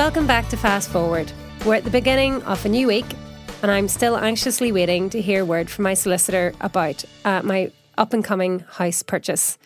Welcome 0.00 0.26
back 0.26 0.48
to 0.48 0.56
Fast 0.56 0.88
Forward. 0.88 1.30
We're 1.66 1.74
at 1.74 1.84
the 1.84 1.90
beginning 1.90 2.42
of 2.44 2.64
a 2.64 2.70
new 2.70 2.86
week, 2.86 3.04
and 3.60 3.70
I'm 3.70 3.86
still 3.86 4.16
anxiously 4.16 4.72
waiting 4.72 5.10
to 5.10 5.20
hear 5.20 5.44
word 5.44 5.68
from 5.68 5.82
my 5.82 5.92
solicitor 5.92 6.54
about 6.62 7.04
uh, 7.26 7.42
my 7.42 7.70
up 7.98 8.14
and 8.14 8.24
coming 8.24 8.60
house 8.60 9.02
purchase. 9.02 9.58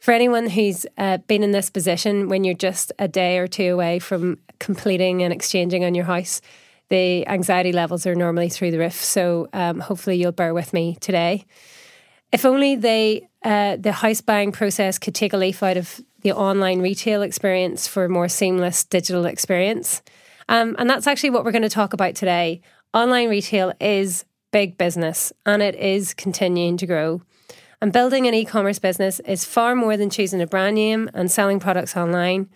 For 0.00 0.10
anyone 0.10 0.48
who's 0.48 0.86
uh, 0.98 1.18
been 1.18 1.44
in 1.44 1.52
this 1.52 1.70
position 1.70 2.28
when 2.28 2.42
you're 2.42 2.56
just 2.56 2.90
a 2.98 3.06
day 3.06 3.38
or 3.38 3.46
two 3.46 3.74
away 3.74 4.00
from 4.00 4.38
completing 4.58 5.22
and 5.22 5.32
exchanging 5.32 5.84
on 5.84 5.94
your 5.94 6.06
house, 6.06 6.40
the 6.88 7.24
anxiety 7.28 7.70
levels 7.70 8.08
are 8.08 8.16
normally 8.16 8.48
through 8.48 8.72
the 8.72 8.80
roof. 8.80 9.04
So 9.04 9.48
um, 9.52 9.78
hopefully 9.78 10.16
you'll 10.16 10.32
bear 10.32 10.52
with 10.52 10.72
me 10.72 10.96
today. 11.00 11.46
If 12.32 12.44
only 12.44 12.74
they 12.74 13.28
uh, 13.46 13.76
the 13.76 13.92
house 13.92 14.20
buying 14.20 14.50
process 14.50 14.98
could 14.98 15.14
take 15.14 15.32
a 15.32 15.36
leaf 15.36 15.62
out 15.62 15.76
of 15.76 16.00
the 16.22 16.32
online 16.32 16.82
retail 16.82 17.22
experience 17.22 17.86
for 17.86 18.04
a 18.04 18.08
more 18.08 18.28
seamless 18.28 18.82
digital 18.82 19.24
experience. 19.24 20.02
Um, 20.48 20.74
and 20.80 20.90
that's 20.90 21.06
actually 21.06 21.30
what 21.30 21.44
we're 21.44 21.52
going 21.52 21.62
to 21.62 21.68
talk 21.68 21.92
about 21.92 22.16
today. 22.16 22.60
Online 22.92 23.28
retail 23.28 23.72
is 23.80 24.24
big 24.50 24.76
business 24.76 25.32
and 25.44 25.62
it 25.62 25.76
is 25.76 26.12
continuing 26.12 26.76
to 26.78 26.86
grow. 26.86 27.22
And 27.80 27.92
building 27.92 28.26
an 28.26 28.34
e 28.34 28.44
commerce 28.44 28.80
business 28.80 29.20
is 29.20 29.44
far 29.44 29.76
more 29.76 29.96
than 29.96 30.10
choosing 30.10 30.42
a 30.42 30.46
brand 30.48 30.74
name 30.74 31.08
and 31.14 31.30
selling 31.30 31.60
products 31.60 31.96
online. 31.96 32.48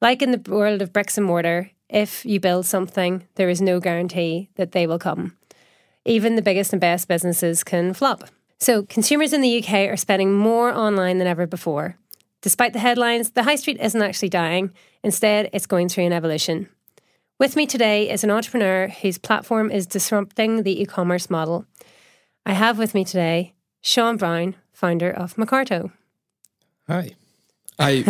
Like 0.00 0.22
in 0.22 0.32
the 0.32 0.50
world 0.50 0.82
of 0.82 0.92
bricks 0.92 1.16
and 1.16 1.26
mortar, 1.26 1.70
if 1.88 2.26
you 2.26 2.40
build 2.40 2.66
something, 2.66 3.28
there 3.36 3.48
is 3.48 3.60
no 3.60 3.78
guarantee 3.78 4.50
that 4.56 4.72
they 4.72 4.88
will 4.88 4.98
come. 4.98 5.36
Even 6.04 6.34
the 6.34 6.42
biggest 6.42 6.72
and 6.72 6.80
best 6.80 7.06
businesses 7.06 7.62
can 7.62 7.94
flop. 7.94 8.28
So, 8.58 8.84
consumers 8.84 9.32
in 9.32 9.42
the 9.42 9.62
UK 9.62 9.90
are 9.90 9.96
spending 9.96 10.32
more 10.32 10.72
online 10.72 11.18
than 11.18 11.26
ever 11.26 11.46
before. 11.46 11.96
Despite 12.40 12.72
the 12.72 12.78
headlines, 12.78 13.30
the 13.30 13.42
high 13.42 13.56
street 13.56 13.78
isn't 13.80 14.00
actually 14.00 14.28
dying. 14.28 14.72
Instead, 15.02 15.50
it's 15.52 15.66
going 15.66 15.88
through 15.88 16.04
an 16.04 16.12
evolution. 16.12 16.68
With 17.38 17.54
me 17.54 17.66
today 17.66 18.10
is 18.10 18.24
an 18.24 18.30
entrepreneur 18.30 18.88
whose 18.88 19.18
platform 19.18 19.70
is 19.70 19.86
disrupting 19.86 20.62
the 20.62 20.80
e 20.80 20.86
commerce 20.86 21.28
model. 21.28 21.66
I 22.46 22.52
have 22.52 22.78
with 22.78 22.94
me 22.94 23.04
today 23.04 23.52
Sean 23.82 24.16
Brown, 24.16 24.56
founder 24.72 25.10
of 25.10 25.34
Mercarto. 25.36 25.92
Hi. 26.88 27.10
I 27.78 28.04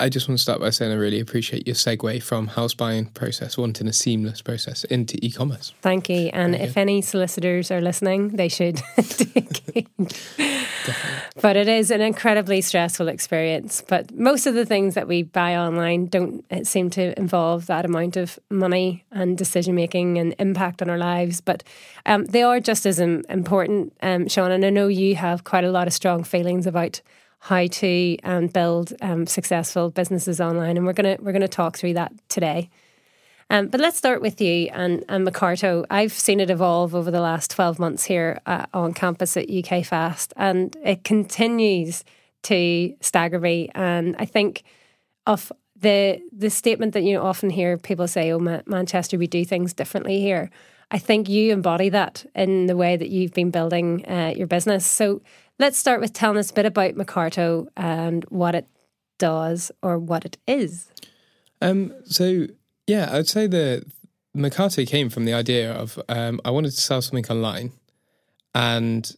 I 0.00 0.08
just 0.08 0.28
want 0.28 0.38
to 0.38 0.42
start 0.42 0.60
by 0.60 0.70
saying 0.70 0.92
I 0.92 0.94
really 0.94 1.20
appreciate 1.20 1.66
your 1.66 1.76
segue 1.76 2.22
from 2.22 2.46
house 2.46 2.72
buying 2.72 3.06
process, 3.06 3.58
wanting 3.58 3.86
a 3.86 3.92
seamless 3.92 4.40
process 4.40 4.84
into 4.84 5.18
e-commerce. 5.22 5.74
Thank 5.82 6.08
you. 6.08 6.30
And 6.32 6.54
if 6.54 6.78
any 6.78 7.02
solicitors 7.02 7.70
are 7.70 7.82
listening, 7.82 8.30
they 8.30 8.48
should 8.48 8.76
take 8.96 9.86
But 11.40 11.56
it 11.56 11.68
is 11.68 11.90
an 11.90 12.00
incredibly 12.00 12.62
stressful 12.62 13.08
experience. 13.08 13.82
But 13.86 14.12
most 14.14 14.46
of 14.46 14.54
the 14.54 14.64
things 14.64 14.94
that 14.94 15.06
we 15.06 15.22
buy 15.22 15.56
online 15.56 16.06
don't 16.06 16.44
seem 16.66 16.88
to 16.90 17.18
involve 17.18 17.66
that 17.66 17.84
amount 17.84 18.16
of 18.16 18.38
money 18.50 19.04
and 19.12 19.36
decision 19.36 19.74
making 19.74 20.18
and 20.18 20.34
impact 20.38 20.80
on 20.80 20.88
our 20.88 20.98
lives. 20.98 21.42
But 21.42 21.62
um, 22.06 22.24
they 22.24 22.42
are 22.42 22.58
just 22.58 22.86
as 22.86 22.98
important, 22.98 23.92
um, 24.02 24.28
Sean. 24.28 24.50
And 24.50 24.64
I 24.64 24.70
know 24.70 24.88
you 24.88 25.14
have 25.16 25.44
quite 25.44 25.64
a 25.64 25.70
lot 25.70 25.86
of 25.86 25.92
strong 25.92 26.24
feelings 26.24 26.66
about 26.66 27.02
how 27.40 27.66
to 27.66 28.16
um, 28.22 28.46
build 28.48 28.92
um, 29.00 29.26
successful 29.26 29.90
businesses 29.90 30.40
online, 30.40 30.76
and 30.76 30.86
we're 30.86 30.92
gonna 30.92 31.16
we're 31.20 31.32
gonna 31.32 31.48
talk 31.48 31.76
through 31.76 31.94
that 31.94 32.12
today. 32.28 32.70
Um, 33.48 33.66
but 33.66 33.80
let's 33.80 33.96
start 33.96 34.22
with 34.22 34.40
you 34.40 34.68
and, 34.72 35.04
and 35.08 35.26
Mercarto. 35.26 35.84
I've 35.90 36.12
seen 36.12 36.38
it 36.38 36.50
evolve 36.50 36.94
over 36.94 37.10
the 37.10 37.20
last 37.20 37.50
12 37.50 37.80
months 37.80 38.04
here 38.04 38.40
uh, 38.46 38.66
on 38.72 38.94
campus 38.94 39.36
at 39.36 39.48
UKFast, 39.48 40.32
and 40.36 40.76
it 40.84 41.02
continues 41.02 42.04
to 42.44 42.94
stagger 43.00 43.40
me. 43.40 43.68
And 43.74 44.14
I 44.20 44.24
think 44.24 44.62
of 45.26 45.50
the 45.74 46.20
the 46.30 46.50
statement 46.50 46.92
that 46.92 47.02
you 47.02 47.18
often 47.18 47.50
hear 47.50 47.78
people 47.78 48.06
say, 48.06 48.30
"Oh, 48.32 48.38
Ma- 48.38 48.60
Manchester, 48.66 49.18
we 49.18 49.26
do 49.26 49.44
things 49.44 49.72
differently 49.72 50.20
here." 50.20 50.50
I 50.92 50.98
think 50.98 51.28
you 51.28 51.52
embody 51.52 51.88
that 51.90 52.26
in 52.34 52.66
the 52.66 52.76
way 52.76 52.96
that 52.96 53.10
you've 53.10 53.32
been 53.32 53.50
building 53.50 54.04
uh, 54.08 54.34
your 54.36 54.48
business. 54.48 54.84
So 54.84 55.22
Let's 55.60 55.76
start 55.76 56.00
with 56.00 56.14
telling 56.14 56.38
us 56.38 56.50
a 56.50 56.54
bit 56.54 56.64
about 56.64 56.94
Mercarto 56.94 57.68
and 57.76 58.24
what 58.30 58.54
it 58.54 58.66
does 59.18 59.70
or 59.82 59.98
what 59.98 60.24
it 60.24 60.38
is. 60.46 60.88
Um, 61.60 61.92
so, 62.06 62.46
yeah, 62.86 63.10
I'd 63.12 63.28
say 63.28 63.46
the 63.46 63.84
Mercarto 64.34 64.86
came 64.86 65.10
from 65.10 65.26
the 65.26 65.34
idea 65.34 65.70
of 65.70 66.00
um, 66.08 66.40
I 66.46 66.50
wanted 66.50 66.70
to 66.70 66.80
sell 66.80 67.02
something 67.02 67.26
online, 67.30 67.72
and 68.54 69.14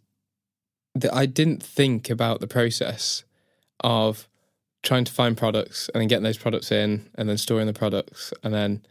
the, 0.96 1.14
I 1.14 1.26
didn't 1.26 1.62
think 1.62 2.10
about 2.10 2.40
the 2.40 2.48
process 2.48 3.22
of 3.78 4.28
trying 4.82 5.04
to 5.04 5.12
find 5.12 5.36
products 5.36 5.90
and 5.94 6.00
then 6.00 6.08
getting 6.08 6.24
those 6.24 6.38
products 6.38 6.72
in 6.72 7.08
and 7.14 7.28
then 7.28 7.38
storing 7.38 7.68
the 7.68 7.72
products 7.72 8.34
and 8.42 8.52
then 8.52 8.84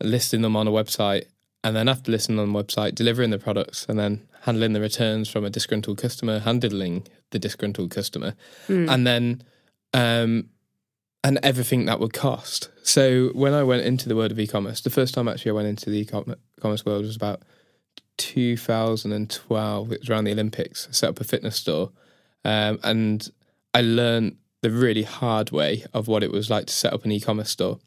listing 0.00 0.40
them 0.40 0.56
on 0.56 0.66
a 0.66 0.70
website 0.70 1.26
and 1.66 1.74
then 1.74 1.88
after 1.88 2.12
listing 2.12 2.38
on 2.38 2.52
the 2.52 2.62
website 2.62 2.94
delivering 2.94 3.30
the 3.30 3.40
products 3.40 3.86
and 3.88 3.98
then 3.98 4.24
handling 4.42 4.72
the 4.72 4.80
returns 4.80 5.28
from 5.28 5.44
a 5.44 5.50
disgruntled 5.50 5.98
customer, 5.98 6.38
handling 6.38 7.04
the 7.32 7.40
disgruntled 7.40 7.90
customer, 7.90 8.34
mm. 8.68 8.88
and 8.88 9.04
then 9.04 9.42
um, 9.92 10.48
and 11.24 11.40
everything 11.42 11.86
that 11.86 11.98
would 11.98 12.12
cost. 12.12 12.70
So 12.84 13.30
when 13.34 13.52
I 13.52 13.64
went 13.64 13.82
into 13.82 14.08
the 14.08 14.14
world 14.14 14.30
of 14.30 14.38
e-commerce, 14.38 14.80
the 14.80 14.90
first 14.90 15.12
time 15.12 15.26
actually 15.26 15.50
I 15.50 15.54
went 15.54 15.66
into 15.66 15.90
the 15.90 15.98
e-commerce 15.98 16.86
world 16.86 17.04
was 17.04 17.16
about 17.16 17.42
2012. 18.18 19.92
It 19.92 20.00
was 20.00 20.08
around 20.08 20.22
the 20.22 20.32
Olympics. 20.32 20.86
I 20.88 20.92
set 20.92 21.10
up 21.10 21.18
a 21.18 21.24
fitness 21.24 21.56
store, 21.56 21.90
um, 22.44 22.78
and 22.84 23.28
I 23.74 23.80
learned 23.80 24.36
the 24.62 24.70
really 24.70 25.02
hard 25.02 25.50
way 25.50 25.84
of 25.92 26.06
what 26.06 26.22
it 26.22 26.30
was 26.30 26.48
like 26.48 26.66
to 26.66 26.72
set 26.72 26.92
up 26.92 27.04
an 27.04 27.10
e-commerce 27.10 27.50
store. 27.50 27.80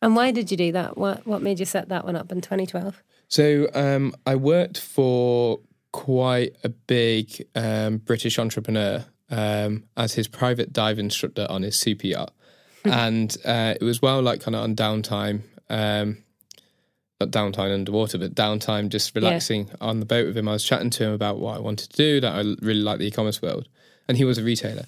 And 0.00 0.14
why 0.14 0.30
did 0.30 0.52
you 0.52 0.56
do 0.56 0.70
that? 0.70 0.96
What 0.96 1.26
what 1.26 1.42
made 1.42 1.58
you 1.58 1.66
set 1.66 1.88
that 1.88 2.04
one 2.04 2.14
up 2.14 2.30
in 2.30 2.40
2012? 2.40 3.02
So 3.34 3.68
um, 3.74 4.14
I 4.24 4.36
worked 4.36 4.78
for 4.78 5.58
quite 5.90 6.54
a 6.62 6.68
big 6.68 7.44
um, 7.56 7.96
British 7.96 8.38
entrepreneur 8.38 9.04
um, 9.28 9.82
as 9.96 10.12
his 10.12 10.28
private 10.28 10.72
dive 10.72 11.00
instructor 11.00 11.44
on 11.50 11.64
his 11.64 11.74
super 11.74 12.06
yacht. 12.06 12.32
and 12.84 13.36
uh, 13.44 13.74
it 13.80 13.82
was 13.82 14.00
well 14.00 14.22
like 14.22 14.40
kind 14.40 14.54
of 14.54 14.62
on 14.62 14.76
downtime, 14.76 15.42
um, 15.68 16.18
not 17.18 17.32
downtime 17.32 17.74
underwater, 17.74 18.18
but 18.18 18.36
downtime 18.36 18.88
just 18.88 19.16
relaxing 19.16 19.66
yeah. 19.66 19.74
on 19.80 19.98
the 19.98 20.06
boat 20.06 20.28
with 20.28 20.38
him. 20.38 20.46
I 20.46 20.52
was 20.52 20.62
chatting 20.62 20.90
to 20.90 21.04
him 21.04 21.12
about 21.12 21.40
what 21.40 21.56
I 21.56 21.58
wanted 21.58 21.90
to 21.90 21.96
do, 21.96 22.20
that 22.20 22.36
I 22.36 22.38
really 22.64 22.82
like 22.82 23.00
the 23.00 23.08
e 23.08 23.10
commerce 23.10 23.42
world. 23.42 23.66
And 24.06 24.16
he 24.16 24.24
was 24.24 24.38
a 24.38 24.44
retailer. 24.44 24.84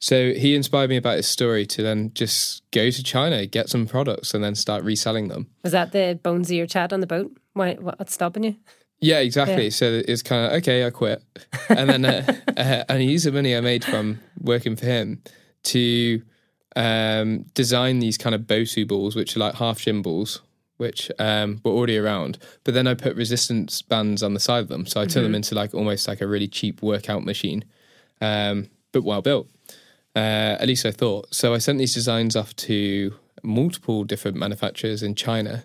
So 0.00 0.32
he 0.32 0.54
inspired 0.54 0.88
me 0.88 0.96
about 0.96 1.18
his 1.18 1.28
story 1.28 1.66
to 1.66 1.82
then 1.82 2.10
just 2.14 2.62
go 2.70 2.90
to 2.90 3.02
China, 3.02 3.44
get 3.44 3.68
some 3.68 3.86
products, 3.86 4.32
and 4.32 4.42
then 4.42 4.54
start 4.54 4.82
reselling 4.82 5.28
them. 5.28 5.48
Was 5.62 5.72
that 5.72 5.92
the 5.92 6.18
bones 6.22 6.50
of 6.50 6.56
your 6.56 6.66
chat 6.66 6.92
on 6.92 7.00
the 7.00 7.06
boat? 7.06 7.36
Why, 7.52 7.74
what's 7.74 8.14
stopping 8.14 8.44
you? 8.44 8.56
Yeah, 9.00 9.18
exactly. 9.18 9.64
Yeah. 9.64 9.70
So 9.70 10.02
it's 10.06 10.22
kind 10.22 10.46
of 10.46 10.52
okay. 10.58 10.86
I 10.86 10.90
quit, 10.90 11.22
and 11.68 11.88
then 11.88 12.04
uh, 12.04 12.24
uh, 12.48 12.84
and 12.88 12.98
I 12.98 13.00
use 13.00 13.24
the 13.24 13.32
money 13.32 13.56
I 13.56 13.60
made 13.60 13.84
from 13.84 14.20
working 14.38 14.76
for 14.76 14.86
him 14.86 15.22
to 15.64 16.22
um, 16.76 17.44
design 17.54 17.98
these 17.98 18.18
kind 18.18 18.34
of 18.34 18.42
Bosu 18.42 18.86
balls, 18.86 19.16
which 19.16 19.36
are 19.36 19.40
like 19.40 19.54
half 19.54 19.80
gym 19.80 20.02
balls, 20.02 20.42
which 20.76 21.10
um, 21.18 21.60
were 21.64 21.72
already 21.72 21.96
around. 21.96 22.38
But 22.64 22.74
then 22.74 22.86
I 22.86 22.94
put 22.94 23.16
resistance 23.16 23.80
bands 23.80 24.22
on 24.22 24.34
the 24.34 24.40
side 24.40 24.60
of 24.62 24.68
them, 24.68 24.86
so 24.86 25.00
I 25.00 25.04
turned 25.04 25.12
mm-hmm. 25.12 25.22
them 25.24 25.34
into 25.36 25.54
like 25.54 25.74
almost 25.74 26.06
like 26.06 26.20
a 26.20 26.26
really 26.26 26.48
cheap 26.48 26.82
workout 26.82 27.24
machine, 27.24 27.64
um, 28.20 28.68
but 28.92 29.02
well 29.02 29.22
built. 29.22 29.48
Uh, 30.16 30.56
at 30.58 30.66
least 30.66 30.84
I 30.84 30.90
thought. 30.90 31.32
So 31.32 31.54
I 31.54 31.58
sent 31.58 31.78
these 31.78 31.94
designs 31.94 32.34
off 32.34 32.54
to 32.56 33.14
multiple 33.42 34.04
different 34.04 34.36
manufacturers 34.36 35.02
in 35.02 35.14
China, 35.14 35.64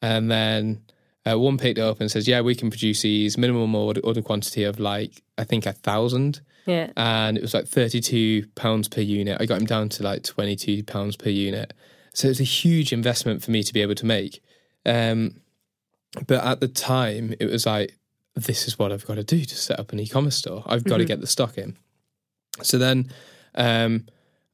and 0.00 0.30
then 0.30 0.82
uh, 1.30 1.38
one 1.38 1.58
picked 1.58 1.78
it 1.78 1.82
up 1.82 2.00
and 2.00 2.10
says, 2.10 2.26
"Yeah, 2.26 2.40
we 2.40 2.54
can 2.54 2.70
produce 2.70 3.02
these 3.02 3.36
minimum 3.36 3.74
order, 3.74 4.00
order 4.00 4.22
quantity 4.22 4.64
of 4.64 4.80
like 4.80 5.22
I 5.36 5.44
think 5.44 5.66
a 5.66 5.72
thousand. 5.72 6.40
Yeah, 6.64 6.90
and 6.96 7.36
it 7.36 7.42
was 7.42 7.52
like 7.52 7.66
thirty-two 7.66 8.46
pounds 8.54 8.88
per 8.88 9.02
unit. 9.02 9.36
I 9.40 9.46
got 9.46 9.60
him 9.60 9.66
down 9.66 9.90
to 9.90 10.02
like 10.02 10.22
twenty-two 10.22 10.84
pounds 10.84 11.16
per 11.16 11.28
unit. 11.28 11.74
So 12.14 12.28
it's 12.28 12.40
a 12.40 12.44
huge 12.44 12.92
investment 12.94 13.42
for 13.42 13.50
me 13.50 13.62
to 13.62 13.72
be 13.74 13.82
able 13.82 13.94
to 13.96 14.06
make. 14.06 14.42
Um, 14.86 15.42
but 16.26 16.42
at 16.44 16.60
the 16.60 16.68
time, 16.68 17.34
it 17.40 17.50
was 17.50 17.66
like, 17.66 17.96
this 18.34 18.68
is 18.68 18.78
what 18.78 18.92
I've 18.92 19.06
got 19.06 19.14
to 19.14 19.24
do 19.24 19.44
to 19.44 19.54
set 19.54 19.80
up 19.80 19.92
an 19.92 20.00
e-commerce 20.00 20.36
store. 20.36 20.62
I've 20.66 20.84
got 20.84 20.94
mm-hmm. 20.94 20.98
to 20.98 21.04
get 21.06 21.20
the 21.20 21.26
stock 21.26 21.58
in. 21.58 21.76
So 22.62 22.78
then. 22.78 23.10
Um, 23.54 24.06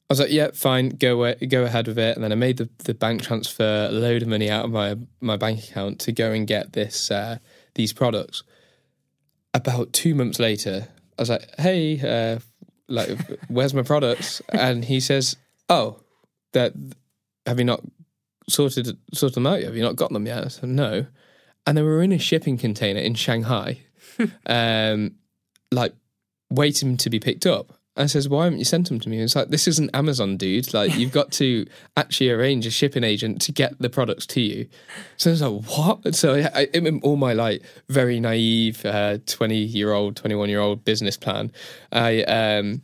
I 0.09 0.13
was 0.13 0.19
like, 0.19 0.31
yeah, 0.31 0.49
fine, 0.53 0.89
go 0.89 1.15
away, 1.15 1.35
go 1.35 1.63
ahead 1.63 1.87
with 1.87 1.99
it. 1.99 2.15
And 2.15 2.23
then 2.23 2.31
I 2.31 2.35
made 2.35 2.57
the, 2.57 2.67
the 2.79 2.95
bank 2.95 3.21
transfer, 3.21 3.89
a 3.89 3.93
load 3.93 4.23
of 4.23 4.27
money 4.27 4.49
out 4.49 4.65
of 4.65 4.71
my 4.71 4.95
my 5.21 5.37
bank 5.37 5.63
account 5.63 5.99
to 5.99 6.11
go 6.11 6.31
and 6.31 6.47
get 6.47 6.73
this 6.73 7.11
uh, 7.11 7.37
these 7.75 7.93
products. 7.93 8.43
About 9.53 9.93
two 9.93 10.15
months 10.15 10.39
later, 10.39 10.87
I 11.17 11.21
was 11.21 11.29
like, 11.29 11.47
hey, 11.59 11.99
uh, 12.01 12.39
like, 12.87 13.09
where's 13.49 13.73
my 13.73 13.83
products? 13.83 14.41
And 14.49 14.83
he 14.83 14.99
says, 14.99 15.37
oh, 15.69 16.01
that 16.53 16.73
have 17.45 17.59
you 17.59 17.65
not 17.65 17.83
sorted 18.47 18.97
sorted 19.13 19.35
them 19.35 19.45
out 19.45 19.59
yet? 19.59 19.65
Have 19.65 19.77
you 19.77 19.83
not 19.83 19.95
got 19.95 20.11
them 20.11 20.25
yet? 20.25 20.43
I 20.43 20.47
said, 20.47 20.69
no. 20.69 21.05
And 21.67 21.77
they 21.77 21.83
were 21.83 22.01
in 22.01 22.11
a 22.11 22.17
shipping 22.17 22.57
container 22.57 22.99
in 22.99 23.13
Shanghai, 23.13 23.81
um, 24.47 25.15
like 25.71 25.93
waiting 26.49 26.97
to 26.97 27.11
be 27.11 27.19
picked 27.19 27.45
up. 27.45 27.78
I 27.97 28.05
says, 28.05 28.29
why 28.29 28.45
haven't 28.45 28.59
you 28.59 28.65
sent 28.65 28.87
them 28.87 28.99
to 29.01 29.09
me? 29.09 29.19
It's 29.19 29.35
like, 29.35 29.49
this 29.49 29.67
isn't 29.67 29.89
Amazon, 29.93 30.37
dude. 30.37 30.73
Like, 30.73 30.95
you've 30.95 31.11
got 31.11 31.31
to 31.33 31.65
actually 31.97 32.29
arrange 32.29 32.65
a 32.65 32.71
shipping 32.71 33.03
agent 33.03 33.41
to 33.43 33.51
get 33.51 33.77
the 33.79 33.89
products 33.89 34.25
to 34.27 34.41
you. 34.41 34.69
So 35.17 35.29
I 35.29 35.33
was 35.33 35.41
like, 35.41 35.77
what? 35.77 36.15
So 36.15 36.35
I, 36.35 36.67
I, 36.73 36.99
all 37.03 37.17
my 37.17 37.33
like 37.33 37.63
very 37.89 38.19
naive 38.19 38.81
20 38.81 38.87
uh, 38.89 39.17
year 39.49 39.91
old, 39.91 40.15
21 40.15 40.49
year 40.49 40.61
old 40.61 40.85
business 40.85 41.17
plan, 41.17 41.51
I 41.91 42.23
um, 42.23 42.83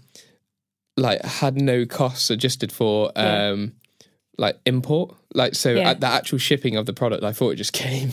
like 0.97 1.21
had 1.23 1.55
no 1.55 1.85
costs 1.85 2.29
adjusted 2.29 2.71
for 2.73 3.11
um, 3.15 3.73
yeah. 4.01 4.07
like 4.37 4.59
import. 4.65 5.15
Like, 5.33 5.55
so 5.55 5.71
yeah. 5.71 5.91
at 5.91 6.01
the 6.01 6.07
actual 6.07 6.39
shipping 6.39 6.75
of 6.75 6.87
the 6.87 6.93
product, 6.93 7.23
I 7.23 7.31
thought 7.31 7.51
it 7.51 7.55
just 7.55 7.73
came 7.73 8.09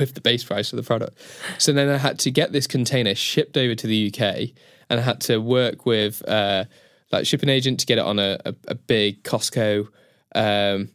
with 0.00 0.14
the 0.14 0.20
base 0.20 0.42
price 0.42 0.72
of 0.72 0.78
the 0.78 0.82
product. 0.82 1.16
So 1.58 1.72
then 1.72 1.88
I 1.88 1.98
had 1.98 2.18
to 2.20 2.30
get 2.32 2.50
this 2.50 2.66
container 2.66 3.14
shipped 3.14 3.56
over 3.56 3.76
to 3.76 3.86
the 3.86 4.12
UK 4.12 4.50
and 4.94 5.00
I 5.00 5.04
had 5.04 5.20
to 5.22 5.38
work 5.38 5.86
with 5.86 6.26
uh, 6.28 6.66
like 7.10 7.26
shipping 7.26 7.48
agent 7.48 7.80
to 7.80 7.86
get 7.86 7.98
it 7.98 8.04
on 8.04 8.20
a, 8.20 8.38
a, 8.44 8.54
a 8.68 8.74
big 8.76 9.24
COSCO 9.24 9.88
um, 10.36 10.88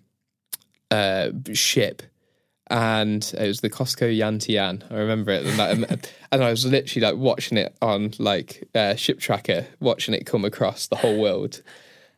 uh, 0.89 1.31
ship. 1.51 2.01
And 2.67 3.29
it 3.37 3.45
was 3.45 3.59
the 3.59 3.69
COSCO 3.69 4.17
Yantian. 4.17 4.89
I 4.89 4.95
remember 4.95 5.31
it, 5.31 5.45
and, 5.45 5.59
that, 5.83 6.09
and 6.31 6.41
I 6.41 6.49
was 6.49 6.65
literally 6.65 7.05
like 7.05 7.17
watching 7.17 7.57
it 7.57 7.75
on 7.81 8.13
like 8.19 8.69
uh, 8.73 8.95
Ship 8.95 9.19
Tracker, 9.19 9.67
watching 9.81 10.13
it 10.13 10.25
come 10.25 10.45
across 10.45 10.87
the 10.87 10.95
whole 10.95 11.19
world. 11.19 11.61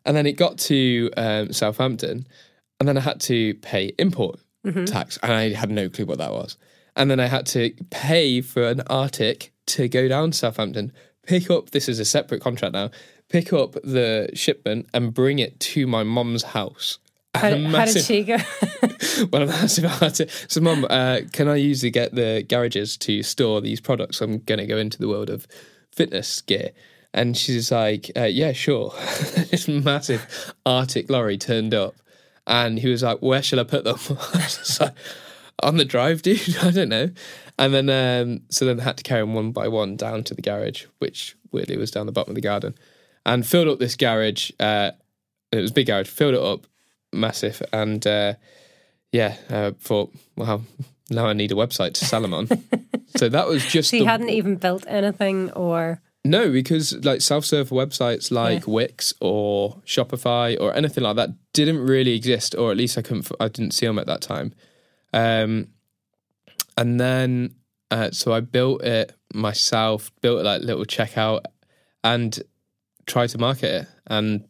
And 0.06 0.16
then 0.16 0.28
it 0.28 0.34
got 0.34 0.60
to 0.60 1.10
um, 1.18 1.52
Southampton, 1.52 2.28
and 2.80 2.88
then 2.88 2.98
I 2.98 3.02
had 3.02 3.22
to 3.22 3.56
pay 3.56 3.94
import 3.98 4.40
mm-hmm. 4.64 4.86
tax, 4.86 5.18
and 5.24 5.34
I 5.34 5.54
had 5.54 5.72
no 5.72 5.90
clue 5.90 6.06
what 6.06 6.20
that 6.20 6.32
was. 6.32 6.58
And 6.96 7.10
then 7.10 7.20
I 7.20 7.26
had 7.26 7.48
to 7.48 7.74
pay 7.90 8.42
for 8.42 8.68
an 8.68 8.82
Arctic 8.82 9.52
to 9.68 9.88
go 9.88 10.08
down 10.08 10.32
to 10.32 10.38
Southampton, 10.38 10.92
pick 11.26 11.50
up, 11.50 11.72
this 11.72 11.88
is 11.88 12.00
a 12.00 12.06
separate 12.06 12.42
contract 12.42 12.74
now, 12.74 12.90
pick 13.30 13.54
up 13.54 13.74
the 13.84 14.30
shipment 14.34 14.88
and 14.94 15.14
bring 15.14 15.40
it 15.40 15.60
to 15.60 15.88
my 15.88 16.04
mom's 16.04 16.44
house. 16.44 17.00
How, 17.34 17.56
massive, 17.56 17.74
how, 17.74 17.86
did 17.86 18.06
she 18.06 18.24
go? 18.24 19.28
well, 19.32 19.44
a 19.44 19.46
massive 19.46 20.02
Arctic. 20.02 20.30
So, 20.50 20.60
mom, 20.60 20.86
uh, 20.90 21.22
can 21.32 21.48
I 21.48 21.56
usually 21.56 21.90
get 21.90 22.14
the 22.14 22.46
garages 22.48 22.98
to 22.98 23.24
store 23.24 23.62
these 23.62 23.80
products? 23.80 24.20
I'm 24.20 24.40
going 24.40 24.60
to 24.60 24.66
go 24.66 24.78
into 24.78 24.98
the 24.98 25.08
world 25.08 25.30
of 25.30 25.48
fitness 25.94 26.42
gear. 26.42 26.72
And 27.14 27.38
she's 27.38 27.72
like, 27.72 28.12
uh, 28.18 28.24
yeah, 28.24 28.52
sure. 28.52 28.94
this 29.50 29.68
massive 29.68 30.54
Arctic 30.66 31.10
lorry 31.10 31.38
turned 31.38 31.74
up. 31.74 31.96
And 32.48 32.80
he 32.80 32.90
was 32.90 33.04
like, 33.04 33.20
where 33.20 33.42
shall 33.42 33.62
I 33.62 33.64
put 33.64 33.86
them? 33.86 33.98
I 34.10 34.38
was 34.38 34.80
like, 34.82 34.94
on 35.64 35.78
the 35.78 35.86
drive, 35.86 36.22
dude. 36.22 36.58
I 36.62 36.72
don't 36.72 36.90
know. 36.90 37.12
And 37.62 37.76
then, 37.76 37.90
um, 37.92 38.42
so 38.50 38.66
then 38.66 38.80
I 38.80 38.84
had 38.84 38.98
to 38.98 39.04
carry 39.04 39.22
them 39.22 39.36
one 39.36 39.52
by 39.52 39.68
one 39.68 39.96
down 39.96 40.24
to 40.24 40.34
the 40.34 40.42
garage, 40.42 40.86
which 40.98 41.38
weirdly 41.52 41.78
was 41.78 41.92
down 41.92 42.08
the 42.08 42.12
bottom 42.12 42.32
of 42.32 42.36
the 42.36 42.42
garden, 42.42 42.74
and 43.24 43.46
filled 43.46 43.68
up 43.68 43.78
this 43.78 43.96
garage. 43.96 44.50
Uh, 44.60 44.92
it 45.52 45.58
was 45.58 45.70
a 45.70 45.74
big 45.76 45.86
garage, 45.86 46.08
filled 46.08 46.34
it 46.34 46.42
up, 46.42 46.66
massive, 47.14 47.62
and 47.72 48.08
uh, 48.08 48.34
yeah, 49.12 49.36
uh, 49.52 49.74
thought, 49.80 50.12
well, 50.36 50.66
now 51.12 51.28
I 51.28 51.34
need 51.34 51.52
a 51.52 51.56
website 51.56 51.94
to 51.94 52.06
sell 52.06 52.24
them 52.24 52.34
on. 52.34 52.48
so 53.16 53.30
that 53.30 53.48
was 53.48 53.64
just. 53.64 53.92
She 53.92 54.00
the, 54.00 54.06
hadn't 54.06 54.30
even 54.30 54.56
built 54.56 54.84
anything, 54.88 55.52
or 55.52 56.02
no, 56.26 56.52
because 56.52 56.96
like 57.06 57.22
self-serve 57.22 57.70
websites 57.70 58.32
like 58.32 58.66
yeah. 58.66 58.74
Wix 58.74 59.14
or 59.22 59.76
Shopify 59.86 60.60
or 60.60 60.76
anything 60.76 61.04
like 61.04 61.18
that 61.18 61.30
didn't 61.54 61.86
really 61.86 62.16
exist, 62.16 62.56
or 62.56 62.72
at 62.72 62.78
least 62.78 62.98
I 62.98 63.04
couldn't. 63.04 63.32
I 63.40 63.50
didn't 63.50 63.76
see 63.76 63.86
them 63.86 64.00
at 64.00 64.08
that 64.08 64.22
time. 64.22 64.56
Um, 65.14 65.68
and 66.78 67.00
then 67.00 67.56
uh, 67.92 68.10
so 68.12 68.34
I 68.34 68.40
built 68.40 68.84
it 68.84 69.14
myself, 69.34 70.12
built 70.22 70.40
it 70.40 70.44
like 70.44 70.62
little 70.62 70.86
checkout, 70.86 71.44
and 72.04 72.42
tried 73.06 73.28
to 73.30 73.38
market 73.38 73.82
it, 73.82 73.88
and 74.08 74.48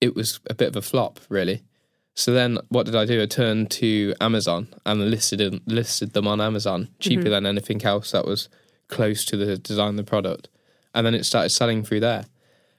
it 0.00 0.14
was 0.14 0.40
a 0.50 0.54
bit 0.54 0.68
of 0.68 0.76
a 0.76 0.82
flop, 0.82 1.20
really. 1.28 1.62
So 2.14 2.32
then, 2.32 2.58
what 2.68 2.86
did 2.86 2.96
I 2.96 3.06
do? 3.06 3.22
I 3.22 3.26
turned 3.26 3.70
to 3.72 4.14
Amazon 4.20 4.68
and 4.84 5.10
listed 5.10 5.62
listed 5.66 6.12
them 6.12 6.26
on 6.26 6.40
Amazon 6.40 6.88
cheaper 6.98 7.22
mm-hmm. 7.22 7.30
than 7.30 7.46
anything 7.46 7.84
else 7.84 8.10
that 8.10 8.26
was 8.26 8.48
close 8.88 9.24
to 9.26 9.36
the 9.36 9.56
design 9.56 9.90
of 9.90 9.96
the 9.96 10.04
product, 10.04 10.48
and 10.94 11.06
then 11.06 11.14
it 11.14 11.24
started 11.24 11.50
selling 11.50 11.84
through 11.84 12.00
there. 12.00 12.26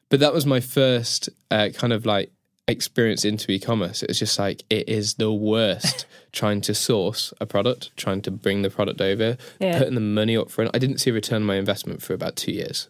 But 0.10 0.20
that 0.20 0.34
was 0.34 0.46
my 0.46 0.60
first 0.60 1.30
uh, 1.50 1.70
kind 1.74 1.94
of 1.94 2.06
like 2.06 2.32
experience 2.68 3.24
into 3.24 3.52
e-commerce. 3.52 4.04
It's 4.04 4.20
just 4.20 4.38
like 4.40 4.64
it 4.70 4.90
is 4.90 5.16
the 5.16 5.32
worst 5.32 6.06
trying 6.32 6.62
to 6.62 6.74
source 6.74 7.34
a 7.40 7.46
product, 7.46 7.96
trying 7.96 8.22
to 8.24 8.32
bring 8.32 8.62
the 8.62 8.70
product 8.70 9.02
over, 9.02 9.38
yeah. 9.60 9.78
putting 9.78 9.96
the 9.96 10.02
money 10.02 10.36
up 10.36 10.50
front. 10.50 10.72
I 10.74 10.80
didn't 10.80 11.00
see 11.00 11.12
a 11.12 11.14
return 11.14 11.38
on 11.38 11.48
my 11.48 11.56
investment 11.56 12.02
for 12.02 12.14
about 12.14 12.36
two 12.36 12.52
years. 12.52 12.90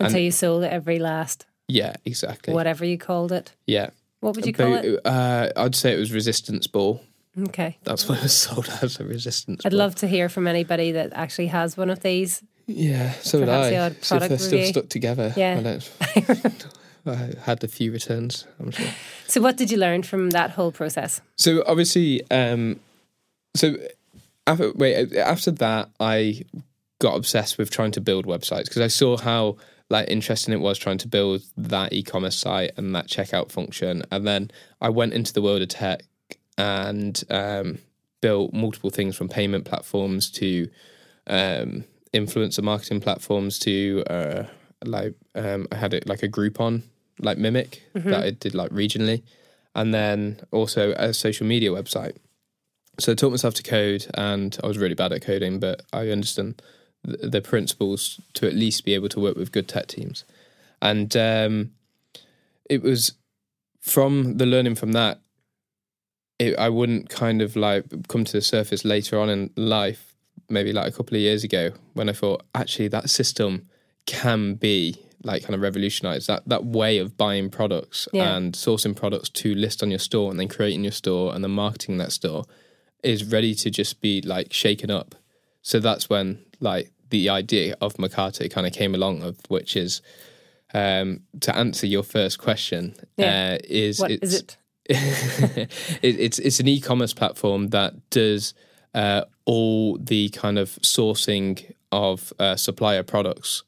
Until 0.00 0.16
and, 0.16 0.24
you 0.24 0.30
sold 0.30 0.64
it 0.64 0.72
every 0.72 0.98
last. 0.98 1.46
Yeah, 1.68 1.94
exactly. 2.04 2.52
Whatever 2.52 2.84
you 2.84 2.98
called 2.98 3.32
it. 3.32 3.52
Yeah. 3.66 3.90
What 4.20 4.36
would 4.36 4.46
you 4.46 4.52
call 4.52 4.74
it? 4.74 5.00
Uh, 5.04 5.50
I'd 5.56 5.74
say 5.74 5.94
it 5.94 5.98
was 5.98 6.12
resistance 6.12 6.66
ball. 6.66 7.02
Okay. 7.38 7.78
That's 7.84 8.08
what 8.08 8.18
it 8.18 8.22
was 8.22 8.36
sold 8.36 8.68
as 8.82 8.98
a 9.00 9.04
resistance. 9.04 9.62
I'd 9.64 9.70
ball. 9.70 9.78
love 9.78 9.94
to 9.96 10.08
hear 10.08 10.28
from 10.28 10.46
anybody 10.46 10.92
that 10.92 11.12
actually 11.12 11.48
has 11.48 11.76
one 11.76 11.90
of 11.90 12.00
these. 12.00 12.42
Yeah, 12.66 13.12
so 13.12 13.40
would 13.40 13.48
I. 13.50 13.90
See 14.00 14.16
if 14.16 14.28
they're 14.28 14.38
still 14.38 14.64
stuck 14.64 14.88
together. 14.88 15.34
Yeah. 15.36 15.80
I 17.06 17.32
had 17.42 17.62
a 17.62 17.68
few 17.68 17.92
returns, 17.92 18.46
I'm 18.58 18.70
sure. 18.70 18.86
So, 19.26 19.40
what 19.40 19.56
did 19.56 19.70
you 19.70 19.78
learn 19.78 20.02
from 20.02 20.30
that 20.30 20.50
whole 20.50 20.72
process? 20.72 21.20
So, 21.36 21.64
obviously, 21.66 22.22
um, 22.30 22.80
so 23.56 23.76
after, 24.46 24.72
wait, 24.72 25.14
after 25.16 25.50
that, 25.52 25.90
I 25.98 26.42
got 27.00 27.16
obsessed 27.16 27.58
with 27.58 27.70
trying 27.70 27.90
to 27.92 28.00
build 28.00 28.26
websites 28.26 28.64
because 28.64 28.82
I 28.82 28.88
saw 28.88 29.16
how 29.16 29.56
like 29.90 30.08
interesting 30.08 30.54
it 30.54 30.60
was 30.60 30.78
trying 30.78 30.98
to 30.98 31.08
build 31.08 31.42
that 31.56 31.92
e-commerce 31.92 32.36
site 32.36 32.72
and 32.76 32.94
that 32.94 33.08
checkout 33.08 33.50
function, 33.50 34.02
and 34.10 34.26
then 34.26 34.50
I 34.80 34.88
went 34.88 35.12
into 35.12 35.32
the 35.32 35.42
world 35.42 35.62
of 35.62 35.68
tech 35.68 36.04
and 36.56 37.22
um, 37.30 37.78
built 38.20 38.52
multiple 38.52 38.90
things 38.90 39.16
from 39.16 39.28
payment 39.28 39.64
platforms 39.64 40.30
to 40.32 40.68
um, 41.26 41.84
influencer 42.12 42.62
marketing 42.62 43.00
platforms 43.00 43.58
to 43.60 44.04
uh, 44.08 44.44
like 44.84 45.14
um, 45.34 45.66
I 45.72 45.76
had 45.76 45.94
it 45.94 46.06
like 46.06 46.22
a 46.22 46.28
Groupon 46.28 46.82
like 47.18 47.38
Mimic 47.38 47.82
mm-hmm. 47.94 48.10
that 48.10 48.24
I 48.24 48.30
did 48.30 48.54
like 48.54 48.70
regionally, 48.70 49.22
and 49.74 49.92
then 49.94 50.40
also 50.50 50.92
a 50.92 51.12
social 51.12 51.46
media 51.46 51.70
website. 51.70 52.16
So 52.98 53.12
I 53.12 53.14
taught 53.14 53.30
myself 53.30 53.54
to 53.54 53.62
code, 53.62 54.06
and 54.14 54.56
I 54.62 54.66
was 54.66 54.78
really 54.78 54.94
bad 54.94 55.12
at 55.12 55.22
coding, 55.22 55.58
but 55.58 55.82
I 55.92 56.10
understand 56.10 56.62
the, 57.02 57.28
the 57.28 57.40
principles 57.40 58.20
to 58.34 58.46
at 58.46 58.54
least 58.54 58.84
be 58.84 58.94
able 58.94 59.08
to 59.10 59.20
work 59.20 59.36
with 59.36 59.52
good 59.52 59.68
tech 59.68 59.88
teams. 59.88 60.24
And 60.80 61.16
um, 61.16 61.72
it 62.70 62.82
was 62.82 63.12
from 63.80 64.38
the 64.38 64.46
learning 64.46 64.76
from 64.76 64.92
that, 64.92 65.20
it, 66.38 66.58
I 66.58 66.68
wouldn't 66.68 67.08
kind 67.08 67.42
of 67.42 67.56
like 67.56 67.84
come 68.08 68.24
to 68.24 68.32
the 68.32 68.42
surface 68.42 68.84
later 68.84 69.18
on 69.18 69.28
in 69.28 69.50
life, 69.56 70.14
maybe 70.48 70.72
like 70.72 70.88
a 70.88 70.96
couple 70.96 71.16
of 71.16 71.20
years 71.20 71.44
ago, 71.44 71.72
when 71.94 72.08
I 72.08 72.12
thought 72.12 72.44
actually 72.54 72.88
that 72.88 73.10
system 73.10 73.68
can 74.06 74.54
be 74.54 74.96
like 75.24 75.42
kind 75.42 75.54
of 75.54 75.60
revolutionized 75.60 76.28
that 76.28 76.46
that 76.46 76.64
way 76.64 76.98
of 76.98 77.16
buying 77.16 77.50
products 77.50 78.06
yeah. 78.12 78.36
and 78.36 78.54
sourcing 78.54 78.94
products 78.94 79.28
to 79.30 79.54
list 79.54 79.82
on 79.82 79.90
your 79.90 79.98
store 79.98 80.30
and 80.30 80.38
then 80.38 80.48
creating 80.48 80.84
your 80.84 80.92
store 80.92 81.34
and 81.34 81.42
then 81.42 81.50
marketing 81.50 81.98
that 81.98 82.12
store 82.12 82.44
is 83.02 83.24
ready 83.24 83.54
to 83.54 83.70
just 83.70 84.00
be 84.00 84.20
like 84.22 84.52
shaken 84.52 84.90
up. 84.90 85.14
So 85.62 85.80
that's 85.80 86.08
when 86.08 86.44
like 86.60 86.92
the 87.10 87.28
idea 87.28 87.76
of 87.80 87.94
Mercarto 87.94 88.50
kind 88.50 88.66
of 88.66 88.72
came 88.72 88.94
along 88.94 89.22
of 89.22 89.38
which 89.48 89.76
is 89.76 90.02
um, 90.72 91.20
to 91.40 91.54
answer 91.56 91.86
your 91.86 92.02
first 92.02 92.38
question 92.38 92.94
yeah. 93.16 93.54
uh, 93.54 93.58
is 93.64 94.00
what 94.00 94.10
it's, 94.10 94.32
is 94.32 94.40
it? 94.40 94.56
it? 94.86 95.70
it's 96.02 96.38
it's 96.38 96.60
an 96.60 96.68
e-commerce 96.68 97.14
platform 97.14 97.68
that 97.68 97.94
does 98.10 98.54
uh, 98.92 99.22
all 99.44 99.96
the 99.98 100.28
kind 100.30 100.58
of 100.58 100.70
sourcing 100.82 101.72
of 101.92 102.32
uh, 102.38 102.56
supplier 102.56 103.02
products 103.02 103.62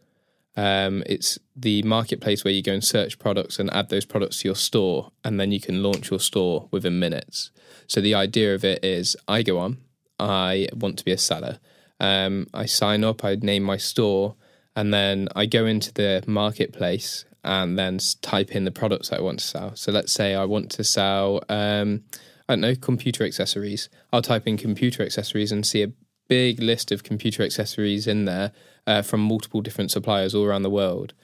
um, 0.56 1.02
it's 1.06 1.38
the 1.54 1.82
marketplace 1.82 2.44
where 2.44 2.52
you 2.52 2.62
go 2.62 2.72
and 2.72 2.84
search 2.84 3.18
products 3.18 3.58
and 3.58 3.72
add 3.72 3.90
those 3.90 4.06
products 4.06 4.40
to 4.40 4.48
your 4.48 4.54
store, 4.56 5.12
and 5.24 5.38
then 5.38 5.52
you 5.52 5.60
can 5.60 5.82
launch 5.82 6.10
your 6.10 6.20
store 6.20 6.68
within 6.70 6.98
minutes. 6.98 7.50
So 7.86 8.00
the 8.00 8.14
idea 8.14 8.54
of 8.54 8.64
it 8.64 8.84
is, 8.84 9.16
I 9.28 9.42
go 9.42 9.58
on, 9.58 9.78
I 10.18 10.68
want 10.72 10.98
to 10.98 11.04
be 11.04 11.12
a 11.12 11.18
seller. 11.18 11.58
Um, 12.00 12.46
I 12.52 12.66
sign 12.66 13.04
up, 13.04 13.24
I 13.24 13.36
name 13.36 13.62
my 13.62 13.76
store, 13.76 14.34
and 14.74 14.92
then 14.92 15.28
I 15.34 15.46
go 15.46 15.66
into 15.66 15.92
the 15.92 16.22
marketplace 16.26 17.24
and 17.44 17.78
then 17.78 17.98
type 18.22 18.50
in 18.50 18.64
the 18.64 18.70
products 18.70 19.12
I 19.12 19.20
want 19.20 19.38
to 19.38 19.46
sell. 19.46 19.76
So 19.76 19.92
let's 19.92 20.12
say 20.12 20.34
I 20.34 20.44
want 20.44 20.70
to 20.72 20.84
sell, 20.84 21.42
um, 21.48 22.02
I 22.48 22.52
don't 22.52 22.60
know, 22.60 22.74
computer 22.74 23.24
accessories. 23.24 23.88
I'll 24.12 24.22
type 24.22 24.46
in 24.46 24.56
computer 24.56 25.02
accessories 25.02 25.52
and 25.52 25.64
see 25.64 25.82
a 25.82 25.92
big 26.28 26.60
list 26.60 26.92
of 26.92 27.02
computer 27.02 27.42
accessories 27.42 28.06
in 28.06 28.24
there 28.24 28.52
uh, 28.86 29.02
from 29.02 29.20
multiple 29.20 29.60
different 29.60 29.90
suppliers 29.90 30.34
all 30.34 30.44
around 30.44 30.62
the 30.62 30.70
world. 30.70 31.14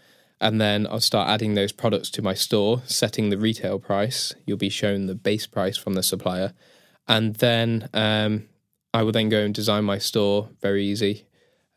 And 0.40 0.60
then 0.60 0.86
I'll 0.88 1.00
start 1.00 1.28
adding 1.28 1.54
those 1.54 1.70
products 1.70 2.10
to 2.10 2.22
my 2.22 2.34
store, 2.34 2.82
setting 2.84 3.30
the 3.30 3.38
retail 3.38 3.78
price. 3.78 4.34
You'll 4.44 4.56
be 4.56 4.68
shown 4.68 5.06
the 5.06 5.14
base 5.14 5.46
price 5.46 5.76
from 5.76 5.94
the 5.94 6.02
supplier. 6.02 6.52
And 7.06 7.36
then 7.36 7.88
um, 7.94 8.48
I 8.92 9.02
will 9.04 9.12
then 9.12 9.28
go 9.28 9.40
and 9.40 9.54
design 9.54 9.84
my 9.84 9.98
store 9.98 10.48
very 10.60 10.84
easy. 10.84 11.26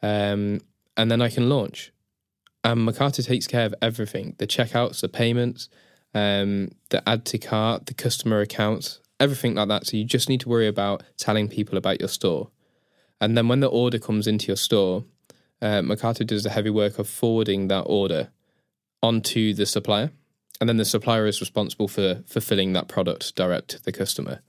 Um, 0.02 0.62
and 0.98 1.12
then 1.12 1.22
I 1.22 1.30
can 1.30 1.50
launch. 1.50 1.92
and 2.64 2.88
Mercarto 2.88 3.24
takes 3.24 3.48
care 3.48 3.66
of 3.66 3.76
everything: 3.82 4.36
the 4.40 4.48
checkouts, 4.48 5.02
the 5.02 5.10
payments, 5.10 5.70
um, 6.14 6.70
the 6.90 7.08
add 7.08 7.26
to 7.26 7.38
cart, 7.38 7.86
the 7.86 7.94
customer 7.94 8.42
accounts, 8.42 9.00
everything 9.20 9.56
like 9.56 9.68
that. 9.68 9.86
So 9.86 9.98
you 9.98 10.06
just 10.06 10.30
need 10.30 10.42
to 10.42 10.50
worry 10.50 10.68
about 10.68 11.04
telling 11.18 11.48
people 11.48 11.78
about 11.78 12.00
your 12.00 12.10
store, 12.10 12.50
and 13.22 13.38
then 13.38 13.48
when 13.48 13.60
the 13.60 13.68
order 13.68 14.00
comes 14.00 14.28
into 14.28 14.48
your 14.48 14.56
store, 14.56 15.04
uh, 15.62 15.82
Mercarto 15.82 16.26
does 16.26 16.44
the 16.44 16.50
heavy 16.50 16.70
work 16.70 17.00
of 17.00 17.08
forwarding 17.08 17.68
that 17.70 17.82
order 17.82 18.30
onto 19.02 19.54
the 19.54 19.66
supplier, 19.66 20.12
and 20.60 20.70
then 20.70 20.78
the 20.78 20.86
supplier 20.86 21.26
is 21.26 21.42
responsible 21.42 21.88
for 21.88 22.24
fulfilling 22.28 22.74
that 22.74 22.88
product 22.88 23.36
direct 23.36 23.70
to 23.70 23.84
the 23.84 23.92
customer. 23.92 24.42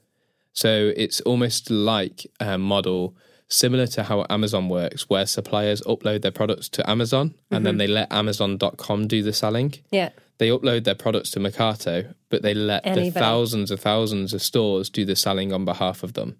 So 0.52 0.92
it's 0.96 1.20
almost 1.20 1.70
like 1.70 2.26
a 2.40 2.56
model 2.56 3.14
similar 3.48 3.86
to 3.86 4.02
how 4.02 4.26
Amazon 4.30 4.68
works, 4.68 5.08
where 5.08 5.26
suppliers 5.26 5.82
upload 5.82 6.22
their 6.22 6.30
products 6.30 6.68
to 6.70 6.88
Amazon 6.88 7.34
and 7.50 7.64
then 7.64 7.76
they 7.76 7.86
let 7.86 8.10
Amazon.com 8.12 9.06
do 9.06 9.22
the 9.22 9.32
selling. 9.32 9.74
Yeah. 9.90 10.10
They 10.38 10.48
upload 10.48 10.84
their 10.84 10.94
products 10.94 11.30
to 11.32 11.40
Mercarto, 11.40 12.14
but 12.28 12.42
they 12.42 12.54
let 12.54 12.84
the 12.84 13.10
thousands 13.10 13.70
of 13.70 13.80
thousands 13.80 14.34
of 14.34 14.42
stores 14.42 14.90
do 14.90 15.04
the 15.04 15.16
selling 15.16 15.52
on 15.52 15.64
behalf 15.64 16.02
of 16.02 16.14
them. 16.14 16.36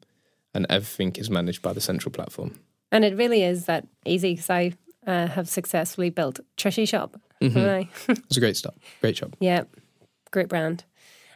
And 0.57 0.65
everything 0.71 1.15
is 1.17 1.29
managed 1.29 1.61
by 1.61 1.75
the 1.75 1.83
central 1.83 2.11
platform. 2.11 2.59
And 2.91 3.05
it 3.05 3.15
really 3.15 3.43
is 3.43 3.67
that 3.67 3.87
easy 4.07 4.33
because 4.33 4.49
I 4.49 4.73
uh, 5.07 5.27
have 5.27 5.51
successfully 5.51 6.09
built 6.09 6.41
Trishy 6.57 6.89
Shop. 6.89 7.21
Mm-hmm. 7.43 8.13
It's 8.27 8.39
a 8.39 8.41
great 8.41 8.57
start. 8.57 8.77
Great 9.03 9.17
job. 9.17 9.37
yeah, 9.39 9.65
great 10.31 10.49
brand. 10.49 10.85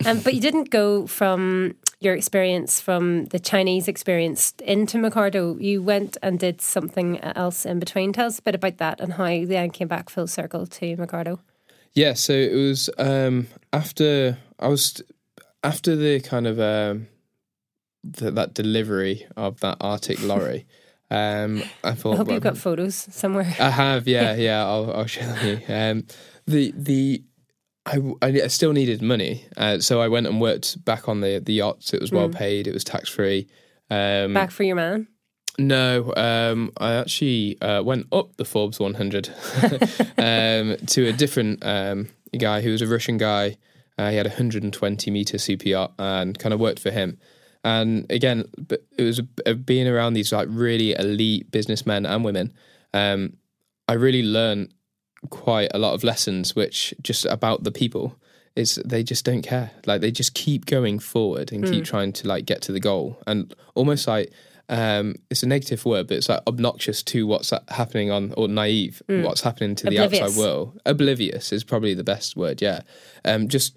Um, 0.06 0.20
but 0.20 0.32
you 0.32 0.40
didn't 0.40 0.70
go 0.70 1.06
from 1.06 1.74
your 2.00 2.14
experience 2.14 2.80
from 2.80 3.26
the 3.26 3.38
Chinese 3.38 3.88
experience 3.88 4.54
into 4.64 4.96
Mercarto. 4.96 5.60
You 5.60 5.82
went 5.82 6.16
and 6.22 6.38
did 6.38 6.62
something 6.62 7.20
else 7.20 7.66
in 7.66 7.78
between. 7.78 8.14
Tell 8.14 8.26
us 8.26 8.38
a 8.38 8.42
bit 8.42 8.54
about 8.54 8.78
that 8.78 9.00
and 9.00 9.12
how 9.12 9.26
you 9.26 9.44
then 9.46 9.70
came 9.70 9.88
back 9.88 10.08
full 10.08 10.26
circle 10.26 10.66
to 10.66 10.96
Mercarto. 10.96 11.40
Yeah, 11.92 12.14
so 12.14 12.32
it 12.32 12.54
was 12.54 12.88
um, 12.96 13.48
after 13.74 14.38
I 14.58 14.68
was 14.68 15.02
after 15.62 15.96
the 15.96 16.20
kind 16.20 16.46
of 16.46 16.58
um, 16.58 17.08
th- 18.16 18.34
that 18.34 18.54
delivery 18.54 19.26
of 19.36 19.60
that 19.60 19.78
Arctic 19.80 20.22
lorry. 20.22 20.66
Um, 21.12 21.64
I 21.82 21.94
thought 21.94 22.12
I 22.12 22.16
hope 22.18 22.28
well, 22.28 22.34
you've 22.34 22.42
got 22.44 22.56
photos 22.56 22.94
somewhere. 22.94 23.52
I 23.58 23.70
have, 23.70 24.06
yeah, 24.06 24.34
yeah. 24.36 24.64
I'll 24.64 24.92
I'll 24.92 25.06
show 25.06 25.34
you. 25.42 25.60
Um, 25.68 26.06
the 26.46 26.72
the 26.76 27.24
I, 27.84 27.98
I 28.22 28.46
still 28.46 28.72
needed 28.72 29.02
money, 29.02 29.44
uh, 29.56 29.80
so 29.80 30.00
I 30.00 30.06
went 30.06 30.28
and 30.28 30.40
worked 30.40 30.84
back 30.84 31.08
on 31.08 31.20
the 31.20 31.40
the 31.44 31.54
yachts. 31.54 31.92
It 31.92 32.00
was 32.00 32.12
well 32.12 32.28
paid. 32.28 32.68
It 32.68 32.74
was 32.74 32.84
tax 32.84 33.08
free. 33.08 33.48
Um, 33.90 34.34
back 34.34 34.52
for 34.52 34.62
your 34.62 34.76
man. 34.76 35.08
no, 35.58 36.14
um, 36.16 36.70
I 36.76 36.92
actually 36.92 37.60
uh, 37.60 37.82
went 37.82 38.06
up 38.12 38.36
the 38.36 38.44
Forbes 38.44 38.78
100 38.78 39.28
um, 40.16 40.76
to 40.86 41.08
a 41.08 41.12
different 41.12 41.64
um, 41.66 42.08
guy 42.38 42.60
who 42.60 42.70
was 42.70 42.82
a 42.82 42.86
Russian 42.86 43.18
guy. 43.18 43.56
Uh, 43.98 44.10
he 44.10 44.16
had 44.16 44.26
a 44.26 44.30
120 44.30 45.10
meter 45.10 45.38
super 45.38 45.68
yacht 45.68 45.92
and 45.98 46.38
kind 46.38 46.54
of 46.54 46.60
worked 46.60 46.78
for 46.78 46.92
him. 46.92 47.18
And 47.62 48.10
again, 48.10 48.44
it 48.96 49.02
was 49.02 49.20
uh, 49.46 49.52
being 49.54 49.86
around 49.86 50.14
these 50.14 50.32
like 50.32 50.48
really 50.50 50.92
elite 50.92 51.50
businessmen 51.50 52.06
and 52.06 52.24
women. 52.24 52.52
Um, 52.94 53.34
I 53.86 53.94
really 53.94 54.22
learned 54.22 54.72
quite 55.28 55.70
a 55.74 55.78
lot 55.78 55.94
of 55.94 56.02
lessons, 56.04 56.56
which 56.56 56.94
just 57.02 57.26
about 57.26 57.64
the 57.64 57.72
people 57.72 58.16
is 58.56 58.80
they 58.84 59.02
just 59.02 59.24
don't 59.24 59.42
care. 59.42 59.70
Like 59.86 60.00
they 60.00 60.10
just 60.10 60.34
keep 60.34 60.66
going 60.66 60.98
forward 60.98 61.52
and 61.52 61.64
keep 61.64 61.84
trying 61.84 62.12
to 62.14 62.28
like 62.28 62.46
get 62.46 62.62
to 62.62 62.72
the 62.72 62.80
goal, 62.80 63.22
and 63.26 63.54
almost 63.74 64.08
like 64.08 64.32
um, 64.68 65.16
it's 65.30 65.42
a 65.42 65.46
negative 65.46 65.84
word, 65.84 66.06
but 66.06 66.16
it's 66.16 66.28
like 66.28 66.42
obnoxious 66.46 67.02
to 67.02 67.26
what's 67.26 67.52
happening 67.68 68.10
on 68.10 68.32
or 68.36 68.48
naive 68.48 69.02
what's 69.24 69.42
happening 69.42 69.74
to 69.76 69.86
the 69.90 69.98
outside 69.98 70.38
world. 70.38 70.80
Oblivious 70.86 71.52
is 71.52 71.64
probably 71.64 71.92
the 71.92 72.04
best 72.04 72.36
word. 72.36 72.62
Yeah, 72.62 72.80
um, 73.24 73.48
just 73.48 73.76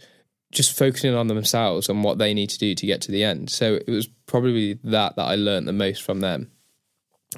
just 0.54 0.78
focusing 0.78 1.14
on 1.16 1.28
themselves 1.28 1.90
and 1.90 2.04
what 2.04 2.18
they 2.18 2.34
need 2.34 2.50
to 2.52 2.60
do 2.60 2.76
to 2.76 2.86
get 2.86 3.02
to 3.02 3.12
the 3.12 3.24
end. 3.24 3.50
So 3.50 3.76
it 3.76 3.90
was 3.90 4.08
probably 4.26 4.74
that 4.84 5.16
that 5.16 5.24
I 5.24 5.36
learned 5.36 5.68
the 5.68 5.74
most 5.74 6.04
from 6.04 6.20
them. 6.22 6.52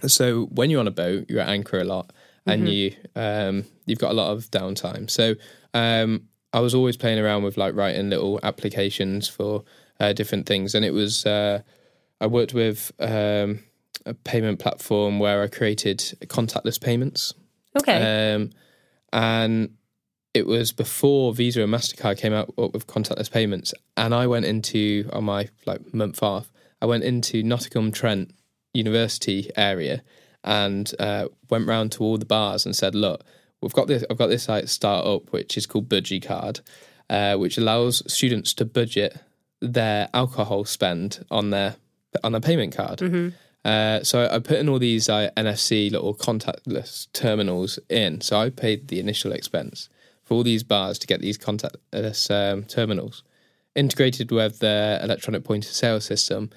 So 0.05 0.45
when 0.48 0.69
you're 0.69 0.81
on 0.81 0.88
a 0.88 0.91
boat, 0.91 1.25
you're 1.29 1.39
at 1.39 1.48
anchor 1.50 1.79
a 1.79 1.86
lot, 1.86 2.12
and 2.45 2.67
you 2.69 2.91
um, 3.15 3.63
you've 3.86 4.00
got 4.00 4.12
a 4.12 4.13
lot 4.13 4.31
of 4.31 4.51
downtime. 4.51 5.10
So 5.10 5.36
um, 5.74 6.27
I 6.53 6.60
was 6.60 6.75
always 6.75 6.98
playing 6.98 7.19
around 7.19 7.43
with 7.43 7.57
like 7.57 7.74
writing 7.75 8.10
little 8.10 8.39
applications 8.43 9.27
for 9.27 9.63
uh, 10.00 10.13
different 10.13 10.45
things, 10.45 10.75
and 10.75 10.84
it 10.84 10.91
was 10.91 11.25
uh, 11.25 11.62
I 12.19 12.27
worked 12.27 12.53
with 12.53 12.91
um, 13.00 13.60
a 14.05 14.13
payment 14.13 14.60
platform 14.60 15.19
where 15.19 15.41
I 15.41 15.48
created 15.48 16.00
contactless 16.27 16.79
payments, 16.79 17.34
Okay. 17.77 18.34
um, 18.36 18.50
and 19.13 19.69
it 20.36 20.46
was 20.46 20.74
before 20.74 21.34
Visa 21.34 21.63
and 21.63 21.74
Mastercard 21.74 22.18
came 22.18 22.34
out 22.34 22.56
with 22.58 22.86
contactless 22.88 23.32
payments, 23.32 23.74
and 23.96 24.13
I 24.13 24.27
went 24.27 24.46
into 24.46 25.10
on 25.13 25.24
my 25.24 25.48
like 25.65 25.94
month 25.94 26.22
off. 26.22 26.51
I 26.82 26.86
went 26.86 27.06
into 27.06 27.42
Nottingham 27.42 27.94
Trent 27.94 28.36
University 28.74 29.50
area 29.56 30.04
and 30.44 30.92
uh, 31.00 31.30
went 31.50 31.68
round 31.68 31.94
to 31.94 32.04
all 32.04 32.18
the 32.18 32.25
bars 32.25 32.65
and 32.65 32.75
said, 32.75 32.94
"Look, 32.94 33.24
we've 33.62 33.72
got 33.72 33.88
this. 33.88 34.04
I've 34.10 34.18
got 34.18 34.27
this 34.27 34.50
like 34.50 34.68
startup 34.68 35.32
which 35.32 35.58
is 35.58 35.65
called 35.65 35.88
Budgie 35.88 36.22
Card, 36.22 36.60
uh, 37.10 37.38
which 37.38 37.58
allows 37.58 38.04
students 38.13 38.54
to 38.56 38.65
budget 38.65 39.18
their 39.62 40.10
alcohol 40.13 40.65
spend 40.65 41.25
on 41.32 41.51
their 41.51 41.77
on 42.25 42.34
their 42.34 42.42
payment 42.42 42.75
card." 42.75 43.00
Uh, 43.63 44.04
so 44.04 44.27
I 44.30 44.39
put 44.39 44.60
in 44.60 44.68
all 44.68 44.80
these 44.80 45.08
uh, 45.08 45.30
NFC 45.38 45.89
little 45.89 46.13
contactless 46.13 47.08
terminals 47.13 47.80
in. 47.89 48.20
So 48.20 48.38
I 48.38 48.50
paid 48.50 48.89
the 48.89 49.00
initial 49.00 49.32
expense 49.32 49.89
for 50.25 50.34
all 50.34 50.44
these 50.44 50.63
bars 50.63 51.00
to 51.00 51.08
get 51.08 51.22
these 51.22 51.38
contactless 51.38 52.29
um, 52.29 52.63
terminals 52.65 53.24
integrated 53.75 54.32
with 54.32 54.60
their 54.60 55.01
electronic 55.03 55.44
point 55.44 55.65
of 55.65 55.72
sale 55.72 56.00
system 56.00 56.50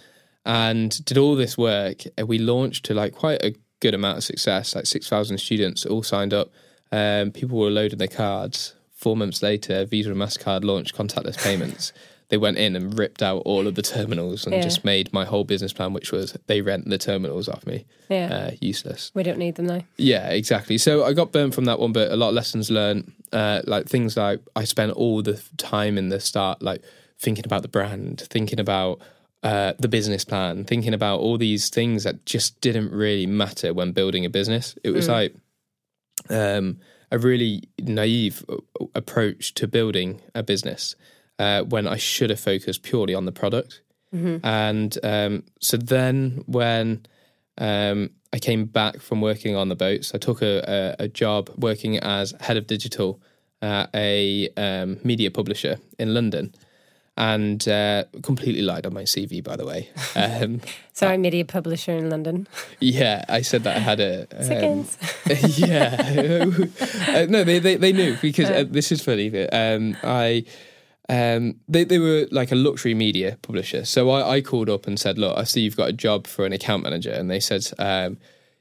and 0.45 1.05
did 1.05 1.19
all 1.19 1.35
this 1.35 1.59
work. 1.59 2.03
And 2.17 2.29
we 2.29 2.39
launched 2.39 2.85
to 2.87 2.95
like 2.95 3.13
quite 3.13 3.43
a 3.43 3.55
good 3.81 3.95
amount 3.95 4.19
of 4.19 4.25
success, 4.25 4.75
like 4.75 4.87
6,000 4.87 5.39
students 5.39 5.85
all 5.85 6.03
signed 6.03 6.33
up. 6.33 6.51
Um, 6.93 7.31
people 7.33 7.59
were 7.59 7.71
loading 7.71 7.99
their 7.99 8.09
cards. 8.09 8.75
Four 8.93 9.17
months 9.17 9.43
later, 9.43 9.85
Visa 9.85 10.11
and 10.11 10.19
MasterCard 10.21 10.65
launched 10.65 10.97
contactless 10.97 11.39
payments. 11.43 11.93
they 12.31 12.37
went 12.37 12.59
in 12.59 12.77
and 12.77 12.99
ripped 12.99 13.23
out 13.23 13.39
all 13.47 13.67
of 13.67 13.75
the 13.75 13.81
terminals 13.81 14.45
and 14.45 14.55
Yeah. 14.55 14.61
just 14.61 14.85
made 14.85 15.11
my 15.15 15.25
whole 15.25 15.45
business 15.45 15.73
plan, 15.73 15.95
which 15.95 16.13
was 16.13 16.37
they 16.47 16.61
rent 16.61 16.87
the 16.91 16.99
terminals 16.99 17.49
off 17.49 17.67
me, 17.67 17.87
yeah. 18.11 18.27
uh, 18.35 18.51
useless. 18.61 19.11
we 19.15 19.23
don't 19.23 19.39
need 19.39 19.55
them 19.55 19.65
now. 19.67 19.81
Yeah, 19.97 20.29
exactly. 20.29 20.77
So 20.77 21.05
I 21.05 21.15
got 21.15 21.33
burnt 21.33 21.55
from 21.55 21.65
that 21.65 21.79
one, 21.81 21.93
but 21.93 22.13
a 22.13 22.17
lot 22.17 22.29
of 22.29 22.35
lessons 22.35 22.71
learned. 22.71 23.13
Uh, 23.33 23.63
like 23.67 23.87
things 23.87 24.17
like 24.17 24.41
I 24.57 24.65
spent 24.65 24.93
all 24.93 25.23
the 25.23 25.43
time 25.57 25.99
in 25.99 26.09
the 26.09 26.21
start, 26.21 26.63
like 26.63 26.83
thinking 27.19 27.45
about 27.45 27.63
the 27.63 27.69
brand, 27.69 28.27
thinking 28.31 28.61
about 28.61 29.01
uh, 29.43 29.73
the 29.79 29.89
business 29.89 30.25
plan, 30.25 30.65
thinking 30.65 30.95
about 30.95 31.21
all 31.21 31.39
these 31.39 31.69
things 31.69 32.05
that 32.05 32.27
just 32.27 32.61
didn't 32.61 32.91
really 32.93 33.27
matter 33.27 33.73
when 33.75 33.93
building 33.93 34.25
a 34.25 34.31
business. 34.31 34.75
It 34.83 34.91
was 34.91 35.09
like 35.13 35.35
um, 36.31 36.79
a 37.11 37.19
really 37.19 37.65
naive 37.81 38.45
uh, 38.49 38.57
approach 38.95 39.55
to 39.55 39.67
building 39.69 40.21
a 40.35 40.43
business 40.43 40.97
uh, 41.39 41.63
when 41.63 41.87
I 41.87 41.97
should 41.97 42.31
have 42.31 42.41
focused 42.41 42.83
purely 42.83 43.15
on 43.15 43.25
the 43.27 43.33
product. 43.33 43.83
And 44.43 44.99
um, 45.03 45.45
so 45.61 45.77
then 45.77 46.43
when 46.47 47.05
um, 47.59 48.11
I 48.33 48.39
came 48.39 48.67
back 48.67 49.01
from 49.01 49.21
working 49.21 49.57
on 49.57 49.69
the 49.69 49.77
boats, 49.77 50.15
I 50.15 50.19
took 50.19 50.43
a, 50.43 50.95
a, 50.99 51.05
a 51.05 51.09
job 51.09 51.51
working 51.57 51.99
as 51.99 52.35
head 52.41 52.57
of 52.57 52.67
digital 52.67 53.21
at 53.63 53.91
a 53.95 54.49
um, 54.57 54.99
media 55.03 55.31
publisher 55.31 55.79
in 55.99 56.15
London. 56.15 56.55
And 57.17 57.67
uh, 57.67 58.05
completely 58.23 58.63
lied 58.63 58.87
on 58.87 58.95
my 58.95 59.03
CV, 59.03 59.43
by 59.43 59.57
the 59.57 59.67
way. 59.67 59.91
Um, 60.15 60.61
Sorry, 60.93 61.19
media 61.19 61.45
publisher 61.45 61.91
in 61.91 62.11
London. 62.11 62.47
yeah, 62.79 63.25
I 63.29 63.43
said 63.43 63.65
that 63.65 63.77
I 63.77 63.81
had 63.81 63.99
a. 63.99 64.21
um, 64.37 64.45
Seconds. 64.45 64.97
yeah. 65.59 65.97
uh, 67.09 67.27
no, 67.29 67.43
they, 67.43 67.59
they 67.59 67.75
they 67.75 67.93
knew 67.93 68.17
because 68.23 68.49
uh, 68.49 68.65
this 68.69 68.93
is 68.93 69.03
funny. 69.03 69.49
Um, 69.49 69.97
I 70.05 70.45
um, 71.09 71.57
they 71.69 71.85
they 71.85 71.99
were 71.99 72.27
like 72.31 72.53
a 72.53 72.55
luxury 72.55 72.95
media 72.95 73.39
publisher, 73.43 73.85
so 73.85 74.11
I, 74.11 74.37
I 74.37 74.41
called 74.43 74.69
up 74.69 74.87
and 74.87 74.99
said, 74.99 75.19
"Look, 75.19 75.37
I 75.39 75.45
see 75.45 75.63
you've 75.63 75.77
got 75.77 75.89
a 75.89 75.93
job 75.93 76.27
for 76.27 76.45
an 76.45 76.53
account 76.53 76.83
manager," 76.83 77.11
and 77.11 77.31
they 77.31 77.41
said, 77.41 77.67
um, 77.79 78.19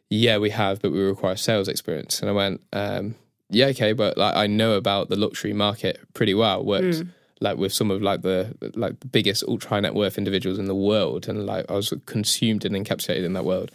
"Yeah, 0.09 0.37
we 0.37 0.51
have, 0.51 0.81
but 0.81 0.91
we 0.91 1.01
require 1.01 1.35
sales 1.35 1.67
experience." 1.67 2.21
And 2.21 2.29
I 2.29 2.33
went, 2.33 2.61
um, 2.71 3.15
"Yeah, 3.49 3.67
okay, 3.67 3.93
but 3.93 4.17
like 4.17 4.35
I 4.35 4.47
know 4.47 4.73
about 4.73 5.09
the 5.09 5.17
luxury 5.17 5.53
market 5.53 5.99
pretty 6.13 6.33
well. 6.33 6.63
Worked 6.63 7.03
like 7.39 7.57
with 7.57 7.73
some 7.73 7.91
of 7.91 8.01
like 8.01 8.21
the 8.21 8.55
like 8.75 8.99
the 9.01 9.07
biggest 9.07 9.43
ultra 9.47 9.69
high 9.69 9.79
net 9.81 9.93
worth 9.93 10.17
individuals 10.17 10.57
in 10.57 10.65
the 10.65 10.75
world, 10.75 11.27
and 11.27 11.45
like 11.45 11.65
I 11.69 11.73
was 11.73 11.93
consumed 12.05 12.65
and 12.65 12.75
encapsulated 12.75 13.25
in 13.25 13.33
that 13.33 13.45
world." 13.45 13.71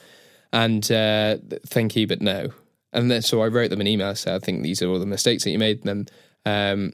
And 0.53 0.91
uh, 0.93 1.39
thank 1.67 1.97
you, 1.97 2.07
but 2.07 2.21
no. 2.21 2.51
And 2.93 3.11
then 3.11 3.23
so 3.23 3.43
I 3.43 3.49
wrote 3.49 3.71
them 3.71 3.81
an 3.81 3.87
email. 3.87 4.15
So 4.15 4.35
I 4.35 4.39
think 4.39 4.63
these 4.63 4.83
are 4.83 4.89
all 4.89 4.99
the 4.99 5.07
mistakes 5.07 5.45
that 5.45 5.51
you 5.51 5.59
made. 5.59 5.85
And 5.85 6.09
then 6.45 6.73
um, 6.73 6.93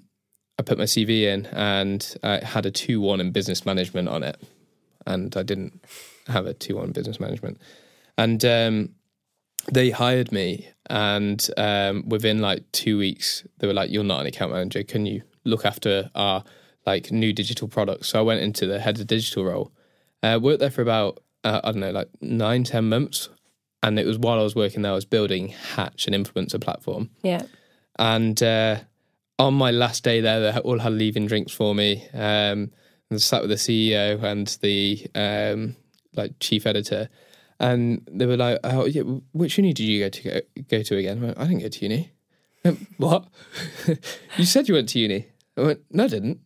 I 0.59 0.63
put 0.63 0.79
my 0.79 0.85
CV 0.85 1.23
in, 1.23 1.47
and 1.47 2.17
I 2.23 2.45
had 2.45 2.67
a 2.67 2.71
two 2.71 3.01
one 3.01 3.21
in 3.21 3.31
business 3.31 3.65
management 3.65 4.09
on 4.09 4.23
it, 4.23 4.41
and 5.07 5.37
I 5.37 5.43
didn't 5.43 5.85
have 6.27 6.47
a 6.47 6.55
two 6.55 6.77
one 6.77 6.93
business 6.93 7.21
management. 7.21 7.59
And 8.17 8.45
um, 8.45 8.91
they 9.73 9.91
hired 9.91 10.33
me, 10.33 10.69
and 10.91 11.49
um, 11.57 12.09
within 12.09 12.41
like 12.41 12.71
two 12.73 12.99
weeks, 12.99 13.45
they 13.59 13.67
were 13.67 13.75
like, 13.75 13.91
"You're 13.91 14.05
not 14.05 14.21
an 14.21 14.27
account 14.27 14.53
manager. 14.53 14.83
Can 14.83 15.07
you 15.07 15.23
look 15.45 15.65
after 15.65 16.11
our 16.15 16.45
like 16.87 17.13
new 17.13 17.33
digital 17.33 17.69
products?" 17.69 18.09
So 18.09 18.19
I 18.19 18.23
went 18.23 18.41
into 18.41 18.67
the 18.67 18.81
head 18.81 18.99
of 18.99 19.07
digital 19.07 19.45
role. 19.45 19.73
Uh, 20.23 20.39
worked 20.43 20.61
there 20.61 20.71
for 20.71 20.83
about 20.83 21.23
uh, 21.45 21.61
I 21.63 21.73
don't 21.73 21.81
know, 21.81 21.91
like 21.91 22.09
nine, 22.21 22.65
ten 22.65 22.89
months, 22.89 23.29
and 23.83 23.99
it 23.99 24.07
was 24.07 24.19
while 24.19 24.39
I 24.39 24.43
was 24.43 24.55
working 24.55 24.83
there, 24.83 24.93
I 24.93 24.97
was 24.97 25.05
building 25.05 25.49
Hatch, 25.49 26.07
an 26.07 26.15
influencer 26.15 26.61
platform. 26.61 27.11
Yeah. 27.23 27.43
And 27.99 28.41
uh, 28.43 28.81
on 29.39 29.55
my 29.55 29.71
last 29.71 30.05
day 30.05 30.21
there, 30.21 30.41
they 30.41 30.59
all 30.61 30.79
had 30.79 30.93
leaving 30.93 31.27
drinks 31.27 31.53
for 31.53 31.75
me. 31.75 32.07
Um, 32.13 32.71
and 33.11 33.21
sat 33.21 33.43
with 33.43 33.51
the 33.51 33.57
CEO 33.57 34.23
and 34.23 34.47
the 34.61 35.07
um, 35.15 35.77
like 36.15 36.39
chief 36.41 36.67
editor, 36.67 37.09
and 37.61 38.07
they 38.11 38.27
were 38.27 38.37
like, 38.37 38.59
"Oh, 38.65 38.85
yeah, 38.85 39.03
which 39.33 39.59
uni 39.59 39.73
did 39.73 39.85
you 39.85 40.05
go 40.05 40.09
to 40.09 40.23
go, 40.23 40.41
go 40.71 40.83
to 40.83 40.97
again?" 40.97 41.19
I, 41.19 41.27
went, 41.27 41.39
I 41.39 41.45
didn't 41.45 41.61
go 41.61 41.69
to 41.69 41.85
uni. 41.85 42.13
Went, 42.65 42.87
what? 42.99 43.29
you 44.37 44.45
said 44.45 44.69
you 44.69 44.75
went 44.75 44.89
to 44.91 44.99
uni. 44.99 45.27
I 45.57 45.61
went, 45.63 45.81
"No, 45.91 46.05
I 46.05 46.09
didn't." 46.09 46.41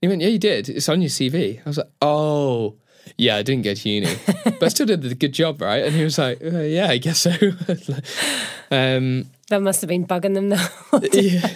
He 0.00 0.08
went, 0.08 0.22
"Yeah, 0.22 0.28
you 0.28 0.38
did. 0.38 0.68
It's 0.68 0.88
on 0.88 1.02
your 1.02 1.10
CV." 1.10 1.60
I 1.64 1.68
was 1.68 1.78
like, 1.78 1.90
"Oh." 2.00 2.76
Yeah, 3.16 3.36
I 3.36 3.42
didn't 3.42 3.62
go 3.62 3.72
to 3.72 3.88
uni, 3.88 4.16
but 4.26 4.64
I 4.64 4.68
still 4.68 4.84
did 4.84 5.04
a 5.04 5.14
good 5.14 5.32
job, 5.32 5.62
right? 5.62 5.84
And 5.84 5.94
he 5.94 6.02
was 6.02 6.18
like, 6.18 6.42
uh, 6.42 6.58
"Yeah, 6.58 6.88
I 6.88 6.98
guess 6.98 7.20
so." 7.20 7.30
um, 8.72 9.30
that 9.48 9.62
must 9.62 9.80
have 9.80 9.88
been 9.88 10.06
bugging 10.06 10.34
them 10.34 10.48
though. 10.48 10.66
yeah. 11.12 11.48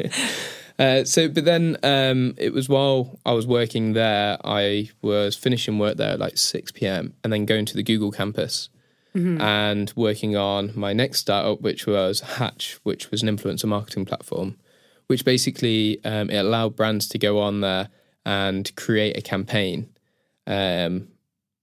Uh, 0.79 1.03
so, 1.03 1.29
but 1.29 1.45
then 1.45 1.77
um, 1.83 2.33
it 2.37 2.51
was 2.51 2.67
while 2.67 3.19
I 3.25 3.33
was 3.33 3.45
working 3.45 3.93
there, 3.93 4.37
I 4.43 4.89
was 5.03 5.35
finishing 5.35 5.77
work 5.77 5.97
there 5.97 6.13
at 6.13 6.19
like 6.19 6.35
6 6.37 6.71
p.m. 6.71 7.13
and 7.23 7.31
then 7.31 7.45
going 7.45 7.65
to 7.65 7.75
the 7.75 7.83
Google 7.83 8.11
campus 8.11 8.69
mm-hmm. 9.15 9.39
and 9.39 9.93
working 9.95 10.35
on 10.35 10.71
my 10.75 10.93
next 10.93 11.19
startup, 11.19 11.61
which 11.61 11.85
was 11.85 12.21
Hatch, 12.21 12.79
which 12.83 13.11
was 13.11 13.21
an 13.21 13.29
influencer 13.29 13.65
marketing 13.65 14.05
platform, 14.05 14.57
which 15.07 15.23
basically 15.23 16.03
um, 16.03 16.29
it 16.29 16.37
allowed 16.37 16.75
brands 16.75 17.07
to 17.09 17.19
go 17.19 17.39
on 17.39 17.61
there 17.61 17.89
and 18.25 18.75
create 18.75 19.15
a 19.15 19.21
campaign 19.21 19.89
um, 20.47 21.07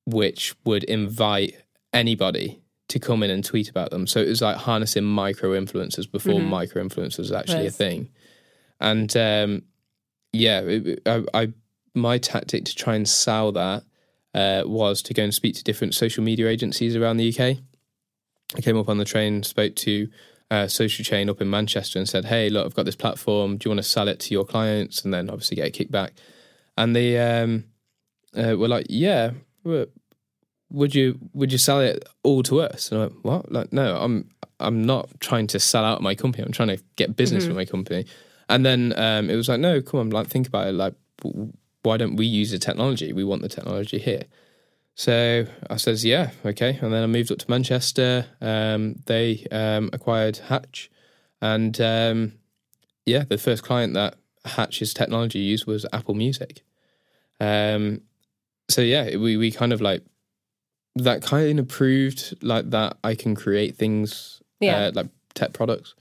which 0.07 0.55
would 0.65 0.85
invite 0.85 1.57
anybody 1.93 2.60
to 2.91 2.99
come 2.99 3.23
in 3.23 3.31
and 3.31 3.45
tweet 3.45 3.71
about 3.71 3.91
them. 3.91 4.07
So 4.07 4.21
it 4.21 4.29
was 4.29 4.43
like 4.43 4.57
harnessing 4.57 5.05
micro 5.05 5.51
influencers 5.51 6.11
before 6.11 6.35
mm-hmm. 6.35 6.51
micro 6.51 6.83
influencers 6.83 7.19
was 7.19 7.33
actually 7.33 7.65
yes. 7.65 7.75
a 7.75 7.77
thing. 7.77 8.11
And 8.81 9.17
um, 9.17 9.63
yeah, 10.33 10.61
it, 10.61 11.03
I, 11.07 11.25
I, 11.35 11.53
my 11.95 12.19
tactic 12.19 12.65
to 12.65 12.75
try 12.75 12.97
and 12.97 13.09
sell 13.09 13.53
that 13.53 13.85
uh, 14.35 14.63
was 14.67 15.03
to 15.03 15.15
go 15.15 15.23
and 15.23 15.33
speak 15.33 15.55
to 15.57 15.65
different 15.65 15.95
social 15.95 16.25
media 16.25 16.49
agencies 16.49 16.97
around 16.97 17.17
the 17.17 17.29
UK. 17.29 17.59
I 18.57 18.61
came 18.61 18.77
up 18.77 18.89
on 18.89 18.99
the 18.99 19.05
train, 19.05 19.43
spoke 19.45 19.77
to 19.77 20.09
a 20.51 20.69
Social 20.69 21.05
Chain 21.05 21.31
up 21.31 21.41
in 21.41 21.49
Manchester, 21.49 22.01
and 22.01 22.09
said, 22.09 22.25
"Hey, 22.25 22.51
look, 22.51 22.67
I've 22.67 22.75
got 22.75 22.85
this 22.85 22.97
platform. 22.97 23.57
Do 23.57 23.69
you 23.69 23.71
want 23.71 23.85
to 23.85 23.89
sell 23.89 24.09
it 24.09 24.19
to 24.21 24.35
your 24.35 24.45
clients?" 24.45 25.05
And 25.05 25.15
then 25.15 25.31
obviously 25.31 25.57
get 25.57 25.69
a 25.69 25.85
kickback. 25.85 26.11
And 26.77 26.97
they 26.97 27.19
um, 27.19 27.65
uh, 28.37 28.57
were 28.57 28.67
like, 28.67 28.87
"Yeah, 28.89 29.31
would 30.71 30.95
you 30.95 31.19
would 31.33 31.53
you 31.53 31.59
sell 31.59 31.81
it 31.81 32.05
all 32.23 32.43
to 32.45 32.61
us?" 32.61 32.91
And 32.91 33.01
I 33.01 33.05
went, 33.05 33.25
"What? 33.25 33.53
Like, 33.53 33.73
no, 33.73 33.97
I'm 33.97 34.31
I'm 34.59 34.85
not 34.85 35.09
trying 35.21 35.47
to 35.49 35.61
sell 35.61 35.85
out 35.85 36.03
my 36.03 36.15
company. 36.15 36.45
I'm 36.45 36.53
trying 36.53 36.77
to 36.77 36.83
get 36.97 37.17
business 37.17 37.45
mm-hmm. 37.45 37.51
with 37.51 37.57
my 37.57 37.65
company." 37.65 38.07
And 38.51 38.67
then 38.67 38.93
um, 38.97 39.31
it 39.31 39.37
was 39.37 39.49
like, 39.49 39.61
no, 39.61 39.81
come 39.81 40.01
on, 40.01 40.11
like 40.11 40.27
think 40.27 40.49
about 40.49 40.67
it. 40.67 40.73
Like, 40.73 40.95
why 41.83 41.97
don't 41.97 42.17
we 42.17 42.27
use 42.27 42.51
the 42.51 42.59
technology? 42.59 43.13
We 43.13 43.23
want 43.23 43.43
the 43.43 43.49
technology 43.49 43.99
here. 43.99 44.25
So 44.97 45.47
I 45.71 45.77
says, 45.77 46.05
yeah, 46.05 46.33
okay. 46.45 46.77
And 46.83 46.93
then 46.93 47.05
I 47.05 47.07
moved 47.07 47.31
up 47.31 47.39
to 47.39 47.49
Manchester. 47.49 48.27
Um, 48.41 48.97
they 49.07 49.47
um, 49.53 49.89
acquired 49.93 50.39
Hatch, 50.39 50.91
and 51.41 51.81
um, 51.81 52.33
yeah, 53.07 53.23
the 53.23 53.39
first 53.39 53.63
client 53.63 53.95
that 53.95 54.17
Hatch's 54.45 54.93
technology 54.93 55.39
used 55.39 55.67
was 55.67 55.87
Apple 55.93 56.15
Music. 56.15 56.63
Um, 57.39 58.03
so 58.69 58.83
yeah, 58.83 59.17
we 59.17 59.37
we 59.37 59.53
kind 59.53 59.73
of 59.73 59.81
like 59.81 60.03
that 60.97 61.23
kind 61.23 61.59
of 61.59 61.69
proved 61.69 62.37
like 62.43 62.71
that 62.71 62.97
I 63.05 63.15
can 63.15 63.35
create 63.35 63.77
things, 63.77 64.43
yeah. 64.61 64.87
uh, 64.87 64.93
like 64.95 65.09
tech 65.35 65.53
products. 65.53 65.95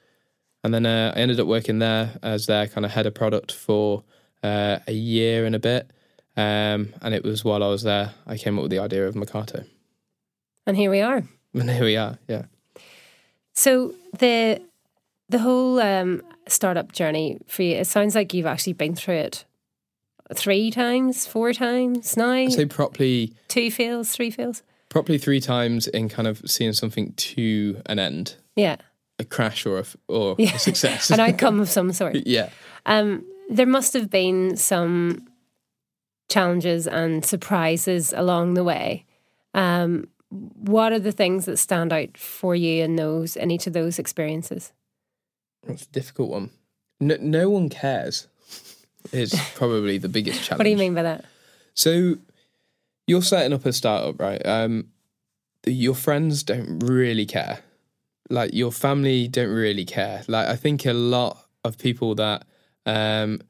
And 0.63 0.73
then 0.73 0.85
uh, 0.85 1.13
I 1.15 1.19
ended 1.19 1.39
up 1.39 1.47
working 1.47 1.79
there 1.79 2.17
as 2.21 2.47
their 2.47 2.67
kind 2.67 2.85
of 2.85 2.91
head 2.91 3.05
of 3.05 3.13
product 3.13 3.51
for 3.51 4.03
uh, 4.43 4.79
a 4.87 4.91
year 4.91 5.45
and 5.45 5.55
a 5.55 5.59
bit. 5.59 5.91
Um, 6.35 6.93
and 7.01 7.13
it 7.13 7.23
was 7.23 7.43
while 7.43 7.63
I 7.63 7.67
was 7.67 7.83
there, 7.83 8.13
I 8.25 8.37
came 8.37 8.57
up 8.57 8.63
with 8.63 8.71
the 8.71 8.79
idea 8.79 9.07
of 9.07 9.15
Mercarto. 9.15 9.65
And 10.65 10.77
here 10.77 10.91
we 10.91 11.01
are. 11.01 11.23
And 11.53 11.69
here 11.69 11.83
we 11.83 11.97
are, 11.97 12.17
yeah. 12.27 12.43
So 13.53 13.93
the 14.17 14.61
the 15.29 15.39
whole 15.39 15.79
um, 15.79 16.23
startup 16.47 16.91
journey 16.91 17.39
for 17.47 17.63
you, 17.63 17.75
it 17.77 17.87
sounds 17.87 18.15
like 18.15 18.33
you've 18.33 18.45
actually 18.45 18.73
been 18.73 18.95
through 18.95 19.15
it 19.15 19.45
three 20.33 20.71
times, 20.71 21.25
four 21.25 21.53
times 21.53 22.15
now. 22.15 22.31
I 22.31 22.47
say 22.49 22.65
properly 22.65 23.33
two 23.47 23.71
fails, 23.71 24.11
three 24.11 24.31
fails. 24.31 24.63
Properly 24.89 25.17
three 25.17 25.39
times 25.39 25.87
in 25.87 26.09
kind 26.09 26.27
of 26.27 26.41
seeing 26.45 26.73
something 26.73 27.13
to 27.13 27.81
an 27.85 27.99
end. 27.99 28.35
Yeah 28.55 28.77
a 29.19 29.25
crash 29.25 29.65
or 29.65 29.79
a, 29.79 29.85
or 30.07 30.35
yeah. 30.39 30.55
a 30.55 30.59
success. 30.59 31.09
An 31.11 31.19
outcome 31.19 31.59
of 31.59 31.69
some 31.69 31.91
sort. 31.91 32.15
yeah. 32.25 32.49
Um, 32.85 33.25
there 33.49 33.67
must 33.67 33.93
have 33.93 34.09
been 34.09 34.55
some 34.55 35.27
challenges 36.29 36.87
and 36.87 37.25
surprises 37.25 38.13
along 38.15 38.53
the 38.53 38.63
way. 38.63 39.05
Um, 39.53 40.07
what 40.29 40.93
are 40.93 40.99
the 40.99 41.11
things 41.11 41.45
that 41.45 41.57
stand 41.57 41.91
out 41.91 42.17
for 42.17 42.55
you 42.55 42.83
in 42.83 42.95
those 42.95 43.35
in 43.35 43.51
each 43.51 43.67
of 43.67 43.73
those 43.73 43.99
experiences? 43.99 44.71
That's 45.67 45.83
a 45.83 45.89
difficult 45.89 46.29
one. 46.29 46.51
No, 46.99 47.17
no 47.19 47.49
one 47.49 47.69
cares. 47.69 48.27
Is 49.11 49.33
probably 49.55 49.97
the 49.97 50.09
biggest 50.09 50.43
challenge. 50.43 50.59
what 50.59 50.65
do 50.65 50.69
you 50.69 50.77
mean 50.77 50.93
by 50.93 51.03
that? 51.03 51.25
So 51.73 52.17
you're 53.09 53.21
setting 53.21 53.53
up 53.53 53.65
a 53.65 53.73
startup, 53.73 54.19
right? 54.19 54.41
Um, 54.45 54.89
your 55.65 55.95
friends 55.95 56.43
don't 56.43 56.79
really 56.79 57.25
care 57.25 57.59
like 58.29 58.53
your 58.53 58.71
family 58.71 59.27
don't 59.27 59.49
really 59.49 59.85
care. 59.85 60.23
Like 60.27 60.47
I 60.47 60.55
think 60.55 60.85
a 60.85 60.93
lot 60.93 61.45
of 61.63 61.77
people 61.77 62.15
that, 62.15 62.45
um, 62.85 63.41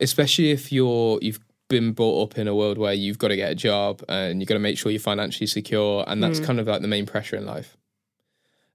especially 0.00 0.50
if 0.50 0.72
you're 0.72 1.18
you've 1.22 1.40
been 1.68 1.92
brought 1.92 2.22
up 2.22 2.38
in 2.38 2.46
a 2.46 2.54
world 2.54 2.76
where 2.76 2.92
you've 2.92 3.18
got 3.18 3.28
to 3.28 3.36
get 3.36 3.50
a 3.50 3.54
job 3.54 4.02
and 4.08 4.40
you've 4.40 4.48
got 4.48 4.54
to 4.54 4.60
make 4.60 4.76
sure 4.76 4.90
you're 4.92 5.00
financially 5.00 5.46
secure, 5.46 6.04
and 6.06 6.22
that's 6.22 6.40
mm. 6.40 6.44
kind 6.44 6.60
of 6.60 6.66
like 6.66 6.82
the 6.82 6.88
main 6.88 7.06
pressure 7.06 7.36
in 7.36 7.46
life. 7.46 7.76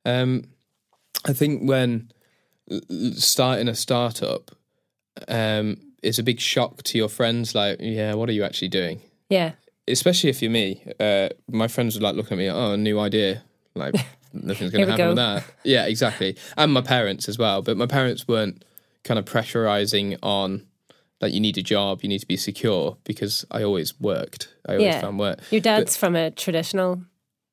Um, 0.05 0.45
I 1.25 1.33
think 1.33 1.67
when 1.67 2.11
starting 3.15 3.67
a 3.67 3.75
startup, 3.75 4.51
um, 5.27 5.77
it's 6.01 6.19
a 6.19 6.23
big 6.23 6.39
shock 6.39 6.83
to 6.83 6.97
your 6.97 7.09
friends. 7.09 7.53
Like, 7.53 7.77
yeah, 7.81 8.13
what 8.13 8.29
are 8.29 8.33
you 8.33 8.43
actually 8.43 8.69
doing? 8.69 9.01
Yeah. 9.29 9.53
Especially 9.89 10.29
if 10.29 10.41
you're 10.41 10.51
me, 10.51 10.83
uh, 10.99 11.29
my 11.49 11.67
friends 11.67 11.95
would 11.95 12.03
like 12.03 12.15
looking 12.15 12.33
at 12.33 12.39
me. 12.39 12.49
Oh, 12.49 12.75
new 12.75 12.99
idea. 12.99 13.43
Like, 13.75 13.95
nothing's 14.33 14.71
going 14.71 14.85
to 14.85 14.91
happen 14.91 14.97
go. 14.97 15.07
with 15.09 15.17
that. 15.17 15.43
Yeah, 15.63 15.85
exactly. 15.85 16.37
And 16.57 16.71
my 16.73 16.81
parents 16.81 17.27
as 17.29 17.37
well. 17.37 17.61
But 17.61 17.77
my 17.77 17.85
parents 17.85 18.27
weren't 18.27 18.63
kind 19.03 19.17
of 19.17 19.25
pressurizing 19.25 20.17
on 20.21 20.65
like 21.21 21.33
you 21.33 21.39
need 21.39 21.57
a 21.57 21.61
job, 21.61 22.01
you 22.01 22.09
need 22.09 22.19
to 22.19 22.27
be 22.27 22.37
secure 22.37 22.97
because 23.03 23.45
I 23.51 23.63
always 23.63 23.99
worked. 23.99 24.53
I 24.67 24.73
always 24.73 24.85
yeah. 24.85 25.01
found 25.01 25.19
work. 25.19 25.39
Your 25.51 25.61
dad's 25.61 25.95
but, 25.95 25.99
from 25.99 26.15
a 26.15 26.31
traditional 26.31 27.01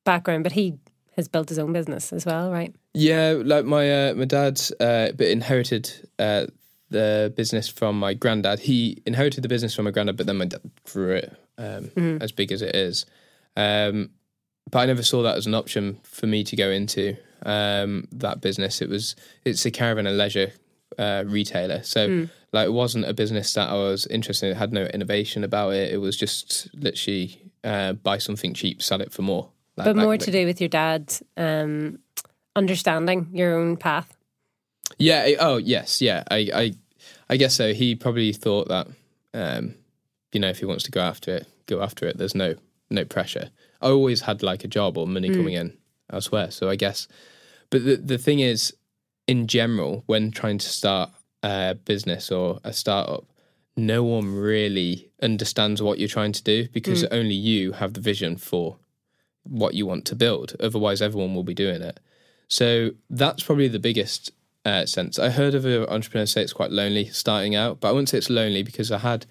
background, 0.05 0.43
but 0.43 0.53
he 0.53 0.77
has 1.17 1.27
built 1.27 1.49
his 1.49 1.59
own 1.59 1.73
business 1.73 2.13
as 2.13 2.25
well, 2.25 2.51
right? 2.51 2.73
Yeah, 2.93 3.41
like 3.43 3.65
my 3.65 4.09
uh, 4.09 4.13
my 4.13 4.25
dad, 4.25 4.61
uh, 4.79 5.11
but 5.11 5.27
inherited 5.27 5.91
uh, 6.17 6.45
the 6.89 7.33
business 7.35 7.67
from 7.67 7.99
my 7.99 8.13
granddad. 8.13 8.59
He 8.59 9.01
inherited 9.05 9.43
the 9.43 9.49
business 9.49 9.75
from 9.75 9.85
my 9.85 9.91
granddad, 9.91 10.15
but 10.15 10.27
then 10.27 10.37
my 10.37 10.45
dad 10.45 10.61
grew 10.85 11.11
it 11.11 11.35
um, 11.57 11.85
mm-hmm. 11.85 12.21
as 12.21 12.31
big 12.31 12.51
as 12.51 12.61
it 12.61 12.75
is. 12.75 13.05
Um, 13.55 14.11
but 14.69 14.79
I 14.79 14.85
never 14.85 15.03
saw 15.03 15.23
that 15.23 15.37
as 15.37 15.47
an 15.47 15.55
option 15.55 15.99
for 16.03 16.27
me 16.27 16.43
to 16.43 16.55
go 16.55 16.69
into 16.69 17.17
um, 17.43 18.07
that 18.11 18.41
business. 18.41 18.81
It 18.81 18.89
was 18.89 19.15
it's 19.45 19.65
a 19.65 19.71
caravan 19.71 20.07
and 20.07 20.17
leisure 20.17 20.51
uh, 20.97 21.23
retailer, 21.25 21.83
so 21.83 22.09
mm. 22.09 22.29
like 22.51 22.67
it 22.67 22.73
wasn't 22.73 23.05
a 23.05 23.13
business 23.13 23.53
that 23.53 23.69
I 23.69 23.73
was 23.73 24.05
interested 24.07 24.47
in. 24.47 24.51
It 24.53 24.57
had 24.57 24.73
no 24.73 24.85
innovation 24.85 25.43
about 25.43 25.73
it. 25.73 25.93
It 25.93 25.97
was 25.97 26.17
just 26.17 26.73
literally 26.73 27.41
uh, 27.63 27.93
buy 27.93 28.17
something 28.17 28.53
cheap, 28.53 28.81
sell 28.81 29.01
it 29.01 29.11
for 29.11 29.21
more. 29.21 29.49
Like, 29.77 29.85
but 29.85 29.95
more 29.95 30.17
to 30.17 30.31
do 30.31 30.45
with 30.45 30.59
your 30.59 30.69
dad 30.69 31.13
um, 31.37 31.99
understanding 32.55 33.29
your 33.31 33.57
own 33.59 33.77
path. 33.77 34.17
Yeah. 34.97 35.27
Oh 35.39 35.57
yes. 35.57 36.01
Yeah. 36.01 36.23
I 36.29 36.49
I 36.53 36.73
I 37.29 37.37
guess 37.37 37.55
so. 37.55 37.73
He 37.73 37.95
probably 37.95 38.33
thought 38.33 38.69
that 38.69 38.87
um, 39.33 39.75
you 40.31 40.39
know 40.39 40.49
if 40.49 40.59
he 40.59 40.65
wants 40.65 40.83
to 40.85 40.91
go 40.91 41.01
after 41.01 41.35
it, 41.35 41.47
go 41.65 41.81
after 41.81 42.05
it. 42.05 42.17
There's 42.17 42.35
no 42.35 42.55
no 42.89 43.05
pressure. 43.05 43.49
I 43.81 43.89
always 43.89 44.21
had 44.21 44.43
like 44.43 44.63
a 44.63 44.67
job 44.67 44.97
or 44.97 45.07
money 45.07 45.29
mm. 45.29 45.35
coming 45.35 45.53
in 45.53 45.77
elsewhere. 46.11 46.51
So 46.51 46.69
I 46.69 46.75
guess, 46.75 47.07
but 47.69 47.85
the 47.85 47.95
the 47.95 48.17
thing 48.17 48.39
is, 48.39 48.73
in 49.27 49.47
general, 49.47 50.03
when 50.05 50.31
trying 50.31 50.57
to 50.59 50.69
start 50.69 51.11
a 51.43 51.75
business 51.75 52.31
or 52.31 52.59
a 52.63 52.73
startup, 52.73 53.25
no 53.75 54.03
one 54.03 54.33
really 54.33 55.09
understands 55.21 55.81
what 55.81 55.99
you're 55.99 56.07
trying 56.07 56.31
to 56.33 56.43
do 56.43 56.67
because 56.69 57.03
mm. 57.03 57.07
only 57.11 57.35
you 57.35 57.73
have 57.73 57.93
the 57.93 58.01
vision 58.01 58.37
for 58.37 58.77
what 59.43 59.73
you 59.73 59.85
want 59.85 60.05
to 60.05 60.15
build. 60.15 60.55
Otherwise, 60.59 61.01
everyone 61.01 61.35
will 61.35 61.43
be 61.43 61.53
doing 61.53 61.81
it. 61.81 61.99
So 62.47 62.91
that's 63.09 63.43
probably 63.43 63.67
the 63.67 63.79
biggest 63.79 64.31
uh, 64.65 64.85
sense. 64.85 65.19
I 65.19 65.29
heard 65.29 65.53
of 65.53 65.65
an 65.65 65.85
entrepreneur 65.87 66.25
say 66.25 66.41
it's 66.41 66.53
quite 66.53 66.71
lonely 66.71 67.05
starting 67.05 67.55
out, 67.55 67.79
but 67.79 67.89
I 67.89 67.91
wouldn't 67.91 68.09
say 68.09 68.17
it's 68.17 68.29
lonely 68.29 68.63
because 68.63 68.91
I 68.91 68.97
had 68.99 69.25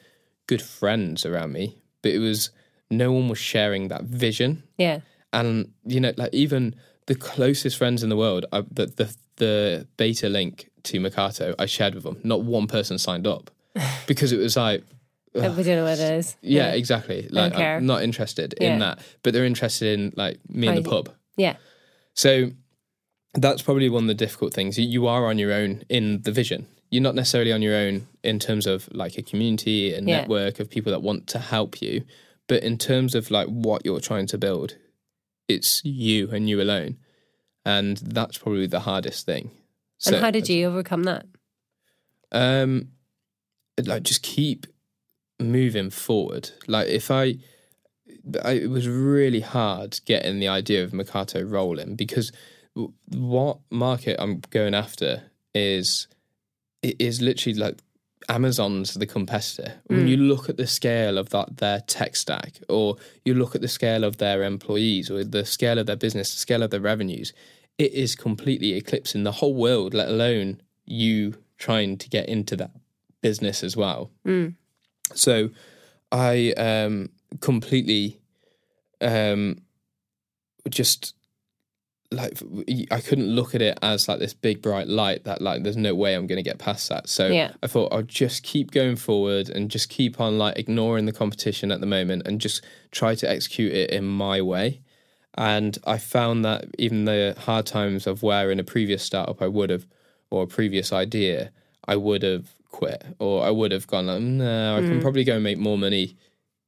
good 0.47 0.63
friends 0.63 1.25
around 1.27 1.53
me, 1.53 1.83
but 2.03 2.13
it 2.13 2.19
was 2.19 2.51
no 2.91 3.13
one 3.13 3.29
was 3.29 3.39
sharing 3.39 3.89
that 3.89 4.05
vision. 4.05 4.63
Yeah. 4.79 5.01
And 5.33 5.73
you 5.85 6.01
know, 6.01 6.13
like 6.17 6.33
even 6.35 6.75
the 7.07 7.15
closest 7.15 7.77
friends 7.77 8.03
in 8.03 8.09
the 8.09 8.17
world, 8.17 8.47
I, 8.53 8.61
the, 8.71 8.87
the 8.87 9.17
the 9.37 9.87
beta 9.97 10.29
link 10.29 10.71
to 10.85 10.99
Mercarto, 11.01 11.55
I 11.59 11.67
shared 11.67 11.95
with 11.95 12.05
them. 12.05 12.19
Not 12.25 12.43
one 12.43 12.67
person 12.67 12.97
signed 12.99 13.27
up 13.27 13.51
because 14.07 14.33
it 14.33 14.39
was 14.39 14.57
like, 14.57 14.83
we 15.35 15.41
don't 15.43 15.67
know 15.67 15.85
what 15.85 15.99
it 15.99 16.13
is. 16.19 16.37
yeah, 16.41 16.71
exactly. 16.73 17.29
Like. 17.31 17.55
I'm 17.55 17.85
not 17.85 18.03
interested 18.03 18.55
Yeah. 18.59 18.73
in 18.73 18.79
that, 18.79 19.01
but 19.23 19.35
they're 19.35 19.45
interested 19.45 19.99
in 19.99 20.13
like 20.17 20.39
me 20.49 20.69
in 20.69 20.77
the 20.77 20.83
pub. 20.89 21.11
Yeah. 21.37 21.57
So 22.15 22.53
that's 23.35 23.61
probably 23.61 23.91
one 23.91 24.05
of 24.05 24.09
the 24.09 24.15
difficult 24.15 24.55
things. 24.55 24.79
You 24.79 25.07
are 25.07 25.27
on 25.27 25.39
your 25.39 25.53
own 25.53 25.83
in 25.91 26.23
the 26.23 26.33
vision. 26.33 26.67
You're 26.97 27.03
not 27.03 27.15
necessarily 27.15 27.53
on 27.53 27.61
your 27.61 27.75
own 27.77 28.07
in 28.23 28.39
terms 28.39 28.67
of 28.67 28.89
like 28.91 29.19
a 29.19 29.23
community, 29.23 29.93
a 29.93 29.97
Yeah. 29.97 30.01
network 30.01 30.61
of 30.61 30.71
people 30.71 30.91
that 30.93 31.03
want 31.03 31.27
to 31.29 31.39
help 31.39 31.83
you. 31.83 32.05
But 32.49 32.63
in 32.63 32.79
terms 32.79 33.15
of 33.15 33.31
like 33.31 33.49
what 33.49 33.85
you're 33.85 34.01
trying 34.01 34.27
to 34.29 34.39
build, 34.39 34.77
it's 35.47 35.83
you 35.85 36.31
and 36.31 36.49
you 36.49 36.63
alone. 36.63 36.97
And 37.67 37.99
that's 37.99 38.39
probably 38.39 38.67
the 38.67 38.81
hardest 38.81 39.27
thing. 39.27 39.51
and 40.07 40.17
how 40.17 40.31
did 40.31 40.49
you 40.49 40.67
overcome 40.69 41.03
that? 41.05 41.27
um 42.33 42.89
like 43.85 44.03
just 44.03 44.23
keep 44.23 44.67
moving 45.39 45.91
forward 45.91 46.51
like 46.67 46.89
if 46.89 47.11
I, 47.11 47.37
I 48.43 48.53
it 48.53 48.71
was 48.71 48.89
really 48.89 49.41
hard 49.41 50.01
getting 50.07 50.41
the 50.41 50.49
idea 50.49 50.83
of 50.83 50.93
Mercarto 50.93 51.45
rolling 51.49 51.95
because 51.95 52.33
what 53.09 53.59
market 53.71 54.17
I'm 54.19 54.41
going 54.51 54.75
after 54.75 55.25
is 55.55 56.09
it 56.87 56.97
is 57.01 57.21
literally 57.21 57.59
like 57.59 57.79
Amazon's 58.29 58.95
the 58.95 59.07
competitor. 59.07 59.75
When 59.87 60.07
you 60.07 60.17
look 60.17 60.49
at 60.49 60.57
the 60.57 60.67
scale 60.67 61.19
of 61.19 61.31
that 61.31 61.57
their 61.57 61.81
tech 61.81 62.15
stack, 62.15 62.61
or 62.69 62.97
you 63.25 63.35
look 63.35 63.55
at 63.55 63.61
the 63.61 63.69
scale 63.69 64.05
of 64.05 64.19
their 64.19 64.45
employees, 64.45 65.11
or 65.11 65.25
the 65.25 65.45
scale 65.45 65.79
of 65.79 65.87
their 65.87 65.97
business, 65.97 66.33
the 66.33 66.39
scale 66.39 66.63
of 66.63 66.71
their 66.71 66.81
revenues, 66.81 67.33
it 67.79 67.93
is 67.93 68.15
completely 68.15 68.75
eclipsing 68.75 69.25
the 69.25 69.33
whole 69.33 69.55
world. 69.55 69.95
Let 69.95 70.09
alone 70.09 70.61
you 70.85 71.35
trying 71.59 71.99
to 71.99 72.09
get 72.09 72.29
into 72.29 72.57
that 72.57 72.71
business 73.21 73.65
as 73.65 73.77
well. 73.77 74.11
So 75.15 75.51
I 76.13 76.53
um, 76.53 77.11
completely 77.41 78.21
um, 79.01 79.59
just 80.69 81.15
like 82.13 82.39
I 82.91 83.01
couldn't 83.01 83.29
look 83.29 83.55
at 83.55 83.63
it 83.63 83.79
as 83.83 84.09
like 84.09 84.19
this 84.21 84.33
big 84.35 84.63
bright 84.63 84.87
light 84.89 85.25
that 85.25 85.43
like 85.43 85.63
there's 85.65 85.77
no 85.77 85.95
way 85.95 86.15
I'm 86.15 86.27
going 86.27 86.37
to 86.37 86.43
get 86.43 86.59
past 86.59 86.89
that. 86.89 87.09
So 87.09 87.27
Yeah. 87.29 87.53
I 87.63 87.67
thought 87.67 87.93
I'll 87.93 88.03
just 88.03 88.43
keep 88.43 88.71
going 88.71 88.97
forward 88.97 89.49
and 89.49 89.71
just 89.71 89.89
keep 89.89 90.21
on 90.21 90.39
like 90.39 90.57
ignoring 90.59 91.07
the 91.07 91.13
competition 91.13 91.73
at 91.73 91.81
the 91.81 91.87
moment 91.87 92.23
and 92.27 92.41
just 92.41 92.65
try 92.93 93.15
to 93.17 93.29
execute 93.29 93.73
it 93.73 93.91
in 93.91 94.05
my 94.05 94.41
way. 94.41 94.81
And 95.37 95.77
I 95.85 95.99
found 95.99 96.45
that 96.45 96.67
even 96.79 97.05
the 97.05 97.35
hard 97.39 97.67
times 97.67 98.07
of 98.07 98.23
where 98.23 98.51
in 98.51 98.59
a 98.61 98.65
previous 98.65 99.03
startup 99.03 99.43
I 99.43 99.49
would 99.49 99.71
have, 99.71 99.87
or 100.31 100.45
a 100.45 100.47
previous 100.47 100.93
idea, 100.93 101.51
I 101.87 101.97
would 101.97 102.23
have 102.23 102.47
quit 102.71 103.05
or 103.19 103.45
I 103.45 103.51
would 103.51 103.73
have 103.73 103.87
gone, 103.87 104.07
like, 104.07 104.21
no, 104.23 104.77
I 104.77 104.81
Mm. 104.81 104.89
can 104.89 105.01
probably 105.01 105.25
go 105.25 105.35
and 105.35 105.45
make 105.45 105.59
more 105.59 105.77
money 105.79 106.17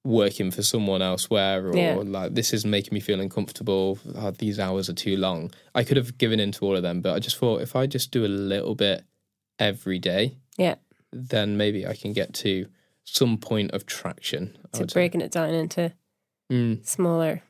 working 0.09 0.51
for 0.51 0.63
someone 0.63 1.03
elsewhere 1.03 1.67
or 1.69 1.77
Yeah. 1.77 1.95
like 1.97 2.35
this 2.35 2.53
is 2.53 2.65
making 2.65 2.95
me 2.95 3.01
feel 3.01 3.21
uncomfortable. 3.21 3.99
Oh, 4.15 4.31
these 4.31 4.59
hours 4.59 4.89
are 4.89 4.95
too 4.95 5.17
long. 5.17 5.51
I 5.75 5.85
could 5.85 5.97
have 5.97 6.17
given 6.19 6.41
in 6.41 6.51
to 6.53 6.65
all 6.65 6.77
of 6.77 6.83
them, 6.83 7.01
but 7.03 7.15
I 7.15 7.19
just 7.19 7.37
thought 7.37 7.61
if 7.63 7.77
I 7.77 7.87
just 7.87 8.11
do 8.11 8.25
a 8.25 8.29
little 8.53 8.75
bit 8.75 9.05
every 9.59 9.99
day, 9.99 10.37
Yeah. 10.57 10.77
then 11.13 11.57
maybe 11.57 11.87
I 11.87 11.95
can 11.95 12.13
get 12.13 12.33
to 12.45 12.67
some 13.05 13.39
point 13.39 13.71
of 13.73 13.85
traction. 13.87 14.57
So 14.75 14.81
would 14.81 14.91
say. 14.91 14.95
breaking 14.95 15.21
it 15.21 15.31
down 15.33 15.51
into 15.55 15.93
Mm. 16.51 16.85
smaller, 16.87 17.43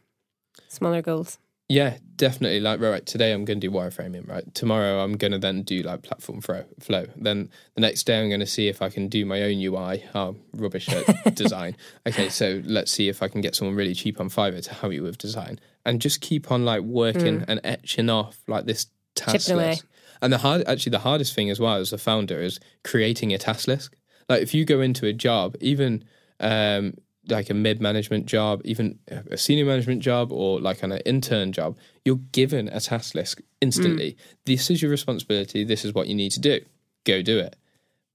smaller 0.68 1.03
goals. 1.03 1.38
Yeah, 1.68 1.98
definitely. 2.16 2.61
Like, 2.61 2.81
right, 2.81 2.90
right, 2.90 3.07
today 3.07 3.33
I'm 3.33 3.44
going 3.44 3.61
to 3.61 3.68
do 3.68 3.74
wireframing, 3.74 4.26
right? 4.26 4.54
Tomorrow 4.54 5.04
I'm 5.04 5.18
going 5.18 5.33
to 5.33 5.38
then 5.38 5.62
do 5.62 5.83
like 5.83 6.02
platform 6.02 6.40
flow. 6.40 6.64
flow. 6.81 7.07
Then 7.14 7.50
the 7.74 7.83
next 7.83 8.04
day 8.04 8.20
I'm 8.20 8.28
going 8.28 8.40
to 8.40 8.46
see 8.46 8.68
if 8.68 8.81
I 8.81 8.88
can 8.88 9.09
do 9.09 9.26
my 9.26 9.42
own 9.42 9.61
UI. 9.61 10.02
Oh, 10.14 10.37
rubbish 10.54 10.88
at 10.88 11.35
design. 11.35 11.76
Okay, 12.07 12.31
so 12.31 12.62
let's 12.64 12.90
see 12.90 13.09
if 13.09 13.22
I 13.22 13.28
can 13.28 13.42
get 13.42 13.54
someone 13.54 13.76
really 13.76 13.94
cheap 13.94 14.18
on 14.18 14.31
Fiverr 14.31 14.62
to 14.64 14.74
help 14.74 14.94
you 14.94 15.02
with 15.02 15.18
design. 15.18 15.61
And 15.85 16.00
just 16.00 16.22
keep 16.22 16.50
on 16.50 16.64
like 16.64 16.83
working 16.83 17.44
and 17.46 17.61
etching 17.64 18.09
off 18.09 18.38
like 18.46 18.64
this 18.64 18.87
task 19.14 19.50
Mm. 19.50 19.57
List. 19.57 19.85
And 20.20 20.33
the 20.33 20.38
hard, 20.38 20.64
actually, 20.66 20.90
the 20.90 20.98
hardest 21.00 21.35
thing 21.35 21.48
as 21.50 21.61
well 21.61 21.76
as 21.76 21.92
a 21.92 21.98
founder 21.98 22.40
is 22.40 22.59
creating 22.83 23.33
a 23.33 23.38
task 23.38 23.68
list. 23.68 23.94
Like, 24.28 24.42
if 24.42 24.52
you 24.54 24.64
go 24.64 24.81
into 24.81 25.07
a 25.07 25.12
job, 25.12 25.54
even 25.61 26.02
um, 26.40 26.94
like 27.29 27.51
a 27.51 27.55
mid 27.55 27.81
management 27.81 28.27
job, 28.27 28.61
even 28.64 28.99
a 29.09 29.37
senior 29.37 29.64
management 29.64 30.03
job, 30.03 30.33
or 30.33 30.61
like 30.61 30.83
an 30.83 30.93
intern 30.99 31.53
job, 31.53 31.77
you're 32.05 32.21
given 32.33 32.69
a 32.69 32.81
task 32.81 33.14
list 33.14 33.41
instantly. 33.61 34.12
Mm. 34.12 34.17
This 34.47 34.71
is 34.71 34.83
your 34.83 34.91
responsibility. 34.91 35.64
This 35.64 35.85
is 35.85 35.93
what 35.93 36.09
you 36.09 36.14
need 36.14 36.33
to 36.33 36.41
do. 36.41 36.61
Go 37.05 37.23
do 37.23 37.38
it. 37.38 37.57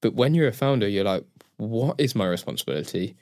But 0.02 0.14
when 0.14 0.34
you're 0.34 0.48
a 0.48 0.54
founder, 0.54 0.88
you're 0.88 1.04
like, 1.04 1.24
what 1.58 2.00
is 2.00 2.16
my 2.16 2.26
responsibility? 2.26 3.16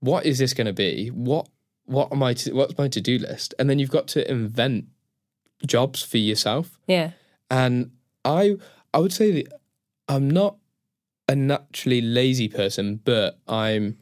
What 0.00 0.26
is 0.26 0.38
this 0.38 0.54
going 0.54 0.66
to 0.66 0.72
be? 0.72 1.08
What 1.08 1.48
what 1.84 2.12
am 2.12 2.22
I? 2.22 2.34
To, 2.34 2.52
what's 2.52 2.78
my 2.78 2.88
to 2.88 3.00
do 3.00 3.18
list? 3.18 3.54
And 3.58 3.68
then 3.68 3.78
you've 3.78 3.90
got 3.90 4.08
to 4.08 4.30
invent 4.30 4.86
jobs 5.66 6.02
for 6.02 6.18
yourself. 6.18 6.78
Yeah. 6.86 7.12
And 7.50 7.92
I 8.24 8.56
I 8.94 8.98
would 8.98 9.12
say 9.12 9.30
that 9.32 9.60
I'm 10.08 10.30
not 10.30 10.56
a 11.28 11.34
naturally 11.34 12.00
lazy 12.00 12.48
person, 12.48 13.00
but 13.04 13.38
I'm 13.48 13.98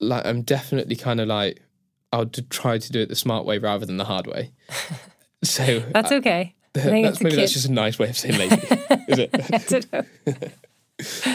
like 0.00 0.24
I'm 0.26 0.42
definitely 0.42 0.96
kind 0.96 1.20
of 1.20 1.28
like 1.28 1.62
I'll 2.12 2.24
d- 2.26 2.42
try 2.50 2.78
to 2.78 2.92
do 2.92 3.00
it 3.00 3.08
the 3.08 3.16
smart 3.16 3.44
way 3.46 3.58
rather 3.58 3.86
than 3.86 3.96
the 3.96 4.04
hard 4.04 4.26
way. 4.26 4.52
So 5.44 5.80
That's 5.92 6.10
okay. 6.10 6.54
I 6.74 6.78
think 6.80 7.06
that's 7.06 7.20
maybe 7.20 7.36
that's 7.36 7.52
just 7.52 7.68
a 7.68 7.72
nice 7.72 7.98
way 7.98 8.08
of 8.08 8.16
saying 8.16 8.38
lazy, 8.38 8.56
is 9.06 9.18
it? 9.18 9.30
I 9.32 9.58
don't 9.68 9.92
know. 9.92 11.34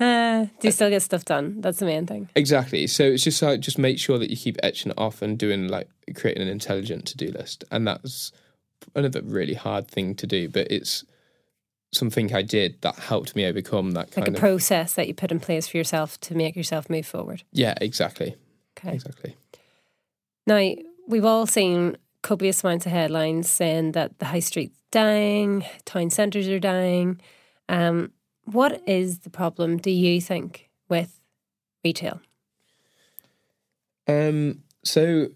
Uh, 0.00 0.46
do 0.60 0.68
you 0.68 0.72
still 0.72 0.90
get 0.90 1.00
stuff 1.02 1.24
done? 1.24 1.60
That's 1.60 1.78
the 1.78 1.86
main 1.86 2.06
thing. 2.06 2.28
Exactly. 2.34 2.86
So 2.88 3.04
it's 3.04 3.22
just 3.22 3.40
like 3.40 3.60
just 3.60 3.78
make 3.78 3.98
sure 3.98 4.18
that 4.18 4.30
you 4.30 4.36
keep 4.36 4.56
etching 4.62 4.90
it 4.90 4.98
off 4.98 5.22
and 5.22 5.38
doing 5.38 5.68
like 5.68 5.88
creating 6.14 6.42
an 6.42 6.48
intelligent 6.48 7.06
to 7.06 7.16
do 7.16 7.28
list, 7.30 7.64
and 7.70 7.86
that's 7.86 8.32
another 8.94 9.22
really 9.22 9.54
hard 9.54 9.88
thing 9.88 10.14
to 10.16 10.26
do. 10.26 10.48
But 10.48 10.70
it's 10.70 11.04
something 11.92 12.34
I 12.34 12.42
did 12.42 12.80
that 12.82 12.96
helped 12.96 13.36
me 13.36 13.44
overcome 13.46 13.92
that 13.92 14.16
Like 14.16 14.28
a 14.28 14.30
of 14.32 14.36
process 14.36 14.94
that 14.94 15.06
you 15.08 15.14
put 15.14 15.30
in 15.30 15.40
place 15.40 15.68
for 15.68 15.76
yourself 15.76 16.18
to 16.22 16.34
make 16.34 16.56
yourself 16.56 16.88
move 16.90 17.06
forward. 17.06 17.42
yeah, 17.52 17.74
exactly, 17.80 18.34
Okay. 18.78 18.94
exactly. 18.94 19.36
Now, 20.46 20.74
we've 21.06 21.24
all 21.24 21.46
seen 21.46 21.96
copious 22.22 22.64
amounts 22.64 22.86
of 22.86 22.92
headlines 22.92 23.50
saying 23.50 23.92
that 23.92 24.18
the 24.18 24.26
high 24.26 24.40
street's 24.40 24.78
dying, 24.90 25.64
town 25.84 26.10
centres 26.10 26.48
are 26.48 26.58
dying. 26.58 27.20
Um, 27.68 28.12
what 28.44 28.82
is 28.88 29.20
the 29.20 29.30
problem, 29.30 29.76
do 29.76 29.90
you 29.90 30.20
think, 30.20 30.68
with 30.88 31.20
retail? 31.84 32.20
Um, 34.08 34.62
so 34.82 35.28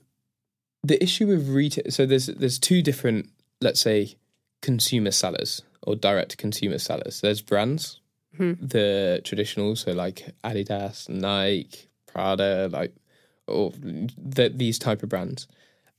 the 0.82 1.00
issue 1.02 1.26
with 1.26 1.48
retail, 1.48 1.84
so 1.90 2.04
there's 2.06 2.26
there's 2.26 2.58
two 2.58 2.82
different, 2.82 3.28
let's 3.60 3.80
say, 3.80 4.16
consumer 4.60 5.10
sellers 5.12 5.62
or 5.86 5.96
direct 5.96 6.36
consumer 6.36 6.78
sellers. 6.78 7.20
There's 7.20 7.40
brands, 7.40 8.00
the 8.38 9.20
traditional, 9.24 9.76
so 9.76 9.92
like 9.92 10.34
Adidas, 10.44 11.08
Nike, 11.08 11.88
Prada, 12.06 12.68
like, 12.70 12.94
or 13.46 13.72
the, 13.72 14.52
these 14.54 14.78
type 14.78 15.02
of 15.02 15.08
brands, 15.08 15.48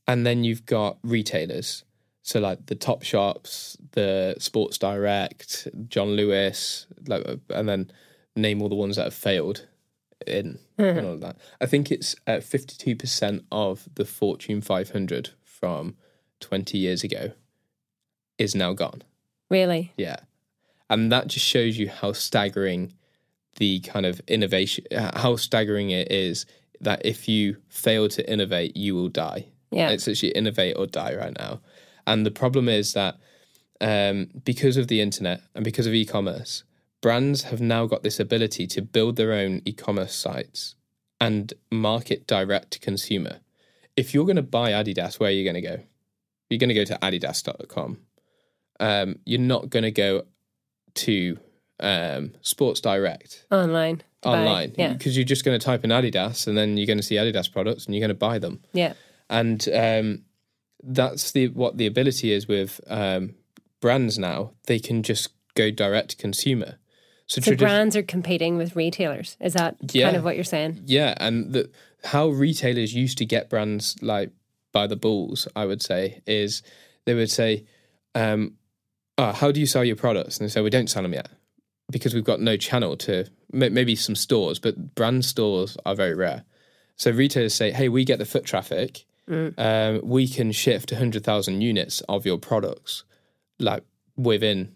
and 0.06 0.24
then 0.24 0.44
you've 0.44 0.66
got 0.66 0.98
retailers. 1.02 1.84
So 2.22 2.38
like 2.40 2.66
the 2.66 2.74
top 2.74 3.02
shops, 3.02 3.76
the 3.92 4.36
Sports 4.38 4.78
Direct, 4.78 5.66
John 5.88 6.10
Lewis, 6.10 6.86
like, 7.06 7.24
and 7.48 7.68
then 7.68 7.90
name 8.36 8.62
all 8.62 8.68
the 8.68 8.74
ones 8.74 8.96
that 8.96 9.04
have 9.04 9.14
failed 9.14 9.66
in 10.26 10.58
and 10.98 11.06
all 11.06 11.14
of 11.14 11.20
that. 11.22 11.38
I 11.60 11.66
think 11.66 11.90
it's 11.90 12.14
uh, 12.26 12.40
fifty-two 12.40 12.96
percent 12.96 13.44
of 13.50 13.88
the 13.94 14.04
Fortune 14.04 14.60
500 14.60 15.30
from 15.42 15.96
twenty 16.38 16.78
years 16.78 17.02
ago 17.02 17.32
is 18.36 18.54
now 18.54 18.72
gone. 18.74 19.02
Really? 19.50 19.92
Yeah, 19.96 20.16
and 20.90 21.10
that 21.12 21.28
just 21.28 21.46
shows 21.46 21.78
you 21.78 21.88
how 21.88 22.12
staggering 22.12 22.92
the 23.56 23.80
kind 23.80 24.06
of 24.06 24.20
innovation, 24.28 24.84
how 24.92 25.36
staggering 25.36 25.90
it 25.90 26.10
is 26.10 26.46
that 26.80 27.02
if 27.04 27.28
you 27.28 27.56
fail 27.68 28.08
to 28.08 28.30
innovate, 28.30 28.76
you 28.76 28.94
will 28.94 29.08
die. 29.08 29.46
Yeah. 29.70 29.90
It's 29.90 30.08
actually 30.08 30.30
innovate 30.30 30.76
or 30.76 30.86
die 30.86 31.14
right 31.14 31.36
now. 31.36 31.60
And 32.06 32.24
the 32.24 32.30
problem 32.30 32.68
is 32.68 32.94
that 32.94 33.16
um, 33.80 34.28
because 34.44 34.76
of 34.76 34.88
the 34.88 35.00
internet 35.00 35.42
and 35.54 35.64
because 35.64 35.86
of 35.86 35.94
e 35.94 36.04
commerce, 36.04 36.64
brands 37.00 37.44
have 37.44 37.60
now 37.60 37.86
got 37.86 38.02
this 38.02 38.18
ability 38.18 38.66
to 38.68 38.82
build 38.82 39.16
their 39.16 39.32
own 39.32 39.60
e 39.64 39.72
commerce 39.72 40.14
sites 40.14 40.74
and 41.20 41.52
market 41.70 42.26
direct 42.26 42.70
to 42.72 42.78
consumer. 42.78 43.40
If 43.96 44.14
you're 44.14 44.24
going 44.24 44.36
to 44.36 44.42
buy 44.42 44.70
Adidas, 44.70 45.18
where 45.18 45.28
are 45.28 45.32
you 45.32 45.44
going 45.44 45.62
to 45.62 45.68
go? 45.68 45.82
You're 46.48 46.58
going 46.58 46.68
to 46.68 46.74
go 46.74 46.84
to 46.84 46.98
adidas.com. 47.02 47.98
um, 48.80 49.18
you're 49.24 49.40
not 49.40 49.70
going 49.70 49.82
to 49.84 49.90
go 49.90 50.24
to 50.94 51.38
um, 51.80 52.32
Sports 52.42 52.80
Direct 52.80 53.44
online. 53.50 53.98
to 53.98 54.04
buy. 54.22 54.38
online 54.38 54.74
Yeah. 54.76 54.92
because 54.94 55.16
you're 55.16 55.24
just 55.24 55.44
going 55.44 55.58
to 55.58 55.64
type 55.64 55.84
in 55.84 55.90
Adidas 55.90 56.46
and 56.46 56.56
then 56.56 56.76
you're 56.76 56.86
going 56.86 56.98
to 56.98 57.02
see 57.02 57.16
Adidas 57.16 57.52
products 57.52 57.86
and 57.86 57.94
you're 57.94 58.00
going 58.00 58.08
to 58.08 58.14
buy 58.14 58.38
them. 58.38 58.60
Yeah. 58.72 58.94
And 59.30 59.66
um, 59.74 60.22
that's 60.82 61.32
the 61.32 61.48
what 61.48 61.76
the 61.76 61.86
ability 61.86 62.32
is 62.32 62.48
with 62.48 62.80
um, 62.88 63.34
brands 63.80 64.18
now. 64.18 64.52
They 64.66 64.78
can 64.78 65.02
just 65.02 65.30
go 65.54 65.70
direct 65.70 66.10
to 66.10 66.16
consumer. 66.16 66.78
So, 67.26 67.40
So 67.42 67.52
tradi- 67.52 67.58
brands 67.58 67.94
are 67.96 68.02
competing 68.02 68.56
with 68.56 68.74
retailers. 68.74 69.36
Is 69.40 69.52
that 69.54 69.76
Yeah. 69.92 70.04
kind 70.06 70.16
of 70.16 70.24
what 70.24 70.34
you're 70.36 70.44
saying? 70.44 70.82
Yeah, 70.86 71.14
and 71.18 71.52
the, 71.52 71.70
how 72.04 72.28
retailers 72.28 72.94
used 72.94 73.18
to 73.18 73.26
get 73.26 73.50
brands 73.50 73.96
like 74.00 74.30
by 74.72 74.86
the 74.86 74.96
balls, 74.96 75.46
I 75.54 75.66
would 75.66 75.82
say, 75.82 76.22
is 76.26 76.62
they 77.04 77.14
would 77.14 77.30
say, 77.30 77.64
um, 78.14 78.54
oh, 79.18 79.32
"How 79.32 79.52
do 79.52 79.60
you 79.60 79.66
sell 79.66 79.84
your 79.84 79.96
products?" 79.96 80.38
And 80.38 80.48
they 80.48 80.50
say, 80.50 80.60
"We 80.62 80.70
don't 80.70 80.88
sell 80.88 81.02
them 81.02 81.12
yet 81.12 81.28
because 81.90 82.14
we've 82.14 82.24
got 82.24 82.40
no 82.40 82.56
channel 82.56 82.96
to 82.98 83.26
maybe 83.52 83.96
some 83.96 84.14
stores, 84.14 84.58
but 84.58 84.94
brand 84.94 85.24
stores 85.24 85.76
are 85.84 85.94
very 85.94 86.14
rare." 86.14 86.44
So 86.96 87.10
retailers 87.10 87.54
say, 87.54 87.70
"Hey, 87.72 87.88
we 87.88 88.04
get 88.04 88.18
the 88.18 88.24
foot 88.24 88.44
traffic. 88.44 89.04
Um, 89.58 90.00
we 90.02 90.26
can 90.26 90.52
shift 90.52 90.90
hundred 90.90 91.22
thousand 91.24 91.60
units 91.60 92.00
of 92.08 92.24
your 92.24 92.38
products 92.38 93.04
like 93.58 93.82
within 94.16 94.72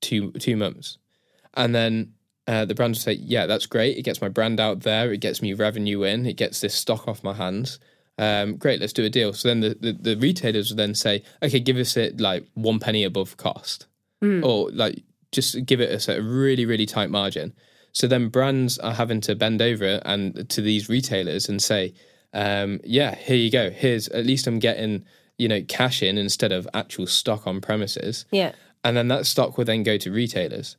two 0.00 0.32
two 0.32 0.56
months." 0.56 0.96
And 1.54 1.74
then 1.74 2.14
uh, 2.46 2.64
the 2.64 2.74
brands 2.74 2.98
will 2.98 3.02
say, 3.02 3.20
"Yeah, 3.20 3.46
that's 3.46 3.66
great. 3.66 3.98
It 3.98 4.02
gets 4.02 4.20
my 4.22 4.28
brand 4.28 4.58
out 4.58 4.80
there. 4.80 5.12
It 5.12 5.20
gets 5.20 5.42
me 5.42 5.52
revenue 5.52 6.02
in. 6.02 6.26
It 6.26 6.36
gets 6.36 6.60
this 6.60 6.74
stock 6.74 7.06
off 7.06 7.22
my 7.22 7.34
hands. 7.34 7.78
Um, 8.20 8.56
great, 8.56 8.80
let's 8.80 8.92
do 8.92 9.04
a 9.04 9.08
deal." 9.10 9.32
So 9.32 9.48
then 9.48 9.60
the, 9.60 9.76
the, 9.80 9.92
the 9.92 10.16
retailers 10.16 10.70
will 10.70 10.76
then 10.76 10.94
say, 10.94 11.22
"Okay, 11.42 11.58
give 11.60 11.76
us 11.78 11.96
it 11.96 12.20
like 12.20 12.44
one 12.54 12.78
penny 12.78 13.02
above 13.04 13.36
cost, 13.36 13.86
or 14.44 14.70
like 14.72 15.02
just 15.32 15.64
give 15.64 15.80
it 15.80 15.90
us 15.90 16.08
a 16.08 16.20
really 16.22 16.66
really 16.66 16.86
tight 16.86 17.10
margin." 17.10 17.52
So 17.92 18.06
then 18.06 18.28
brands 18.28 18.78
are 18.78 18.94
having 18.94 19.20
to 19.22 19.34
bend 19.34 19.60
over 19.62 20.00
and 20.04 20.48
to 20.50 20.60
these 20.60 20.88
retailers 20.88 21.48
and 21.48 21.62
say, 21.62 21.94
um, 22.32 22.80
"Yeah, 22.84 23.14
here 23.14 23.36
you 23.36 23.50
go. 23.50 23.70
Here's 23.70 24.08
at 24.08 24.26
least 24.26 24.46
I'm 24.46 24.58
getting." 24.58 25.04
You 25.38 25.48
know, 25.48 25.62
cash 25.62 26.02
in 26.02 26.18
instead 26.18 26.52
of 26.52 26.68
actual 26.74 27.06
stock 27.06 27.46
on 27.46 27.62
premises 27.62 28.26
Yeah. 28.30 28.52
and 28.84 28.94
then 28.94 29.08
that 29.08 29.24
stock 29.24 29.56
would 29.56 29.66
then 29.68 29.82
go 29.82 29.96
to 29.96 30.12
retailers. 30.12 30.76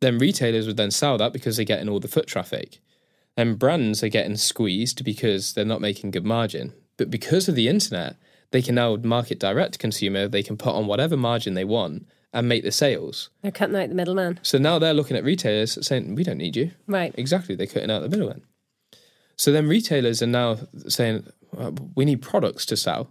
Then 0.00 0.18
retailers 0.18 0.66
would 0.66 0.76
then 0.76 0.90
sell 0.90 1.16
that 1.16 1.32
because 1.32 1.56
they're 1.56 1.64
getting 1.64 1.88
all 1.88 2.00
the 2.00 2.08
foot 2.08 2.26
traffic. 2.26 2.80
And 3.36 3.58
brands 3.58 4.02
are 4.02 4.08
getting 4.08 4.36
squeezed 4.36 5.04
because 5.04 5.54
they're 5.54 5.64
not 5.64 5.80
making 5.80 6.12
good 6.12 6.24
margin. 6.24 6.72
But 6.96 7.10
because 7.10 7.48
of 7.48 7.56
the 7.56 7.68
internet, 7.68 8.16
they 8.52 8.62
can 8.62 8.76
now 8.76 8.96
market 8.96 9.40
direct 9.40 9.72
to 9.72 9.78
consumer. 9.78 10.28
They 10.28 10.42
can 10.42 10.56
put 10.56 10.74
on 10.74 10.86
whatever 10.86 11.16
margin 11.16 11.54
they 11.54 11.64
want 11.64 12.06
and 12.32 12.48
make 12.48 12.62
the 12.62 12.72
sales. 12.72 13.30
They're 13.42 13.50
cutting 13.52 13.76
out 13.76 13.88
the 13.88 13.94
middleman. 13.94 14.40
So 14.42 14.58
now 14.58 14.78
they're 14.78 14.94
looking 14.94 15.16
at 15.16 15.24
retailers 15.24 15.78
saying, 15.86 16.14
"We 16.14 16.24
don't 16.24 16.38
need 16.38 16.56
you." 16.56 16.72
Right. 16.86 17.14
Exactly, 17.16 17.54
they're 17.54 17.66
cutting 17.66 17.90
out 17.90 18.02
the 18.02 18.08
middleman. 18.08 18.42
So 19.36 19.50
then 19.50 19.66
retailers 19.66 20.22
are 20.22 20.28
now 20.28 20.58
saying, 20.86 21.26
"Well, 21.52 21.74
"We 21.96 22.04
need 22.04 22.22
products 22.22 22.66
to 22.66 22.76
sell." 22.76 23.10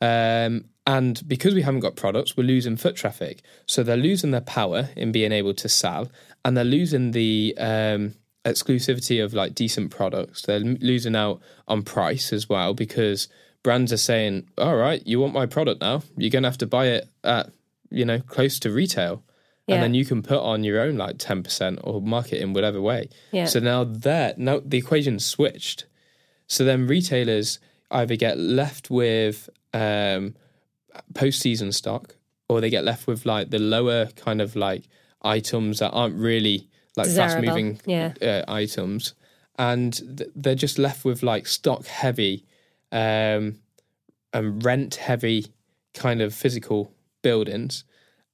Um, 0.00 0.66
and 0.86 1.26
because 1.26 1.54
we 1.54 1.62
haven't 1.62 1.80
got 1.80 1.96
products, 1.96 2.36
we're 2.36 2.44
losing 2.44 2.76
foot 2.76 2.96
traffic. 2.96 3.42
So 3.66 3.82
they're 3.82 3.96
losing 3.96 4.30
their 4.30 4.40
power 4.42 4.90
in 4.94 5.10
being 5.10 5.32
able 5.32 5.54
to 5.54 5.68
sell, 5.68 6.10
and 6.44 6.56
they're 6.56 6.64
losing 6.64 7.12
the 7.12 7.54
um, 7.58 8.14
exclusivity 8.46 9.22
of 9.22 9.34
like 9.34 9.54
decent 9.54 9.90
products. 9.90 10.42
They're 10.42 10.60
losing 10.60 11.16
out 11.16 11.40
on 11.66 11.82
price 11.82 12.32
as 12.32 12.48
well 12.48 12.74
because 12.74 13.28
brands 13.62 13.92
are 13.92 13.98
saying, 13.98 14.48
"All 14.56 14.76
right, 14.76 15.04
you 15.06 15.20
want 15.20 15.34
my 15.34 15.46
product 15.46 15.80
now? 15.80 16.02
You're 16.16 16.30
going 16.30 16.44
to 16.44 16.48
have 16.48 16.58
to 16.58 16.66
buy 16.66 16.86
it 16.86 17.08
at 17.24 17.50
you 17.90 18.04
know 18.04 18.20
close 18.20 18.58
to 18.60 18.70
retail." 18.70 19.22
Yeah. 19.66 19.74
And 19.74 19.82
then 19.82 19.94
you 19.94 20.04
can 20.04 20.22
put 20.22 20.38
on 20.38 20.62
your 20.62 20.80
own 20.80 20.96
like 20.96 21.18
ten 21.18 21.42
percent 21.42 21.80
or 21.82 22.00
market 22.00 22.40
in 22.40 22.52
whatever 22.52 22.80
way. 22.80 23.08
Yeah. 23.32 23.46
So 23.46 23.58
now 23.58 23.82
there, 23.84 24.32
now 24.36 24.60
the 24.64 24.78
equation's 24.78 25.26
switched. 25.26 25.86
So 26.46 26.64
then 26.64 26.86
retailers 26.86 27.58
either 27.90 28.14
get 28.14 28.38
left 28.38 28.90
with 28.90 29.50
um, 29.74 30.36
post-season 31.14 31.72
stock, 31.72 32.14
or 32.48 32.60
they 32.60 32.70
get 32.70 32.84
left 32.84 33.08
with 33.08 33.26
like 33.26 33.50
the 33.50 33.58
lower 33.58 34.06
kind 34.14 34.40
of 34.40 34.54
like 34.54 34.84
items 35.22 35.80
that 35.80 35.90
aren't 35.90 36.14
really 36.14 36.68
like 36.96 37.06
Desirable, 37.06 37.46
fast-moving 37.46 37.80
yeah. 37.86 38.14
uh, 38.22 38.50
items, 38.50 39.14
and 39.58 39.92
th- 40.18 40.30
they're 40.34 40.54
just 40.54 40.78
left 40.78 41.04
with 41.04 41.22
like 41.22 41.46
stock-heavy 41.46 42.44
um, 42.92 43.58
and 44.32 44.64
rent-heavy 44.64 45.46
kind 45.94 46.20
of 46.20 46.34
physical 46.34 46.92
buildings. 47.22 47.84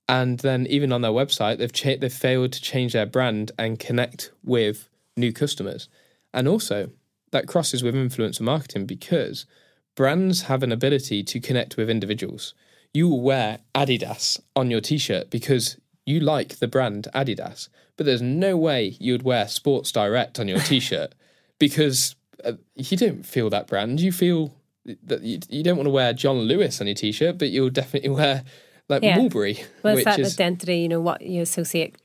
And 0.09 0.41
then 0.41 0.67
even 0.67 0.93
on 0.93 1.01
their 1.03 1.13
website, 1.13 1.59
they've 1.59 1.73
cha- 1.73 1.97
they've 1.99 2.13
failed 2.13 2.53
to 2.53 2.61
change 2.61 2.93
their 2.93 3.07
brand 3.07 3.53
and 3.59 3.79
connect 3.79 4.33
with 4.43 4.89
new 5.17 5.33
customers. 5.33 5.89
And 6.35 6.49
also, 6.49 6.91
that 7.31 7.47
crosses 7.47 7.83
with 7.83 7.95
influencer 7.95 8.41
marketing 8.43 8.87
because 8.87 9.47
brands 9.95 10.43
have 10.43 10.63
an 10.63 10.73
ability 10.73 11.23
to 11.23 11.41
connect 11.41 11.77
with 11.77 11.91
individuals. 11.91 12.55
You 12.95 13.09
will 13.09 13.21
wear 13.23 13.61
Adidas 13.75 14.41
on 14.55 14.71
your 14.71 14.81
t-shirt 14.81 15.31
because 15.31 15.79
you 16.05 16.21
like 16.21 16.59
the 16.59 16.69
brand 16.69 17.09
Adidas, 17.15 17.69
but 17.97 18.07
there's 18.07 18.23
no 18.23 18.57
way 18.57 18.97
you 18.99 19.13
would 19.13 19.23
wear 19.23 19.49
Sports 19.49 19.93
Direct 19.93 20.39
on 20.41 20.49
your 20.49 20.59
t-shirt 20.71 21.15
because 21.59 22.17
uh, 22.45 22.53
you 22.75 22.97
don't 22.97 23.25
feel 23.25 23.51
that 23.51 23.67
brand. 23.67 24.01
You 24.01 24.13
feel 24.13 24.55
that 25.05 25.23
you, 25.23 25.39
you 25.49 25.63
don't 25.63 25.77
want 25.77 25.87
to 25.87 25.93
wear 25.93 26.13
John 26.13 26.39
Lewis 26.41 26.81
on 26.81 26.87
your 26.87 26.97
t-shirt, 26.97 27.39
but 27.39 27.51
you'll 27.51 27.71
definitely 27.71 28.11
wear 28.21 28.45
like 28.89 29.03
Yeah. 29.03 29.17
Mulberry, 29.17 29.65
Well, 29.83 29.97
it's 29.97 29.99
which 29.99 30.05
that 30.05 30.19
is 30.19 30.35
identity, 30.35 30.79
you 30.79 30.89
know, 30.89 31.01
what 31.01 31.23
you 31.23 31.43
associate 31.43 31.97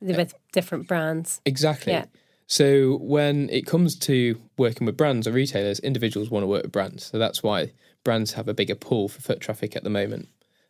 with 0.00 0.34
different 0.52 0.88
brands. 0.88 1.40
Exactly. 1.44 1.92
Yeah. 1.92 2.06
So 2.46 2.98
when 2.98 3.50
it 3.50 3.66
comes 3.66 3.96
to 4.00 4.40
working 4.56 4.86
with 4.86 4.96
brands 4.96 5.26
or 5.26 5.32
retailers, 5.32 5.80
individuals 5.80 6.30
want 6.30 6.44
to 6.44 6.46
work 6.46 6.62
with 6.62 6.72
brands. 6.72 7.06
So 7.06 7.18
that's 7.18 7.42
why 7.42 7.72
brands 8.04 8.34
have 8.34 8.48
a 8.48 8.54
bigger 8.54 8.76
pull 8.76 9.08
for 9.08 9.20
foot 9.20 9.40
traffic 9.40 9.74
at 9.74 9.82
the 9.84 9.90
moment. 9.90 10.28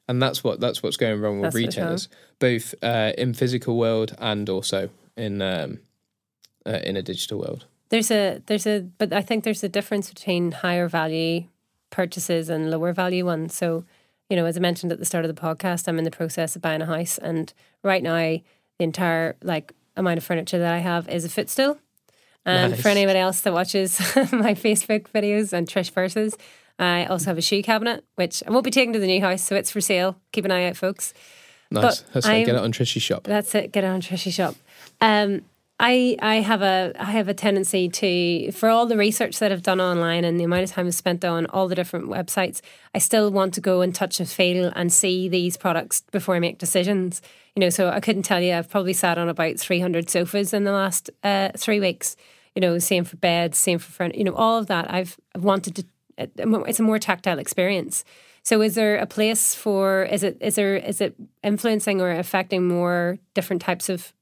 And 0.09 0.23
that's 0.23 0.45
what 0.45 0.61
that's 0.61 0.83
what's 0.83 0.97
going 0.97 1.21
wrong 1.21 1.41
with 1.41 1.53
That's 1.53 1.57
retailers, 1.57 2.09
both 2.39 2.75
uh, 2.83 3.13
in 3.19 3.35
physical 3.35 3.77
world 3.77 4.15
and 4.19 4.49
also 4.49 4.91
in 5.17 5.43
um, 5.43 5.81
uh, 6.65 6.81
in 6.85 6.97
a 6.97 7.03
digital 7.03 7.41
world. 7.41 7.67
There's 7.89 8.11
a 8.11 8.41
there's 8.47 8.67
a 8.67 8.87
but 8.99 9.13
I 9.13 9.23
think 9.23 9.45
there's 9.45 9.65
a 9.65 9.69
difference 9.69 10.09
between 10.09 10.53
higher 10.53 10.89
value 10.89 11.45
purchases 11.91 12.49
and 12.49 12.71
lower 12.71 12.93
value 12.93 13.25
ones. 13.25 13.55
So, 13.55 13.85
you 14.29 14.37
know, 14.37 14.47
as 14.47 14.57
I 14.57 14.61
mentioned 14.61 14.93
at 14.93 14.99
the 14.99 15.05
start 15.05 15.25
of 15.25 15.35
the 15.35 15.41
podcast, 15.41 15.89
I'm 15.89 15.99
in 15.99 16.05
the 16.05 16.11
process 16.11 16.57
of 16.57 16.63
buying 16.63 16.83
a 16.83 16.87
house 16.87 17.19
and 17.19 17.53
right 17.83 18.03
now 18.03 18.17
the 18.17 18.43
entire 18.85 19.37
like 19.43 19.73
amount 19.97 20.19
of 20.19 20.25
furniture 20.25 20.59
that 20.59 20.73
I 20.73 20.79
have 20.79 21.09
is 21.09 21.25
a 21.25 21.29
footstool. 21.29 21.79
And 22.45 22.73
Nice. 22.73 22.81
for 22.83 22.89
anyone 22.89 23.17
else 23.17 23.41
that 23.41 23.53
watches 23.53 23.99
my 24.33 24.55
Facebook 24.55 25.07
videos 25.13 25.53
and 25.53 25.67
Trish 25.67 25.91
versus, 25.91 26.37
I 26.79 27.07
also 27.07 27.27
have 27.27 27.39
a 27.39 27.43
shoe 27.43 27.63
cabinet, 27.63 28.05
which 28.17 28.43
I 28.47 28.51
won't 28.51 28.65
be 28.65 28.71
taking 28.71 28.93
to 28.93 28.99
the 28.99 29.07
new 29.07 29.21
house, 29.21 29.43
so 29.43 29.57
it's 29.57 29.71
for 29.71 29.81
sale. 29.81 30.17
Keep 30.33 30.45
an 30.45 30.51
eye 30.51 30.69
out, 30.69 30.77
folks. 30.77 31.15
Nice. 31.71 31.83
But 31.83 32.13
That's. 32.13 32.27
I'm- 32.27 32.45
Get 32.47 32.55
it 32.55 32.61
on 32.61 32.73
Trishy's 32.73 33.03
shop. 33.03 33.25
That's 33.25 33.55
it. 33.55 33.73
Get 33.73 33.85
it 33.85 33.89
on 33.89 34.01
Trishy 34.01 34.33
Shop. 34.33 34.55
Um, 35.01 35.43
I 35.79 36.17
I 36.23 36.37
have 36.37 36.63
a 36.63 36.93
I 36.99 37.11
have 37.11 37.29
a 37.29 37.35
tendency 37.35 37.89
to 37.89 38.53
for 38.53 38.69
all 38.71 38.87
the 38.87 38.97
research 38.97 39.39
that 39.41 39.53
I've 39.53 39.63
done 39.63 39.81
online 39.81 40.25
and 40.25 40.41
the 40.41 40.45
amount 40.45 40.63
of 40.65 40.71
time 40.71 40.87
I've 40.87 40.95
spent 40.95 41.23
on 41.25 41.45
all 41.47 41.69
the 41.69 41.75
different 41.75 42.07
websites, 42.09 42.63
I 42.95 42.99
still 42.99 43.31
want 43.31 43.53
to 43.55 43.61
go 43.61 43.83
and 43.83 43.95
touch 43.95 44.19
and 44.19 44.29
feel 44.29 44.73
and 44.75 44.91
see 44.93 45.29
these 45.29 45.57
products 45.59 46.03
before 46.13 46.35
I 46.35 46.39
make 46.39 46.59
decisions. 46.59 47.21
You 47.55 47.61
know, 47.61 47.69
so 47.71 47.89
I 47.91 48.01
couldn't 48.01 48.23
tell 48.23 48.41
you. 48.41 48.55
I've 48.55 48.71
probably 48.71 48.95
sat 48.95 49.19
on 49.19 49.29
about 49.29 49.59
three 49.59 49.81
hundred 49.81 50.09
sofas 50.09 50.55
in 50.55 50.65
the 50.65 50.73
last 50.73 51.11
uh, 51.23 51.51
three 51.57 51.81
weeks. 51.81 52.17
You 52.55 52.61
know, 52.61 52.79
same 52.79 53.05
for 53.05 53.17
beds, 53.17 53.59
same 53.59 53.79
for 53.79 53.93
front. 53.93 54.15
You 54.15 54.25
know, 54.25 54.35
all 54.35 54.59
of 54.59 54.69
that. 54.69 54.91
I've 54.91 55.19
I've 55.35 55.45
wanted 55.45 55.77
to. 55.77 55.85
It's 56.19 56.81
a 56.81 56.83
more 56.83 56.99
tactile 56.99 57.39
experience. 57.39 58.05
So, 58.43 58.63
is 58.63 58.75
there 58.75 58.97
a 58.97 59.07
place 59.07 59.55
for? 59.55 60.05
Is 60.05 60.23
it 60.23 60.39
is 60.41 60.55
there 60.55 60.77
is 60.77 61.01
it 61.01 61.15
influencing 61.43 62.01
or 62.01 62.11
affecting 62.13 62.67
more 62.69 63.19
different 63.35 63.61
types 63.63 63.89
of 63.89 64.13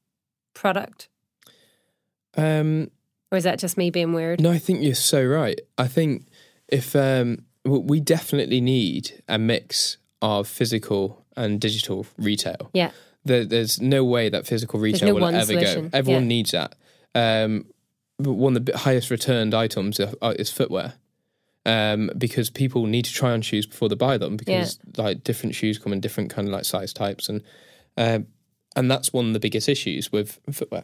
product, 0.53 1.09
Um, 2.37 2.89
or 3.31 3.37
is 3.37 3.43
that 3.43 3.59
just 3.59 3.77
me 3.77 3.89
being 3.89 4.13
weird? 4.13 4.41
No, 4.41 4.51
I 4.51 4.57
think 4.57 4.81
you're 4.83 4.95
so 4.95 5.23
right. 5.23 5.59
I 5.77 5.87
think 5.87 6.25
if 6.67 6.95
um, 6.95 7.39
we 7.63 7.99
definitely 7.99 8.61
need 8.61 9.21
a 9.27 9.37
mix 9.37 9.97
of 10.21 10.47
physical 10.47 11.25
and 11.37 11.59
digital 11.59 12.05
retail. 12.17 12.69
Yeah, 12.73 12.91
There, 13.25 13.45
there's 13.45 13.79
no 13.81 14.03
way 14.03 14.29
that 14.29 14.47
physical 14.47 14.79
retail 14.79 15.09
no 15.09 15.15
will 15.15 15.25
ever 15.25 15.45
solution. 15.45 15.89
go. 15.89 15.97
Everyone 15.97 16.23
Yeah. 16.23 16.27
needs 16.27 16.51
that. 16.51 16.75
Um, 17.13 17.65
but 18.17 18.33
one 18.33 18.55
of 18.55 18.65
the 18.65 18.77
highest 18.77 19.11
returned 19.11 19.53
items 19.53 19.99
is 19.99 20.49
footwear. 20.51 20.93
Um, 21.67 22.11
because 22.15 22.51
people 22.51 22.85
need 22.85 23.05
to 23.05 23.11
try 23.13 23.31
on 23.31 23.41
shoes 23.41 23.65
before 23.65 23.89
they 23.89 23.95
buy 23.95 24.19
them 24.19 24.37
because 24.37 24.77
like 24.97 25.23
different 25.23 25.55
shoes 25.55 25.79
come 25.79 25.93
in 25.93 25.99
different 25.99 26.29
kind 26.29 26.47
of 26.47 26.53
like 26.53 26.63
size 26.63 26.93
types 26.93 27.27
and 27.27 27.41
um, 27.97 28.27
and 28.75 28.91
that's 28.91 29.11
one 29.11 29.25
of 29.25 29.33
the 29.33 29.39
biggest 29.39 29.67
issues 29.67 30.11
with 30.11 30.39
footwear 30.51 30.83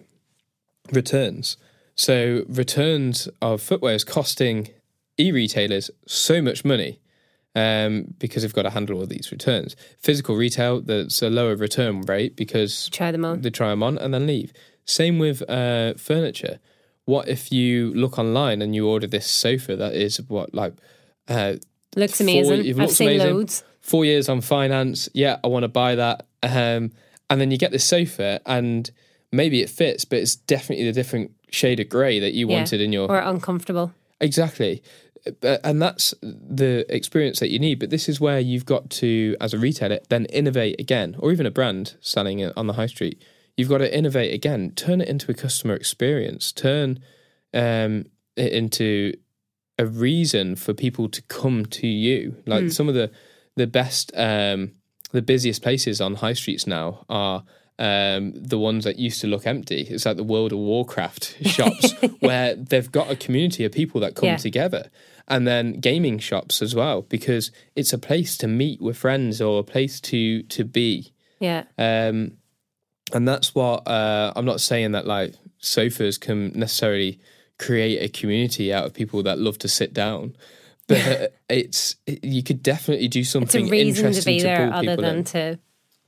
returns. 0.91 1.58
So 1.96 2.46
returns 2.48 3.28
of 3.41 3.62
footwear 3.62 3.94
is 3.94 4.04
costing 4.04 4.70
e-retailers 5.20 5.91
so 6.08 6.41
much 6.41 6.65
money 6.65 7.00
um, 7.54 8.15
because 8.17 8.44
they've 8.44 8.54
got 8.54 8.63
to 8.63 8.70
handle 8.72 8.98
all 9.00 9.06
these 9.06 9.32
returns. 9.32 9.76
Physical 10.00 10.36
retail, 10.36 10.82
that's 10.82 11.22
a 11.22 11.30
lower 11.30 11.56
return 11.56 12.02
rate 12.02 12.36
because 12.36 12.89
Try 12.89 13.12
them 13.12 13.26
on. 13.26 13.41
they 13.41 13.50
try 13.50 13.70
them 13.70 13.84
on 13.84 13.98
and 13.98 14.13
then 14.13 14.26
leave. 14.26 14.54
Same 14.86 15.20
with 15.20 15.48
uh, 15.50 15.94
furniture. 15.96 16.60
What 17.12 17.28
if 17.28 17.52
you 17.52 17.93
look 18.04 18.17
online 18.17 18.62
and 18.63 18.74
you 18.76 18.88
order 18.88 19.08
this 19.08 19.28
sofa 19.28 19.76
that 19.76 19.93
is 20.06 20.17
what 20.30 20.47
like 20.54 20.74
uh, 21.28 21.54
Looks 21.95 22.17
four- 22.19 22.24
amazing. 22.30 22.80
I've 22.82 22.91
seen 22.91 23.10
amazing. 23.10 23.34
loads. 23.36 23.63
four 23.82 24.06
years 24.06 24.30
on 24.30 24.39
finance? 24.41 25.10
Yeah, 25.13 25.36
I 25.43 25.47
want 25.47 25.63
to 25.63 25.67
buy 25.84 25.95
that. 25.95 26.17
Um, 26.43 26.91
and 27.30 27.36
then 27.39 27.52
you 27.52 27.58
get 27.58 27.71
this 27.71 27.84
sofa 27.86 28.39
and 28.45 28.89
maybe 29.32 29.62
it 29.62 29.69
fits, 29.69 30.06
but 30.06 30.19
it's 30.19 30.36
definitely 30.36 30.86
the 30.86 30.93
different 31.02 31.32
shade 31.50 31.80
of 31.82 31.89
grey 31.89 32.19
that 32.19 32.34
you 32.34 32.47
Yeah. 32.47 32.56
wanted 32.58 32.80
in 32.82 32.93
your 32.93 33.10
Or 33.12 33.19
uncomfortable. 33.19 33.91
Exactly. 34.21 34.82
Uh, 35.43 35.58
And 35.63 35.82
that's 35.82 36.13
the 36.21 36.86
experience 36.89 37.39
that 37.41 37.50
you 37.50 37.60
need. 37.60 37.78
But 37.80 37.89
this 37.89 38.08
is 38.08 38.19
where 38.21 38.39
you've 38.39 38.65
got 38.65 38.89
to, 39.02 39.36
as 39.41 39.54
a 39.54 39.58
retailer, 39.58 40.00
then 40.10 40.26
innovate 40.28 40.80
again, 40.80 41.15
or 41.19 41.32
even 41.34 41.45
a 41.45 41.52
brand 41.52 41.95
selling 42.00 42.39
it 42.39 42.54
on 42.56 42.67
the 42.67 42.74
high 42.74 42.88
street. 42.95 43.21
You've 43.62 43.69
got 43.69 43.78
to 43.78 43.95
innovate 43.97 44.34
again, 44.34 44.71
turn 44.76 45.02
it 45.02 45.08
into 45.08 45.30
a 45.32 45.36
customer 45.36 45.76
experience, 45.76 46.52
turn 46.52 47.00
um, 47.54 48.06
it 48.36 48.52
into 48.54 49.13
a 49.78 49.86
reason 49.86 50.56
for 50.56 50.74
people 50.74 51.08
to 51.10 51.21
come 51.24 51.65
to 51.67 51.88
you. 51.88 52.38
Like 52.47 52.71
some 52.71 52.89
of 52.89 52.95
the 52.95 53.12
the 53.56 53.67
best, 53.67 54.12
um, 54.15 54.71
the 55.12 55.21
busiest 55.21 55.62
places 55.62 56.02
on 56.02 56.15
high 56.15 56.34
streets 56.34 56.65
now 56.65 57.06
are 57.10 57.43
um, 57.78 58.32
the 58.34 58.58
ones 58.58 58.84
that 58.86 58.97
used 58.97 59.21
to 59.21 59.28
look 59.28 59.45
empty. 59.45 59.82
It's 59.89 60.06
like 60.06 60.17
the 60.17 60.24
World 60.24 60.52
of 60.54 60.60
Warcraft 60.60 61.45
shops 61.47 61.93
where 62.19 62.56
they've 62.56 62.91
got 62.91 63.12
a 63.12 63.15
community 63.15 63.63
of 63.65 63.71
people 63.71 64.02
that 64.02 64.15
come 64.15 64.30
Yeah. 64.30 64.38
together. 64.38 64.89
And 65.28 65.47
then 65.47 65.74
gaming 65.80 66.19
shops 66.19 66.62
as 66.62 66.74
well, 66.76 67.04
because 67.04 67.52
it's 67.76 67.93
a 67.93 67.97
place 67.97 68.38
to 68.38 68.47
meet 68.47 68.82
with 68.82 68.97
friends 68.97 69.41
or 69.41 69.60
a 69.60 69.63
place 69.63 70.00
to 70.02 70.43
to 70.43 70.63
be. 70.63 71.13
Yeah. 71.39 71.63
Um, 71.78 72.38
and 73.13 73.28
that's 73.28 73.54
what 73.56 73.88
uh, 73.88 74.34
I'm 74.36 74.45
not 74.45 74.62
saying 74.62 74.91
that 74.93 75.06
like 75.06 75.36
sofas 75.60 76.17
can 76.17 76.52
necessarily 76.54 77.19
create 77.58 78.00
a 78.02 78.10
community 78.10 78.74
out 78.74 78.86
of 78.86 78.93
people 78.93 79.24
that 79.24 79.39
love 79.39 79.58
to 79.60 79.67
sit 79.67 79.93
down, 79.93 80.36
but 80.88 81.39
it's 81.50 81.95
you 82.06 82.43
could 82.43 82.63
definitely 82.63 83.08
do 83.08 83.24
something. 83.24 83.63
It's 83.63 83.69
a 83.69 83.71
reason 83.71 84.04
to 84.04 84.08
interesting 84.10 84.34
be 84.34 84.39
to, 84.39 84.43
there 84.45 84.69
pull 84.69 84.78
other 84.80 84.95
than 85.02 85.17
in. 85.17 85.24
to. 85.26 85.60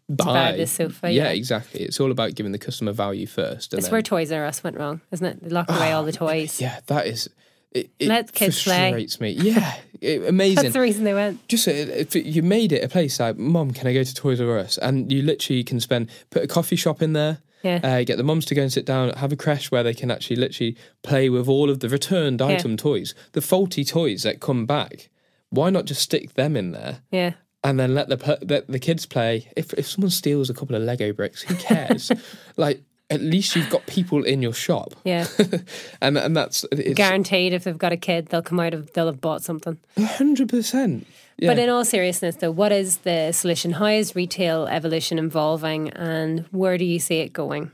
buy 0.10 0.52
the 0.58 0.68
sofa, 0.68 1.12
Yeah, 1.12 1.24
yeah. 1.24 1.30
exactly. 1.30 1.82
It's 1.82 2.00
all 2.00 2.12
about 2.12 2.36
giving 2.36 2.52
the 2.52 2.60
customer 2.60 2.92
value 2.92 3.26
first. 3.28 3.74
It's 3.74 3.86
then, 3.86 3.92
where 3.92 4.02
Toys 4.02 4.32
R 4.32 4.46
Us 4.46 4.64
went 4.64 4.78
wrong, 4.78 5.02
isn't 5.12 5.26
it? 5.26 5.44
They 5.44 5.50
locked 5.50 5.72
away 5.72 5.92
all 5.92 6.04
the 6.04 6.12
toys. 6.12 6.60
yeah, 6.60 6.80
that 6.88 7.08
is. 7.08 7.30
It, 7.74 7.90
it 8.00 8.08
Let 8.08 8.32
kids 8.34 8.64
play. 8.64 8.92
frustrates 8.92 9.20
me. 9.20 9.32
Yeah, 9.32 9.76
it, 10.00 10.28
amazing. 10.28 10.64
That's 10.64 10.74
the 10.74 10.82
reason 10.82 11.04
they 11.06 11.14
went. 11.14 11.48
just 11.48 11.68
uh, 11.68 11.72
if 11.72 12.16
you 12.16 12.44
made 12.44 12.72
it 12.72 12.84
a 12.84 12.88
place 12.88 13.20
like 13.20 13.38
mom 13.38 13.72
can 13.72 13.88
i 13.88 13.94
go 13.94 14.04
to 14.04 14.14
toys 14.16 14.40
r 14.40 14.58
us 14.60 14.78
and 14.78 15.12
you 15.12 15.22
literally 15.24 15.64
can 15.64 15.80
spend 15.80 16.10
put 16.30 16.44
a 16.44 16.48
coffee 16.48 16.76
shop 16.76 17.02
in 17.02 17.14
there 17.14 17.40
Yeah. 17.64 17.80
uh, 17.84 18.04
get 18.04 18.18
the 18.18 18.24
moms 18.24 18.46
to 18.48 18.56
go 18.56 18.62
and 18.62 18.72
sit 18.72 18.86
down 18.86 19.10
have 19.14 19.32
a 19.32 19.36
crash 19.36 19.72
where 19.72 19.82
they 19.84 19.94
can 19.94 20.12
actually 20.12 20.36
literally 20.36 20.76
play 21.02 21.30
with 21.30 21.48
all 21.48 21.70
of 21.70 21.80
the 21.80 21.90
returned 21.90 22.42
item 22.42 22.76
toys 22.78 23.16
the 23.32 23.42
faulty 23.42 23.84
toys 23.86 24.24
that 24.24 24.40
come 24.40 24.66
back 24.66 25.10
why 25.50 25.70
not 25.70 25.86
just 25.86 26.02
stick 26.02 26.34
them 26.34 26.56
in 26.58 26.72
there 26.74 27.00
Yeah. 27.12 27.34
and 27.64 27.80
then 27.80 27.96
let 27.96 28.08
the 28.10 28.38
let 28.48 28.68
the 28.68 28.80
kids 28.80 29.06
play 29.08 29.50
if 29.56 29.74
if 29.74 29.88
someone 29.88 30.12
steals 30.12 30.50
a 30.50 30.54
couple 30.54 30.76
of 30.76 30.84
lego 30.84 31.12
bricks 31.14 31.42
who 31.44 31.56
cares 31.56 32.12
like 32.58 32.84
at 33.10 33.22
least 33.22 33.56
you've 33.56 33.70
got 33.70 33.86
people 33.86 34.24
in 34.24 34.42
your 34.42 34.54
shop 34.54 34.94
Yeah. 35.04 35.28
and 36.02 36.18
and 36.18 36.36
that's 36.36 36.66
it's 36.72 36.96
Guaranteed 36.96 37.54
if 37.54 37.64
they've 37.64 37.78
got 37.78 37.92
a 37.92 37.98
kid, 37.98 38.28
they'll 38.28 38.42
come 38.42 38.60
out 38.60 38.74
of, 38.74 38.92
they'll 38.94 39.08
have 39.08 39.22
bought 39.22 39.44
something. 39.44 39.78
100% 39.98 41.06
yeah. 41.38 41.50
But 41.50 41.58
in 41.58 41.68
all 41.70 41.84
seriousness, 41.84 42.36
though, 42.36 42.52
what 42.52 42.72
is 42.72 42.98
the 42.98 43.32
solution? 43.32 43.72
How 43.72 43.88
is 43.88 44.16
retail 44.16 44.68
evolution 44.68 45.18
evolving 45.18 45.90
and 45.90 46.46
where 46.52 46.78
do 46.78 46.86
you 46.86 47.00
see 47.00 47.20
it 47.20 47.34
going? 47.34 47.72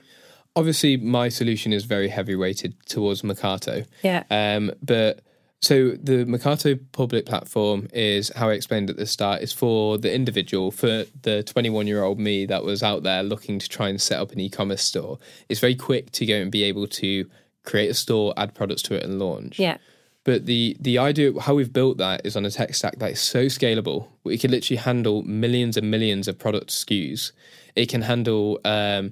obviously 0.55 0.97
my 0.97 1.29
solution 1.29 1.71
is 1.71 1.85
very 1.85 2.09
heavy 2.09 2.35
weighted 2.35 2.73
towards 2.85 3.21
Mercarto. 3.21 3.85
Yeah. 4.03 4.23
Um, 4.29 4.71
but 4.83 5.21
so 5.61 5.91
the 5.91 6.25
Mercarto 6.25 6.79
public 6.93 7.25
platform 7.25 7.89
is 7.93 8.31
how 8.35 8.49
I 8.49 8.53
explained 8.53 8.89
at 8.89 8.95
the 8.95 9.05
start 9.05 9.41
is 9.41 9.51
for 9.51 9.97
the 9.97 10.13
individual, 10.13 10.71
for 10.71 11.05
the 11.21 11.43
21 11.43 11.85
year 11.85 12.03
old 12.03 12.17
me 12.17 12.45
that 12.45 12.63
was 12.63 12.81
out 12.81 13.03
there 13.03 13.23
looking 13.23 13.59
to 13.59 13.67
try 13.67 13.89
and 13.89 14.01
set 14.01 14.19
up 14.19 14.31
an 14.31 14.39
e-commerce 14.39 14.83
store. 14.83 15.19
It's 15.49 15.59
very 15.59 15.75
quick 15.75 16.11
to 16.13 16.25
go 16.25 16.35
and 16.35 16.49
be 16.49 16.63
able 16.63 16.87
to 16.87 17.29
create 17.65 17.89
a 17.89 17.93
store, 17.93 18.33
add 18.37 18.55
products 18.55 18.83
to 18.83 18.95
it, 18.95 19.03
and 19.03 19.19
launch. 19.19 19.59
Yeah. 19.59 19.77
But 20.23 20.45
the 20.45 20.77
the 20.79 20.97
idea 20.97 21.37
how 21.41 21.55
we've 21.55 21.73
built 21.73 21.97
that 21.97 22.25
is 22.25 22.35
on 22.37 22.45
a 22.45 22.51
tech 22.51 22.73
stack 22.73 22.99
that 22.99 23.11
is 23.11 23.19
so 23.19 23.45
scalable. 23.45 24.07
We 24.23 24.37
can 24.37 24.51
literally 24.51 24.77
handle 24.77 25.23
millions 25.23 25.75
and 25.75 25.91
millions 25.91 26.27
of 26.27 26.37
product 26.37 26.69
SKUs. 26.69 27.31
It 27.75 27.89
can 27.89 28.03
handle 28.03 28.59
um, 28.63 29.11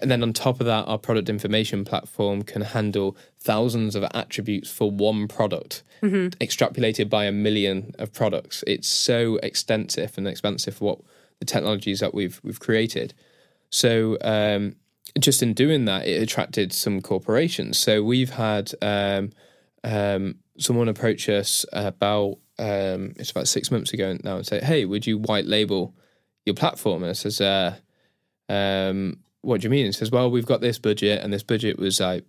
and 0.00 0.10
then 0.10 0.22
on 0.22 0.32
top 0.32 0.60
of 0.60 0.66
that, 0.66 0.84
our 0.86 0.98
product 0.98 1.28
information 1.28 1.84
platform 1.84 2.42
can 2.42 2.62
handle 2.62 3.16
thousands 3.40 3.94
of 3.94 4.04
attributes 4.14 4.70
for 4.70 4.90
one 4.90 5.28
product, 5.28 5.82
extrapolated 6.40 7.08
by 7.08 7.24
a 7.26 7.32
million 7.32 7.92
of 7.98 8.12
products. 8.12 8.64
It's 8.66 8.88
so 8.88 9.36
extensive 9.42 10.16
and 10.16 10.26
expansive 10.26 10.76
for 10.76 10.84
what 10.84 10.98
the 11.38 11.44
technologies 11.46 12.00
that 12.00 12.14
we've 12.14 12.40
we've 12.42 12.60
created. 12.60 13.14
So 13.70 14.18
um, 14.22 14.76
just 15.18 15.42
in 15.42 15.54
doing 15.54 15.84
that, 15.86 16.06
it 16.06 16.22
attracted 16.22 16.72
some 16.72 17.00
corporations. 17.00 17.78
So 17.78 18.02
we've 18.02 18.30
had 18.30 18.72
um, 18.82 19.30
um, 19.84 20.36
someone 20.58 20.88
approach 20.88 21.28
us 21.28 21.64
about 21.72 22.38
um, 22.58 23.14
it's 23.16 23.30
about 23.30 23.48
six 23.48 23.70
months 23.70 23.92
ago 23.92 24.16
now 24.22 24.36
and 24.36 24.46
say, 24.46 24.60
"Hey, 24.60 24.84
would 24.84 25.06
you 25.06 25.18
white 25.18 25.46
label 25.46 25.94
your 26.44 26.54
platform?" 26.54 27.02
And 27.02 27.10
I 27.10 27.14
says, 27.14 27.40
uh, 27.40 27.76
um, 28.48 29.18
"What 29.42 29.60
do 29.60 29.66
you 29.66 29.70
mean?" 29.70 29.86
It 29.86 29.92
says, 29.94 30.10
"Well, 30.10 30.30
we've 30.30 30.46
got 30.46 30.60
this 30.60 30.78
budget, 30.78 31.22
and 31.22 31.32
this 31.32 31.42
budget 31.42 31.78
was 31.78 32.00
like 32.00 32.24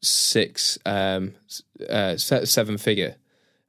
six, 0.00 0.78
um, 0.86 1.34
uh, 1.88 2.16
seven 2.16 2.78
figure 2.78 3.16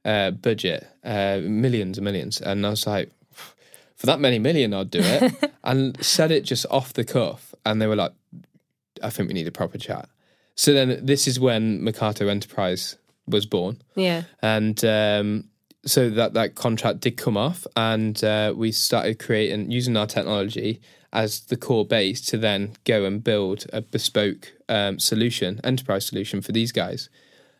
uh, 0.04 0.30
budget, 0.30 0.86
uh, 1.04 1.40
millions 1.42 1.98
and 1.98 2.04
millions." 2.04 2.40
And 2.40 2.64
I 2.66 2.70
was 2.70 2.86
like, 2.86 3.10
"For 3.96 4.06
that 4.06 4.20
many 4.20 4.38
million, 4.38 4.72
I'd 4.74 4.90
do 4.90 5.00
it," 5.02 5.52
and 5.64 6.02
said 6.04 6.30
it 6.30 6.44
just 6.44 6.66
off 6.70 6.92
the 6.92 7.04
cuff, 7.04 7.54
and 7.66 7.80
they 7.82 7.86
were 7.86 7.96
like, 7.96 8.12
"I 9.02 9.10
think 9.10 9.28
we 9.28 9.34
need 9.34 9.48
a 9.48 9.52
proper 9.52 9.78
chat." 9.78 10.08
So 10.54 10.72
then, 10.74 11.04
this 11.04 11.26
is 11.26 11.40
when 11.40 11.80
Mercarto 11.82 12.28
Enterprise 12.28 12.96
was 13.26 13.46
born 13.46 13.80
Yeah. 13.94 14.24
and 14.42 14.84
um, 14.84 15.44
so 15.86 16.10
that 16.10 16.34
that 16.34 16.54
contract 16.56 17.00
did 17.00 17.16
come 17.16 17.36
off, 17.36 17.66
and 17.76 18.22
uh, 18.24 18.52
we 18.56 18.72
started 18.72 19.18
creating 19.18 19.70
using 19.70 19.96
our 19.96 20.06
technology 20.06 20.80
as 21.12 21.40
the 21.40 21.56
core 21.56 21.84
base 21.86 22.20
to 22.20 22.36
then 22.38 22.74
go 22.84 23.04
and 23.04 23.22
build 23.24 23.66
a 23.72 23.80
bespoke 23.80 24.52
um, 24.68 24.98
solution, 24.98 25.60
enterprise 25.64 26.06
solution 26.06 26.40
for 26.40 26.52
these 26.52 26.72
guys. 26.72 27.08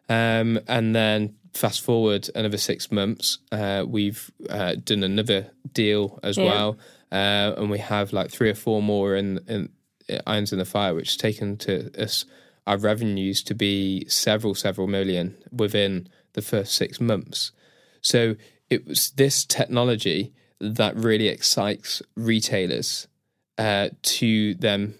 Um, 0.09 0.61
and 0.69 0.95
then 0.95 1.35
fast 1.55 1.81
forward 1.81 2.29
another 2.35 2.59
six 2.59 2.93
months, 2.93 3.39
uh, 3.51 3.85
we've 3.87 4.31
uh, 4.49 4.77
done 4.85 5.03
another 5.03 5.51
deal 5.73 6.19
as 6.23 6.37
Yeah. 6.37 6.45
well, 6.45 6.79
uh, 7.11 7.55
and 7.57 7.71
we 7.71 7.79
have 7.79 8.13
like 8.13 8.31
three 8.31 8.51
or 8.51 8.55
four 8.55 8.83
more 8.83 9.17
in, 9.17 9.41
in 9.49 9.69
irons 10.27 10.53
in 10.53 10.59
the 10.59 10.65
fire, 10.65 10.95
which 10.95 11.11
has 11.11 11.17
taken 11.17 11.57
to 11.59 11.91
us 12.01 12.25
our 12.67 12.77
revenues 12.79 13.43
to 13.45 13.55
be 13.55 14.05
several 14.09 14.55
several 14.55 14.87
million 14.87 15.37
within 15.51 16.09
the 16.35 16.43
first 16.43 16.75
six 16.75 17.01
months. 17.01 17.53
So 18.01 18.37
it 18.69 18.87
was 18.87 19.11
this 19.11 19.45
technology 19.45 20.33
that 20.61 20.95
really 20.95 21.27
excites 21.29 22.03
retailers 22.15 23.09
uh, 23.61 23.91
to 24.03 24.55
them 24.55 24.95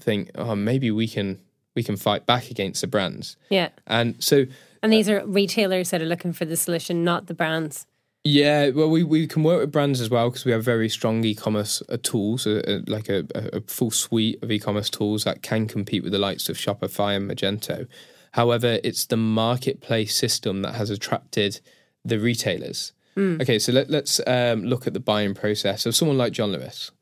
think, 0.00 0.30
oh, 0.34 0.56
maybe 0.56 0.90
we 0.90 1.06
can 1.06 1.38
we 1.76 1.82
can 1.82 1.96
fight 1.96 2.26
back 2.26 2.50
against 2.50 2.80
the 2.80 2.86
brands. 2.86 3.36
Yeah. 3.50 3.68
And 3.86 4.16
so 4.18 4.46
And 4.82 4.92
these 4.92 5.08
are 5.08 5.24
retailers 5.26 5.90
that 5.90 6.00
are 6.02 6.06
looking 6.06 6.32
for 6.32 6.44
the 6.44 6.56
solution, 6.56 7.04
not 7.04 7.26
the 7.26 7.34
brands. 7.34 7.86
Yeah, 8.24 8.70
well, 8.70 8.90
we, 8.90 9.04
we 9.04 9.26
can 9.26 9.44
work 9.44 9.60
with 9.60 9.72
brands 9.72 10.00
as 10.00 10.10
well 10.10 10.28
because 10.28 10.44
we 10.44 10.52
have 10.52 10.64
very 10.64 10.88
strong 10.88 11.24
e-commerce 11.24 11.82
uh, 11.88 11.98
tools, 12.02 12.46
uh, 12.46 12.62
uh, 12.66 12.80
like 12.86 13.08
a, 13.08 13.24
a 13.34 13.60
full 13.60 13.90
suite 13.90 14.42
of 14.42 14.50
e-commerce 14.50 14.90
tools 14.90 15.24
that 15.24 15.42
can 15.42 15.68
compete 15.68 16.02
with 16.02 16.12
the 16.12 16.18
likes 16.18 16.48
of 16.48 16.56
Shopify 16.56 17.16
and 17.16 17.30
Magento. 17.30 17.86
However, 18.32 18.80
it's 18.82 19.06
the 19.06 19.16
marketplace 19.16 20.16
system 20.16 20.62
that 20.62 20.74
has 20.74 20.90
attracted 20.90 21.60
the 22.04 22.18
retailers. 22.18 22.92
Okay, 23.18 23.58
so 23.58 23.72
let, 23.72 23.90
let's 23.90 24.20
um, 24.28 24.62
look 24.62 24.86
at 24.86 24.92
the 24.94 25.00
buying 25.00 25.34
process 25.34 25.86
of 25.86 25.96
someone 25.96 26.18
like 26.18 26.32
John 26.32 26.52
Lewis. 26.52 26.92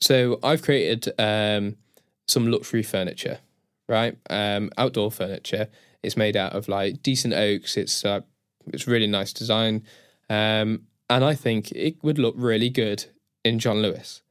So 0.00 0.38
I've 0.42 0.62
created 0.62 1.12
um, 1.18 1.76
some 2.26 2.48
luxury 2.50 2.82
furniture, 2.82 3.38
right? 3.88 4.16
Um, 4.28 4.70
outdoor 4.76 5.10
furniture. 5.10 5.68
It's 6.02 6.16
made 6.16 6.36
out 6.36 6.52
of 6.52 6.68
like 6.68 7.02
decent 7.02 7.34
oaks. 7.34 7.76
It's 7.76 8.04
uh, 8.04 8.20
it's 8.66 8.86
really 8.86 9.06
nice 9.06 9.32
design. 9.32 9.82
Um, 10.28 10.82
and 11.08 11.24
I 11.24 11.34
think 11.34 11.70
it 11.72 12.02
would 12.02 12.18
look 12.18 12.34
really 12.36 12.70
good 12.70 13.06
in 13.44 13.58
John 13.58 13.82
Lewis. 13.82 14.22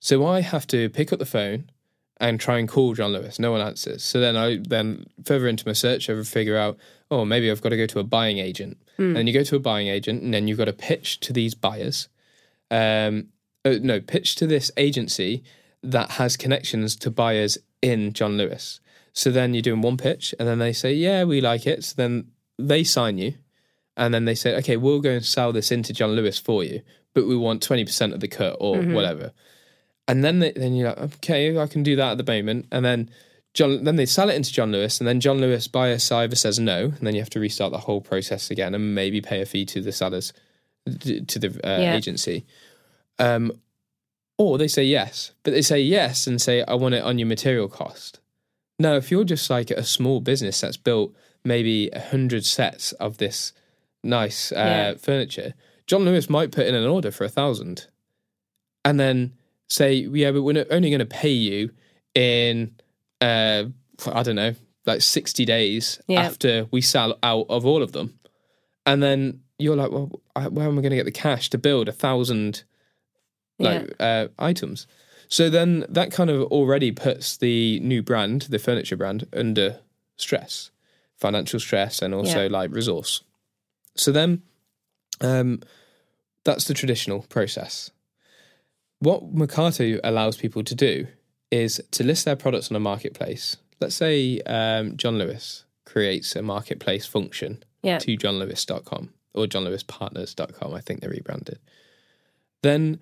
So 0.00 0.26
I 0.26 0.40
have 0.40 0.66
to 0.68 0.88
pick 0.88 1.12
up 1.12 1.18
the 1.18 1.26
phone 1.26 1.70
and 2.18 2.38
try 2.38 2.58
and 2.58 2.68
call 2.68 2.94
John 2.94 3.12
Lewis. 3.12 3.38
No 3.38 3.50
one 3.50 3.60
answers. 3.62 4.02
So 4.02 4.20
then 4.20 4.36
I 4.36 4.58
then 4.66 5.06
further 5.24 5.48
into 5.48 5.66
my 5.66 5.72
search, 5.72 6.08
I 6.08 6.22
figure 6.22 6.56
out, 6.56 6.78
oh, 7.10 7.24
maybe 7.24 7.50
I've 7.50 7.62
got 7.62 7.70
to 7.70 7.76
go 7.76 7.86
to 7.86 7.98
a 7.98 8.04
buying 8.04 8.38
agent. 8.38 8.76
Hmm. 8.96 9.16
And 9.16 9.26
you 9.26 9.34
go 9.34 9.42
to 9.42 9.56
a 9.56 9.60
buying 9.60 9.88
agent, 9.88 10.22
and 10.22 10.32
then 10.32 10.46
you've 10.46 10.58
got 10.58 10.66
to 10.66 10.72
pitch 10.74 11.20
to 11.20 11.32
these 11.32 11.54
buyers. 11.54 12.08
Um, 12.70 13.28
uh, 13.64 13.74
no, 13.80 14.00
pitch 14.00 14.34
to 14.36 14.46
this 14.46 14.70
agency 14.76 15.42
that 15.82 16.12
has 16.12 16.36
connections 16.36 16.96
to 16.96 17.10
buyers 17.10 17.58
in 17.82 18.12
John 18.12 18.36
Lewis. 18.36 18.80
So 19.12 19.30
then 19.30 19.54
you're 19.54 19.62
doing 19.62 19.80
one 19.82 19.96
pitch, 19.96 20.34
and 20.38 20.46
then 20.48 20.58
they 20.58 20.72
say, 20.72 20.92
yeah, 20.94 21.24
we 21.24 21.40
like 21.40 21.66
it. 21.66 21.84
So 21.84 21.94
then 21.96 22.28
they 22.58 22.84
sign 22.84 23.18
you, 23.18 23.34
and 23.96 24.14
then 24.14 24.24
they 24.24 24.34
say, 24.34 24.54
okay, 24.56 24.76
we'll 24.76 25.00
go 25.00 25.10
and 25.10 25.24
sell 25.24 25.52
this 25.52 25.72
into 25.72 25.92
John 25.92 26.12
Lewis 26.12 26.38
for 26.38 26.62
you, 26.62 26.82
but 27.14 27.26
we 27.26 27.36
want 27.36 27.66
20% 27.66 28.12
of 28.14 28.20
the 28.20 28.28
cut 28.28 28.56
or 28.60 28.80
whatever. 28.82 29.32
And 30.06 30.24
then 30.24 30.38
they, 30.40 30.52
then 30.52 30.74
you're 30.74 30.88
like, 30.88 30.98
okay, 31.16 31.56
I 31.58 31.66
can 31.66 31.82
do 31.82 31.96
that 31.96 32.12
at 32.12 32.18
the 32.24 32.32
moment. 32.32 32.66
And 32.72 32.84
then 32.84 33.10
John, 33.54 33.84
then 33.84 33.96
they 33.96 34.06
sell 34.06 34.30
it 34.30 34.34
into 34.36 34.52
John 34.52 34.70
Lewis, 34.72 35.00
and 35.00 35.08
then 35.08 35.20
John 35.20 35.40
Lewis 35.40 35.66
buyer 35.66 35.98
either 36.12 36.36
says 36.36 36.58
no, 36.58 36.84
and 36.84 37.06
then 37.06 37.14
you 37.14 37.20
have 37.20 37.30
to 37.30 37.40
restart 37.40 37.72
the 37.72 37.78
whole 37.78 38.00
process 38.00 38.50
again, 38.50 38.74
and 38.74 38.94
maybe 38.94 39.20
pay 39.20 39.40
a 39.40 39.46
fee 39.46 39.64
to 39.66 39.80
the 39.80 39.92
sellers, 39.92 40.32
to 40.86 41.38
the 41.38 41.48
uh, 41.64 41.80
Yeah. 41.80 41.96
agency. 41.96 42.46
Um, 43.20 43.52
or 44.38 44.56
they 44.58 44.68
say 44.68 44.82
yes, 44.84 45.32
but 45.42 45.52
they 45.52 45.62
say 45.62 45.80
yes 45.80 46.26
and 46.26 46.40
say 46.40 46.62
I 46.66 46.74
want 46.74 46.94
it 46.94 47.04
on 47.04 47.18
your 47.18 47.28
material 47.28 47.68
cost. 47.68 48.18
Now, 48.78 48.94
if 48.94 49.10
you're 49.10 49.24
just 49.24 49.50
like 49.50 49.70
a 49.70 49.84
small 49.84 50.20
business 50.20 50.60
that's 50.60 50.78
built 50.78 51.14
maybe 51.44 51.90
a 51.92 52.00
hundred 52.00 52.44
sets 52.46 52.92
of 52.92 53.18
this 53.18 53.52
nice 54.02 54.50
uh, 54.52 54.54
Yeah. 54.56 54.94
furniture, 54.94 55.52
John 55.86 56.04
Lewis 56.06 56.30
might 56.30 56.52
put 56.52 56.66
in 56.66 56.74
an 56.74 56.86
order 56.86 57.10
for 57.10 57.24
a 57.24 57.28
thousand, 57.28 57.86
and 58.84 58.98
then 58.98 59.34
say, 59.68 59.92
"Yeah, 59.94 60.30
but 60.32 60.42
we're 60.42 60.66
only 60.70 60.88
going 60.90 61.00
to 61.00 61.04
pay 61.06 61.32
you 61.32 61.70
in, 62.14 62.74
uh, 63.20 63.64
I 64.06 64.22
don't 64.22 64.36
know, 64.36 64.54
like 64.86 65.02
sixty 65.02 65.44
days 65.44 66.00
Yeah. 66.08 66.20
after 66.22 66.66
we 66.70 66.80
sell 66.80 67.18
out 67.22 67.46
of 67.50 67.66
all 67.66 67.82
of 67.82 67.92
them," 67.92 68.18
and 68.86 69.02
then 69.02 69.42
you're 69.58 69.76
like, 69.76 69.90
"Well, 69.90 70.10
where 70.34 70.66
am 70.66 70.78
I 70.78 70.82
going 70.82 70.90
to 70.90 70.96
get 70.96 71.04
the 71.04 71.10
cash 71.12 71.50
to 71.50 71.58
build 71.58 71.88
a 71.88 71.92
thousand 71.92 72.64
like 73.60 73.94
uh, 74.00 74.28
items?" 74.38 74.86
So 75.28 75.48
then 75.48 75.84
that 75.88 76.10
kind 76.10 76.28
of 76.30 76.42
already 76.50 76.90
puts 76.90 77.36
the 77.36 77.78
new 77.80 78.02
brand, 78.02 78.42
the 78.42 78.58
furniture 78.58 78.96
brand, 78.96 79.26
under 79.32 79.78
stress, 80.16 80.70
financial 81.16 81.60
stress, 81.60 82.02
and 82.02 82.12
also 82.14 82.42
Yeah. 82.44 82.48
like 82.58 82.70
resource. 82.72 83.22
So 83.96 84.10
then, 84.12 84.42
um, 85.20 85.60
that's 86.44 86.64
the 86.64 86.74
traditional 86.74 87.22
process. 87.28 87.90
What 88.98 89.32
Mercarto 89.34 89.98
allows 90.02 90.36
people 90.36 90.62
to 90.64 90.74
do 90.74 91.06
is 91.50 91.80
to 91.92 92.04
list 92.04 92.24
their 92.24 92.36
products 92.36 92.70
on 92.70 92.76
a 92.76 92.80
marketplace. 92.80 93.56
Let's 93.80 93.94
say 93.94 94.40
um, 94.46 94.96
John 94.96 95.16
Lewis 95.18 95.64
creates 95.86 96.36
a 96.36 96.42
marketplace 96.42 97.06
function 97.06 97.62
Yeah. 97.82 97.98
to 97.98 98.16
johnlewis.com 98.16 99.10
or 99.34 99.46
johnlewispartners.com. 99.46 100.74
I 100.74 100.80
think 100.80 101.00
they're 101.00 101.10
rebranded. 101.10 101.58
Then 102.62 103.00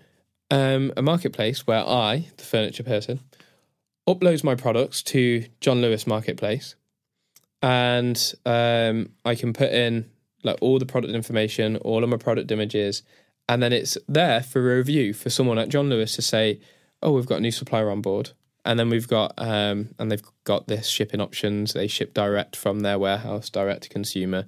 um, 0.51 0.93
a 0.97 1.03
marketplace 1.03 1.67
where 1.67 1.87
I, 1.87 2.29
the 2.37 2.45
furniture 2.45 2.83
person, 2.83 3.21
uploads 4.09 4.43
my 4.43 4.55
products 4.55 5.03
to 5.05 5.47
John 5.61 5.81
Lewis 5.81 6.07
Marketplace, 6.07 6.75
and 7.63 8.35
um, 8.47 9.11
I 9.25 9.35
can 9.35 9.53
put 9.53 9.73
in 9.73 10.11
like 10.45 10.59
all 10.61 10.79
the 10.79 10.87
product 10.87 11.15
information, 11.15 11.77
all 11.79 12.05
of 12.05 12.11
my 12.11 12.17
product 12.17 12.51
images, 12.51 13.03
and 13.49 13.63
then 13.63 13.73
it's 13.73 13.99
there 14.09 14.43
for 14.43 14.63
review 14.63 15.13
for 15.13 15.31
someone 15.31 15.59
at 15.59 15.69
John 15.69 15.89
Lewis 15.89 16.15
to 16.17 16.23
say, 16.23 16.61
"Oh, 17.03 17.13
we've 17.13 17.27
got 17.27 17.39
a 17.39 17.43
new 17.43 17.51
supplier 17.51 17.91
on 17.91 18.01
board." 18.01 18.31
And 18.65 18.79
then 18.79 18.91
we've 18.91 19.09
got, 19.09 19.33
um, 19.39 19.95
and 19.99 20.13
they've 20.13 20.23
got 20.45 20.67
this 20.67 20.89
shipping 20.89 21.23
options. 21.23 21.73
They 21.73 21.87
ship 21.87 22.13
direct 22.13 22.55
from 22.55 22.81
their 22.81 22.99
warehouse, 22.99 23.49
direct 23.49 23.85
to 23.85 23.89
consumer. 23.89 24.45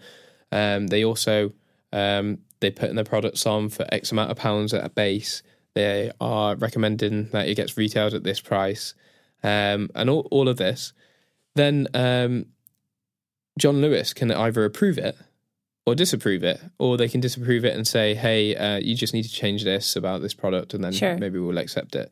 Um, 0.52 0.88
they 0.88 1.04
also 1.04 1.52
um, 1.92 2.38
they 2.60 2.70
put 2.70 2.90
in 2.90 2.96
their 2.96 3.04
products 3.04 3.46
on 3.46 3.68
for 3.68 3.86
X 3.90 4.12
amount 4.12 4.30
of 4.30 4.36
pounds 4.36 4.74
at 4.74 4.84
a 4.84 4.90
base. 4.90 5.42
They 5.74 6.10
are 6.20 6.56
recommending 6.56 7.26
that 7.30 7.48
it 7.48 7.54
gets 7.54 7.76
retailed 7.76 8.14
at 8.14 8.24
this 8.24 8.40
price, 8.40 8.94
um, 9.42 9.90
and 9.94 10.10
all, 10.10 10.26
all 10.30 10.48
of 10.48 10.56
this. 10.56 10.92
Then 11.54 11.86
um, 11.94 12.46
John 13.58 13.80
Lewis 13.80 14.12
can 14.12 14.32
either 14.32 14.64
approve 14.64 14.98
it 14.98 15.16
or 15.86 15.94
disapprove 15.94 16.44
it, 16.44 16.60
or 16.78 16.96
they 16.96 17.08
can 17.08 17.20
disapprove 17.20 17.64
it 17.64 17.74
and 17.74 17.86
say, 17.86 18.14
"Hey, 18.14 18.54
uh, 18.56 18.78
you 18.78 18.94
just 18.94 19.14
need 19.14 19.22
to 19.24 19.32
change 19.32 19.64
this 19.64 19.96
about 19.96 20.22
this 20.22 20.34
product, 20.34 20.74
and 20.74 20.82
then 20.84 20.92
Sure. 20.92 21.16
maybe 21.16 21.38
we'll 21.38 21.58
accept 21.58 21.94
it." 21.94 22.10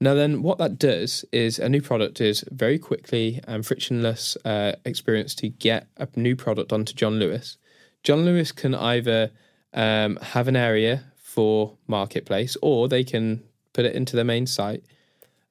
Now, 0.00 0.14
then, 0.14 0.42
what 0.42 0.58
that 0.58 0.78
does 0.78 1.24
is 1.32 1.58
a 1.58 1.68
new 1.68 1.80
product 1.80 2.20
is 2.20 2.44
very 2.50 2.78
quickly 2.78 3.40
and 3.46 3.64
frictionless 3.64 4.36
uh, 4.44 4.72
experience 4.84 5.34
to 5.36 5.48
get 5.48 5.86
a 5.96 6.08
new 6.16 6.34
product 6.34 6.72
onto 6.72 6.92
John 6.92 7.18
Lewis. 7.18 7.56
John 8.02 8.24
Lewis 8.24 8.50
can 8.50 8.74
either 8.74 9.30
um, 9.72 10.16
have 10.20 10.48
an 10.48 10.56
area 10.56 11.11
for 11.34 11.76
marketplace, 11.86 12.56
or 12.62 12.88
they 12.88 13.04
can 13.04 13.42
put 13.72 13.84
it 13.84 13.94
into 13.94 14.16
their 14.16 14.24
main 14.24 14.46
site. 14.46 14.84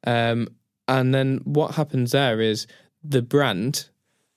Um, 0.04 0.48
and 0.88 1.14
then 1.14 1.42
what 1.44 1.76
happens 1.76 2.12
there 2.12 2.40
is 2.42 2.68
the 3.04 3.22
brand, 3.22 3.90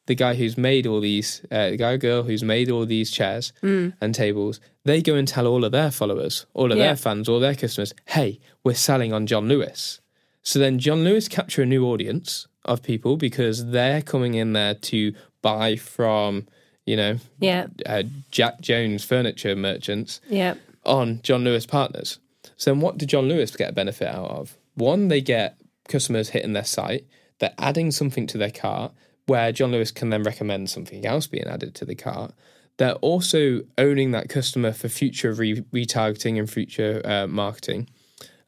the 0.07 0.15
guy 0.15 0.35
who's 0.35 0.57
made 0.57 0.87
all 0.87 1.01
these, 1.01 1.43
uh, 1.51 1.71
the 1.71 1.77
guy 1.77 1.93
or 1.93 1.99
girl 1.99 2.23
who's 2.23 2.43
made 2.43 2.71
all 2.71 2.87
these 2.87 3.11
chairs 3.11 3.53
and 3.63 4.15
tables, 4.15 4.61
they 4.85 5.03
go 5.03 5.15
and 5.15 5.27
tell 5.29 5.47
all 5.47 5.65
of 5.65 5.73
their 5.73 5.91
followers, 5.91 6.47
all 6.55 6.73
of 6.73 6.79
Yeah. 6.79 6.87
their 6.89 6.97
fans, 6.97 7.29
all 7.29 7.41
their 7.41 7.55
customers, 7.55 7.93
hey, 8.07 8.39
we're 8.63 8.75
selling 8.75 9.13
on 9.13 9.27
John 9.27 9.49
Lewis. 9.49 10.01
So 10.43 10.59
then 10.59 10.79
John 10.79 11.05
Lewis 11.05 11.29
capture 11.29 11.63
a 11.63 11.67
new 11.67 11.87
audience 11.87 12.47
of 12.65 12.83
people 12.83 13.17
because 13.17 13.67
they're 13.71 14.03
coming 14.03 14.35
in 14.35 14.53
there 14.55 14.75
to 14.75 15.15
buy 15.43 15.77
from, 15.77 16.47
you 16.87 16.97
know, 16.97 17.17
Yeah. 17.41 17.67
uh, 17.87 18.05
Jack 18.31 18.61
Jones 18.61 19.05
furniture 19.05 19.57
merchants 19.57 20.21
Yeah. 20.31 20.55
On 20.87 21.21
John 21.23 21.45
Lewis 21.45 21.67
partners. 21.67 22.19
So 22.57 22.73
then 22.73 22.81
what 22.81 22.99
do 22.99 23.07
John 23.07 23.29
Lewis 23.29 23.57
get 23.57 23.71
a 23.71 23.73
benefit 23.73 24.09
out 24.09 24.31
of? 24.31 24.57
One, 24.75 25.09
they 25.09 25.21
get 25.21 25.61
customers 25.89 26.31
hitting 26.31 26.53
their 26.53 26.65
site, 26.65 27.07
they're 27.39 27.55
adding 27.59 27.91
something 27.91 28.27
to 28.29 28.39
their 28.39 28.51
cart 28.51 28.93
where 29.27 29.53
John 29.53 29.73
Lewis 29.73 29.91
can 29.91 30.11
then 30.11 30.23
recommend 30.23 30.71
something 30.71 31.07
else 31.07 31.27
being 31.27 31.47
added 31.47 31.75
to 31.77 31.85
the 31.85 31.95
cart. 31.95 32.33
They're 32.77 32.95
also 32.95 33.63
owning 33.79 34.11
that 34.11 34.29
customer 34.29 34.73
for 34.73 34.89
future 34.89 35.33
re- 35.33 35.63
retargeting 35.73 36.39
and 36.39 36.51
future 36.51 37.01
uh, 37.05 37.27
marketing. 37.27 37.89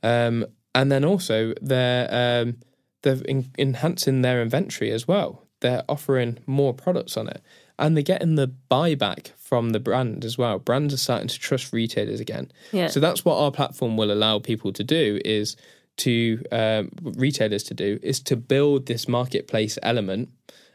Um, 0.03 0.47
and 0.75 0.93
then 0.93 1.05
also 1.05 1.55
they're 1.63 2.09
um, 2.11 2.59
they're 3.03 3.21
en- 3.29 3.53
enhancing 3.59 4.23
their 4.23 4.43
inventory 4.43 4.91
as 4.91 5.09
well. 5.09 5.47
They're 5.61 5.85
offering 5.89 6.39
more 6.47 6.75
products 6.75 7.17
on 7.17 7.29
it, 7.29 7.43
and 7.79 7.97
they're 7.97 8.03
getting 8.03 8.37
the 8.37 8.53
buyback 8.71 9.33
from 9.37 9.71
the 9.71 9.81
brand 9.81 10.25
as 10.25 10.39
well. 10.39 10.59
Brands 10.59 10.95
are 10.95 10.99
starting 10.99 11.29
to 11.29 11.39
trust 11.39 11.73
retailers 11.73 12.21
again. 12.21 12.51
Yeah. 12.73 12.89
So 12.89 13.01
that's 13.01 13.25
what 13.25 13.37
our 13.37 13.51
platform 13.51 13.97
will 13.97 14.11
allow 14.11 14.39
people 14.39 14.73
to 14.73 14.85
do 14.85 15.21
is 15.25 15.57
to 15.99 16.43
um, 16.53 16.91
retailers 17.03 17.63
to 17.65 17.75
do 17.75 17.99
is 18.03 18.21
to 18.21 18.37
build 18.37 18.87
this 18.87 19.09
marketplace 19.09 19.79
element, 19.83 20.29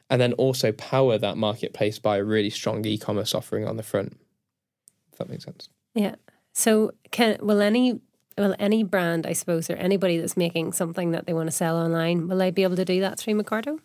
and 0.09 0.19
then 0.19 0.33
also 0.33 0.71
power 0.71 1.17
that 1.17 1.37
marketplace 1.37 1.99
by 1.99 2.17
a 2.17 2.23
really 2.23 2.49
strong 2.49 2.85
e-commerce 2.85 3.33
offering 3.33 3.67
on 3.67 3.77
the 3.77 3.83
front. 3.83 4.17
If 5.11 5.19
that 5.19 5.29
makes 5.29 5.45
sense. 5.45 5.69
Yeah. 5.93 6.15
So 6.53 6.91
can 7.11 7.37
will 7.41 7.61
any 7.61 7.99
will 8.37 8.55
any 8.59 8.83
brand, 8.83 9.25
I 9.25 9.33
suppose, 9.33 9.69
or 9.69 9.75
anybody 9.75 10.17
that's 10.17 10.37
making 10.37 10.73
something 10.73 11.11
that 11.11 11.27
they 11.27 11.33
want 11.33 11.47
to 11.47 11.55
sell 11.55 11.77
online, 11.77 12.27
will 12.27 12.37
they 12.37 12.51
be 12.51 12.63
able 12.63 12.77
to 12.77 12.85
do 12.85 12.99
that 13.01 13.19
through 13.19 13.35
Mercarto? 13.35 13.79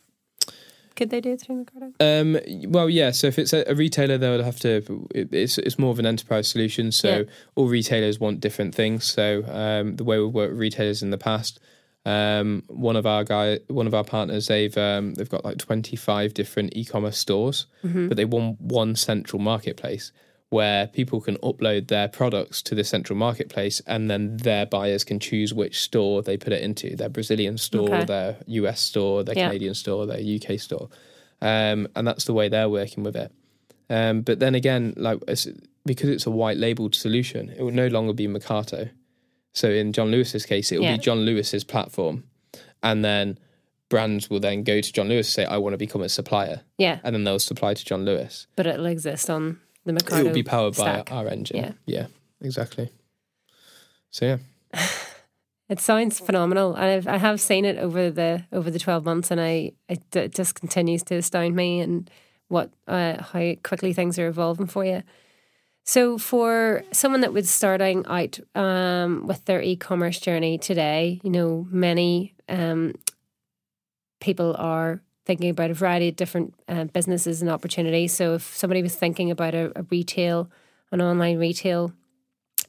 Could 0.96 1.10
they 1.10 1.20
do 1.20 1.32
it 1.32 1.40
through 1.42 1.64
Mercarto? 1.64 1.92
Um, 2.00 2.70
well, 2.72 2.88
yeah. 2.90 3.10
So 3.12 3.26
if 3.26 3.38
it's 3.38 3.52
a, 3.52 3.64
a 3.68 3.74
retailer, 3.74 4.18
they 4.18 4.30
would 4.30 4.44
have 4.44 4.58
to. 4.60 5.06
it- 5.14 5.32
It's 5.32 5.58
it's 5.58 5.78
more 5.78 5.90
of 5.90 5.98
an 5.98 6.06
enterprise 6.06 6.48
solution. 6.48 6.90
So 6.92 7.08
Yeah. 7.18 7.22
all 7.54 7.68
retailers 7.68 8.18
want 8.18 8.40
different 8.40 8.74
things. 8.74 9.04
So 9.04 9.44
um, 9.48 9.96
the 9.96 10.04
way 10.04 10.18
we've 10.18 10.32
worked 10.32 10.52
with 10.52 10.60
retailers 10.60 11.02
in 11.02 11.10
the 11.10 11.18
past, 11.18 11.60
um, 12.06 12.62
one 12.68 12.96
of 12.96 13.04
our 13.06 13.24
guy, 13.24 13.58
one 13.68 13.86
of 13.86 13.94
our 13.94 14.04
partners, 14.04 14.46
they've 14.46 14.76
um, 14.78 15.14
they've 15.14 15.28
got 15.28 15.44
like 15.44 15.58
twenty 15.58 15.96
five 15.96 16.32
different 16.34 16.74
e-commerce 16.76 17.18
stores, 17.18 17.66
but 17.82 18.16
they 18.16 18.24
want 18.24 18.60
one 18.60 18.94
central 18.96 19.40
marketplace 19.42 20.12
where 20.50 20.86
people 20.86 21.20
can 21.20 21.36
upload 21.38 21.88
their 21.88 22.06
products 22.08 22.62
to 22.62 22.74
the 22.74 22.84
central 22.84 23.18
marketplace, 23.18 23.80
and 23.86 24.08
then 24.10 24.36
their 24.38 24.64
buyers 24.66 25.02
can 25.04 25.18
choose 25.18 25.52
which 25.52 25.80
store 25.80 26.22
they 26.22 26.36
put 26.36 26.52
it 26.52 26.62
into. 26.62 26.94
Their 26.94 27.08
Brazilian 27.08 27.58
store, 27.58 27.88
Okay. 27.94 28.04
their 28.04 28.36
US 28.46 28.80
store, 28.80 29.24
their 29.24 29.36
Yeah. 29.36 29.46
Canadian 29.48 29.74
store, 29.74 30.06
their 30.06 30.20
UK 30.20 30.58
store 30.58 30.88
um, 31.42 31.86
and 31.94 32.06
that's 32.06 32.24
the 32.24 32.32
way 32.32 32.48
they're 32.48 32.68
working 32.70 33.02
with 33.04 33.14
it. 33.14 33.30
Um, 33.90 34.22
but 34.22 34.38
then 34.38 34.54
again, 34.54 34.94
like 34.96 35.18
it's, 35.28 35.46
because 35.84 36.08
it's 36.08 36.24
a 36.26 36.30
white 36.30 36.56
labeled 36.56 36.94
solution, 36.94 37.50
it 37.50 37.60
will 37.62 37.70
no 37.72 37.88
longer 37.88 38.14
be 38.14 38.26
Mercarto. 38.26 38.88
So 39.52 39.68
in 39.70 39.92
John 39.92 40.10
Lewis's 40.10 40.46
case, 40.46 40.72
it 40.72 40.78
will 40.78 40.84
Yeah. 40.86 40.96
be 40.96 41.02
John 41.02 41.26
Lewis's 41.26 41.62
platform, 41.62 42.24
and 42.82 43.04
then 43.04 43.38
brands 43.90 44.30
will 44.30 44.40
then 44.40 44.62
go 44.64 44.80
to 44.80 44.92
John 44.92 45.08
Lewis 45.10 45.26
and 45.28 45.32
say, 45.34 45.44
"I 45.44 45.58
want 45.58 45.74
to 45.74 45.78
become 45.78 46.00
a 46.00 46.08
supplier," 46.08 46.62
Yeah, 46.78 47.00
and 47.04 47.14
then 47.14 47.24
they'll 47.24 47.38
supply 47.38 47.74
to 47.74 47.84
John 47.84 48.06
Lewis. 48.06 48.46
but 48.56 48.66
it'll 48.66 48.86
exist 48.86 49.28
on 49.28 49.60
the 49.94 50.18
It 50.18 50.24
will 50.24 50.32
be 50.32 50.42
powered 50.42 50.76
by 50.76 51.02
our 51.10 51.28
engine. 51.28 51.56
Yeah. 51.56 51.72
yeah, 51.86 52.06
exactly. 52.40 52.90
So 54.10 54.38
yeah, 54.74 54.82
It 55.68 55.80
sounds 55.80 56.20
phenomenal, 56.20 56.74
and 56.74 56.84
I've, 56.84 57.08
I 57.08 57.16
have 57.16 57.40
seen 57.40 57.64
it 57.64 57.76
over 57.76 58.08
the 58.08 58.44
over 58.52 58.70
the 58.70 58.78
twelve 58.78 59.04
months, 59.04 59.32
and 59.32 59.40
I 59.40 59.72
it, 59.88 60.14
it 60.14 60.32
just 60.32 60.54
continues 60.54 61.02
to 61.04 61.16
astound 61.16 61.56
me 61.56 61.80
and 61.80 62.08
what 62.46 62.70
uh, 62.86 63.20
how 63.20 63.54
quickly 63.64 63.92
things 63.92 64.16
are 64.18 64.28
evolving 64.28 64.68
for 64.68 64.84
you. 64.84 65.02
So, 65.82 66.18
for 66.18 66.84
someone 66.92 67.20
that 67.22 67.32
was 67.32 67.50
starting 67.50 68.06
out 68.06 68.38
um, 68.54 69.26
with 69.26 69.44
their 69.44 69.60
e-commerce 69.60 70.20
journey 70.20 70.56
today, 70.56 71.20
you 71.24 71.30
know, 71.30 71.66
many 71.68 72.34
um, 72.48 72.94
people 74.20 74.54
are 74.58 75.02
thinking 75.26 75.50
about 75.50 75.70
a 75.70 75.74
variety 75.74 76.08
of 76.08 76.16
different 76.16 76.54
uh, 76.68 76.84
businesses 76.84 77.42
and 77.42 77.50
opportunities. 77.50 78.14
So, 78.14 78.34
if 78.34 78.56
somebody 78.56 78.82
was 78.82 78.94
thinking 78.94 79.30
about 79.30 79.54
a, 79.54 79.72
a 79.78 79.82
retail, 79.90 80.50
an 80.92 81.02
online 81.02 81.38
retail 81.38 81.92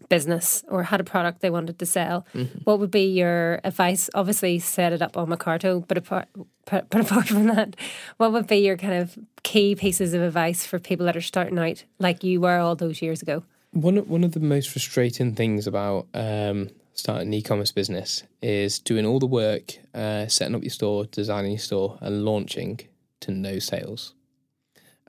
business 0.09 0.63
or 0.67 0.83
had 0.83 0.99
a 0.99 1.03
product 1.03 1.41
they 1.41 1.49
wanted 1.49 1.79
to 1.79 1.85
sell, 1.85 2.25
mm-hmm. 2.33 2.59
what 2.63 2.79
would 2.79 2.91
be 2.91 3.05
your 3.05 3.61
advice? 3.63 4.09
Obviously, 4.13 4.59
set 4.59 4.91
it 4.91 5.01
up 5.01 5.15
on 5.15 5.29
Mercarto, 5.29 5.87
but 5.87 5.97
apart, 5.97 6.27
but 6.65 6.87
apart 6.91 7.27
from 7.27 7.47
that, 7.47 7.75
what 8.17 8.33
would 8.33 8.47
be 8.47 8.57
your 8.57 8.77
kind 8.77 8.95
of 8.95 9.17
key 9.43 9.75
pieces 9.75 10.13
of 10.13 10.21
advice 10.21 10.65
for 10.65 10.79
people 10.79 11.05
that 11.05 11.15
are 11.15 11.21
starting 11.21 11.57
out 11.59 11.83
like 11.99 12.23
you 12.23 12.41
were 12.41 12.57
all 12.57 12.75
those 12.75 13.01
years 13.01 13.21
ago? 13.21 13.43
One 13.71 13.97
one 14.07 14.23
of 14.23 14.31
the 14.31 14.39
most 14.39 14.69
frustrating 14.69 15.35
things 15.35 15.67
about 15.67 16.07
um, 16.13 16.69
starting 16.97 17.27
an 17.29 17.33
e-commerce 17.33 17.71
business 17.71 18.23
is 18.41 18.79
doing 18.79 19.05
all 19.05 19.19
the 19.19 19.25
work, 19.25 19.77
uh, 19.93 20.27
setting 20.27 20.55
up 20.55 20.63
your 20.63 20.71
store, 20.71 21.05
designing 21.05 21.51
your 21.51 21.59
store, 21.59 21.97
and 22.01 22.25
launching 22.25 22.81
to 23.21 23.31
no 23.31 23.59
sales 23.59 24.13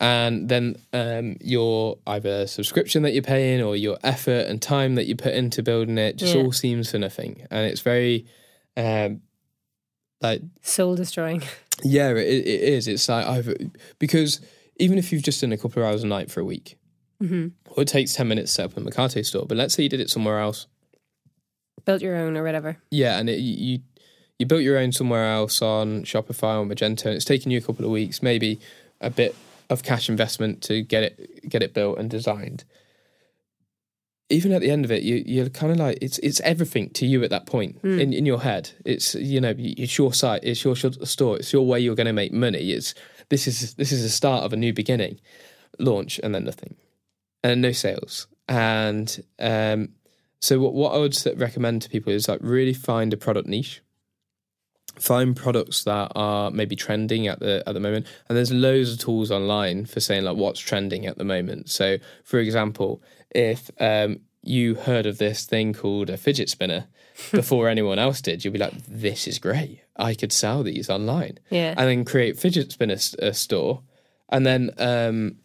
and 0.01 0.49
then 0.49 0.77
um, 0.93 1.37
your 1.41 1.99
either 2.07 2.47
subscription 2.47 3.03
that 3.03 3.13
you're 3.13 3.23
paying 3.23 3.63
or 3.63 3.77
your 3.77 3.99
effort 4.03 4.47
and 4.47 4.63
time 4.63 4.95
that 4.95 5.07
you 5.07 5.17
put 5.17 5.35
into 5.35 5.63
building 5.63 5.99
it 5.99 6.17
just 6.17 6.35
yeah. 6.35 6.43
all 6.43 6.53
seems 6.53 6.91
for 6.91 6.99
nothing, 6.99 7.47
and 7.51 7.67
it's 7.67 7.81
very 7.81 8.27
um, 8.77 9.21
like 10.21 10.43
soul 10.63 10.95
destroying. 10.95 11.43
Yeah, 11.85 12.09
it, 12.09 12.17
it 12.19 12.61
is. 12.61 12.89
It's 12.89 13.09
like 13.09 13.25
I've 13.25 13.55
because 14.01 14.41
even 14.81 14.99
if 14.99 15.13
you've 15.13 15.23
just 15.23 15.41
done 15.41 15.53
a 15.53 15.57
couple 15.57 15.81
of 15.81 15.89
hours 15.89 16.03
a 16.03 16.09
night 16.09 16.29
for 16.29 16.41
a 16.41 16.45
week, 16.45 16.77
mm-hmm. 17.23 17.51
or 17.71 17.83
it 17.83 17.87
takes 17.87 18.15
ten 18.15 18.27
minutes 18.27 18.51
to 18.51 18.55
set 18.55 18.65
up 18.65 18.77
a 18.77 18.81
Mercarto 18.81 19.25
store, 19.25 19.47
but 19.47 19.57
let's 19.57 19.75
say 19.75 19.85
you 19.85 19.89
did 19.89 20.01
it 20.01 20.11
somewhere 20.11 20.41
else, 20.41 20.67
built 21.89 22.03
your 22.03 22.17
own 22.17 22.37
or 22.37 22.45
whatever. 22.45 22.77
Yeah, 22.91 23.19
and 23.19 23.31
it, 23.31 23.39
you 23.39 23.81
you 24.39 24.45
built 24.45 24.61
your 24.61 24.77
own 24.77 24.93
somewhere 24.93 25.33
else 25.33 25.63
on 25.63 26.03
Shopify 26.03 26.61
or 26.61 26.67
Magento, 26.67 27.07
and 27.07 27.15
it's 27.15 27.25
taken 27.25 27.51
you 27.51 27.57
a 27.57 27.63
couple 27.63 27.87
of 27.87 27.91
weeks, 27.91 28.23
maybe 28.23 28.61
a 29.01 29.09
bit 29.09 29.35
of 29.71 29.83
cash 29.83 30.09
investment 30.11 30.63
to 30.65 30.83
get 30.83 31.03
it 31.03 31.49
get 31.49 31.63
it 31.63 31.73
built 31.73 31.99
and 31.99 32.11
designed. 32.11 32.65
Even 34.29 34.53
at 34.53 34.61
the 34.61 34.71
end 34.71 34.85
of 34.85 34.93
it, 34.93 35.03
you 35.03 35.23
you're 35.25 35.49
kind 35.49 35.73
of 35.73 35.79
like 35.79 35.97
it's 36.03 36.19
it's 36.19 36.41
everything 36.41 36.91
to 36.91 37.07
you 37.07 37.25
at 37.25 37.31
that 37.31 37.47
point 37.47 37.81
mm. 37.83 37.99
in 37.99 38.13
in 38.13 38.27
your 38.27 38.43
head. 38.43 38.71
It's 38.85 39.15
you 39.15 39.41
know 39.41 39.55
it's 39.57 39.97
your 39.97 40.13
site, 40.13 40.45
it's 40.45 40.63
your 40.63 40.77
store, 40.77 41.39
it's 41.39 41.55
your 41.55 41.67
way 41.67 41.81
you're 41.81 41.95
going 41.95 42.07
to 42.07 42.13
make 42.13 42.35
money. 42.35 42.73
It's 42.73 42.95
this 43.31 43.47
is 43.47 43.75
this 43.77 43.93
is 43.93 44.03
the 44.03 44.11
start 44.11 44.45
of 44.45 44.53
a 44.53 44.57
new 44.57 44.75
beginning, 44.75 45.21
launch 45.79 46.21
and 46.23 46.35
then 46.35 46.45
nothing, 46.45 46.77
and 47.43 47.63
no 47.63 47.73
sales. 47.73 48.27
And 48.47 49.25
um, 49.39 49.89
so 50.41 50.61
what 50.61 50.75
what 50.75 50.95
I 50.95 50.99
would 50.99 51.17
recommend 51.37 51.83
to 51.83 51.91
people 51.91 52.13
is 52.13 52.29
like 52.29 52.41
really 52.43 52.75
find 52.75 53.13
a 53.13 53.17
product 53.17 53.49
niche. 53.49 53.83
Find 54.97 55.37
products 55.37 55.85
that 55.85 56.11
are 56.17 56.51
maybe 56.51 56.75
trending 56.75 57.29
at 57.29 57.41
the 57.41 57.63
at 57.67 57.75
the 57.75 57.81
moment. 57.81 58.07
And 58.29 58.37
there's 58.37 58.53
loads 58.53 58.93
of 58.93 58.99
tools 58.99 59.31
online 59.31 59.87
for 59.87 60.01
saying 60.01 60.25
like 60.25 60.37
what's 60.37 60.61
trending 60.61 61.07
at 61.07 61.19
the 61.19 61.25
moment. 61.25 61.71
So 61.71 61.99
for 62.25 62.39
example 62.39 63.03
if 63.31 63.71
um, 63.79 64.21
you 64.43 64.75
heard 64.75 65.07
of 65.07 65.19
this 65.19 65.45
thing 65.45 65.73
called 65.73 66.09
a 66.09 66.17
fidget 66.17 66.49
spinner 66.49 66.87
before 67.33 67.69
anyone 67.69 67.99
else 67.99 68.23
did 68.23 68.45
you'd 68.45 68.53
be 68.53 68.59
like 68.59 68.75
this 68.87 69.29
is 69.29 69.39
great. 69.39 69.83
I 69.97 70.15
could 70.15 70.33
sell 70.33 70.63
these 70.63 70.89
online. 70.89 71.39
Yeah. 71.51 71.75
And 71.77 71.89
then 71.89 72.05
create 72.05 72.39
fidget 72.39 72.73
spinner 72.73 72.97
a 73.19 73.35
store. 73.35 73.83
And 74.29 74.47
then 74.47 74.71
um, 74.79 75.37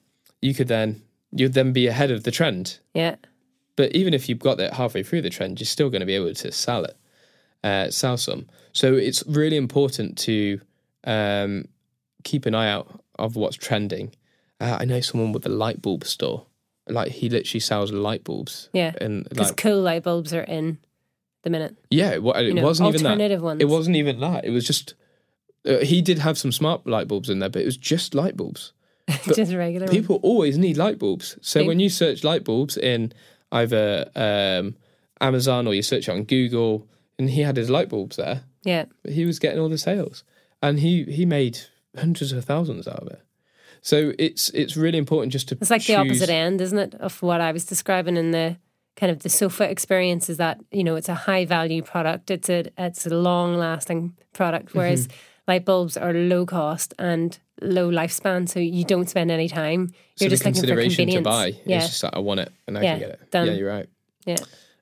you 0.42 0.54
could 0.54 0.68
then 0.68 1.02
you'd 1.32 1.54
then 1.54 1.74
be 1.74 1.88
ahead 1.88 2.12
of 2.12 2.24
the 2.24 2.32
trend. 2.32 2.80
Yeah 2.94 3.16
but 3.76 3.92
even 3.96 4.14
if 4.14 4.30
you've 4.30 4.40
got 4.40 4.58
that 4.58 4.74
halfway 4.74 5.04
through 5.04 5.22
the 5.22 5.30
trend 5.30 5.60
you're 5.60 5.66
still 5.66 5.90
going 5.90 6.00
to 6.00 6.06
be 6.06 6.16
able 6.16 6.34
to 6.34 6.52
sell 6.52 6.84
it 6.84 6.98
uh, 7.64 7.90
sell 7.90 8.18
some. 8.18 8.48
So 8.74 8.94
it's 8.94 9.24
really 9.26 9.58
important 9.58 10.18
to 10.20 10.60
um, 11.06 11.66
keep 12.24 12.46
an 12.46 12.56
eye 12.56 12.70
out 12.70 13.02
of 13.18 13.36
what's 13.36 13.56
trending. 13.56 14.14
Uh, 14.60 14.78
I 14.80 14.86
know 14.86 15.02
someone 15.02 15.32
with 15.32 15.46
a 15.46 15.50
light 15.50 15.82
bulb 15.82 16.04
store. 16.04 16.46
Like 16.88 17.12
he 17.12 17.30
literally 17.30 17.62
sells 17.62 17.94
light 17.94 18.26
bulbs. 18.26 18.70
Yeah, 18.74 18.92
and 19.00 19.24
because 19.30 19.50
like, 19.50 19.58
cool 19.58 19.82
light 19.82 20.04
bulbs 20.04 20.34
are 20.34 20.42
in 20.42 20.80
the 21.44 21.50
minute. 21.50 21.78
Yeah, 21.90 22.10
it, 22.10 22.22
it 22.22 22.46
you 22.48 22.54
know, 22.54 22.64
wasn't 22.64 22.90
even 22.90 23.18
that. 23.18 23.42
Ones. 23.42 23.62
It 23.62 23.70
wasn't 23.70 23.96
even 23.96 24.20
that. 24.20 24.44
It 24.44 24.50
was 24.50 24.68
just 24.68 24.94
uh, 25.66 25.78
he 25.78 26.02
did 26.02 26.20
have 26.20 26.38
some 26.38 26.52
smart 26.52 26.86
light 26.86 27.08
bulbs 27.08 27.30
in 27.30 27.40
there, 27.40 27.48
but 27.48 27.62
it 27.62 27.66
was 27.66 27.78
just 27.78 28.14
light 28.14 28.36
bulbs. 28.36 28.74
just 29.34 29.54
regular. 29.54 29.88
People 29.88 30.20
always 30.24 30.58
need 30.58 30.76
light 30.76 31.00
bulbs. 31.00 31.38
So 31.42 31.64
when 31.66 31.80
you 31.80 31.88
search 31.88 32.26
light 32.26 32.44
bulbs 32.44 32.76
in 32.76 33.14
either 33.54 34.10
um, 34.16 34.76
Amazon 35.22 35.68
or 35.68 35.74
you 35.74 35.82
search 35.82 36.10
it 36.10 36.12
on 36.12 36.24
Google, 36.24 36.88
and 37.18 37.30
he 37.30 37.42
had 37.42 37.56
his 37.56 37.70
light 37.70 37.88
bulbs 37.88 38.18
there. 38.18 38.44
Yeah, 38.64 38.86
but 39.04 39.14
he 39.14 39.26
was 39.26 39.40
getting 39.40 39.60
all 39.60 39.70
the 39.70 39.78
sales, 39.78 40.24
and 40.62 40.80
he 40.80 41.04
he 41.04 41.26
made 41.26 41.60
hundreds 41.98 42.34
of 42.34 42.44
thousands 42.44 42.88
out 42.88 43.00
of 43.00 43.08
it. 43.08 43.22
So 43.82 44.14
it's 44.20 44.50
it's 44.50 44.76
really 44.76 44.98
important 44.98 45.32
just 45.32 45.48
to. 45.50 45.58
It's 45.62 45.70
like 45.70 45.82
choose... 45.82 45.96
the 45.96 46.02
opposite 46.02 46.30
end, 46.30 46.60
isn't 46.60 46.78
it, 46.78 46.96
of 46.96 47.22
what 47.22 47.40
I 47.40 47.52
was 47.52 47.66
describing 47.66 48.18
in 48.18 48.32
the 48.32 48.58
kind 48.96 49.12
of 49.12 49.20
the 49.20 49.30
sofa 49.30 49.70
experience? 49.70 50.30
Is 50.30 50.38
that 50.38 50.60
you 50.72 50.84
know 50.84 50.96
it's 50.96 51.10
a 51.10 51.16
high 51.16 51.46
value 51.46 51.82
product. 51.82 52.32
It's 52.32 52.50
a 52.50 52.66
it's 52.78 53.06
a 53.06 53.16
long 53.16 53.56
lasting 53.56 54.16
product, 54.34 54.70
mm-hmm. 54.70 54.80
whereas. 54.80 55.08
Mm-hmm. 55.08 55.18
Light 55.48 55.66
bulbs 55.66 55.98
are 55.98 56.14
low 56.14 56.46
cost 56.46 56.94
and 56.98 57.38
low 57.62 57.90
lifespan, 57.90 58.48
so 58.48 58.60
you 58.60 58.86
don't 58.86 59.10
spend 59.10 59.30
any 59.32 59.50
time. 59.50 59.94
You're 60.18 60.30
so 60.30 60.36
just 60.36 60.46
looking 60.46 60.62
for 60.62 60.82
convenience. 60.82 61.14
to 61.16 61.22
buy. 61.22 61.54
Yeah. 61.66 61.78
It's 61.78 61.88
just 61.88 62.04
like 62.04 62.16
I 62.16 62.20
want 62.20 62.40
it 62.40 62.52
and 62.68 62.78
I 62.78 62.82
yeah, 62.82 62.92
can 62.92 63.00
get 63.00 63.10
it. 63.10 63.32
Done. 63.32 63.48
Yeah, 63.48 63.54
you're 63.54 63.70
right. 63.70 63.90
Yeah 64.26 64.38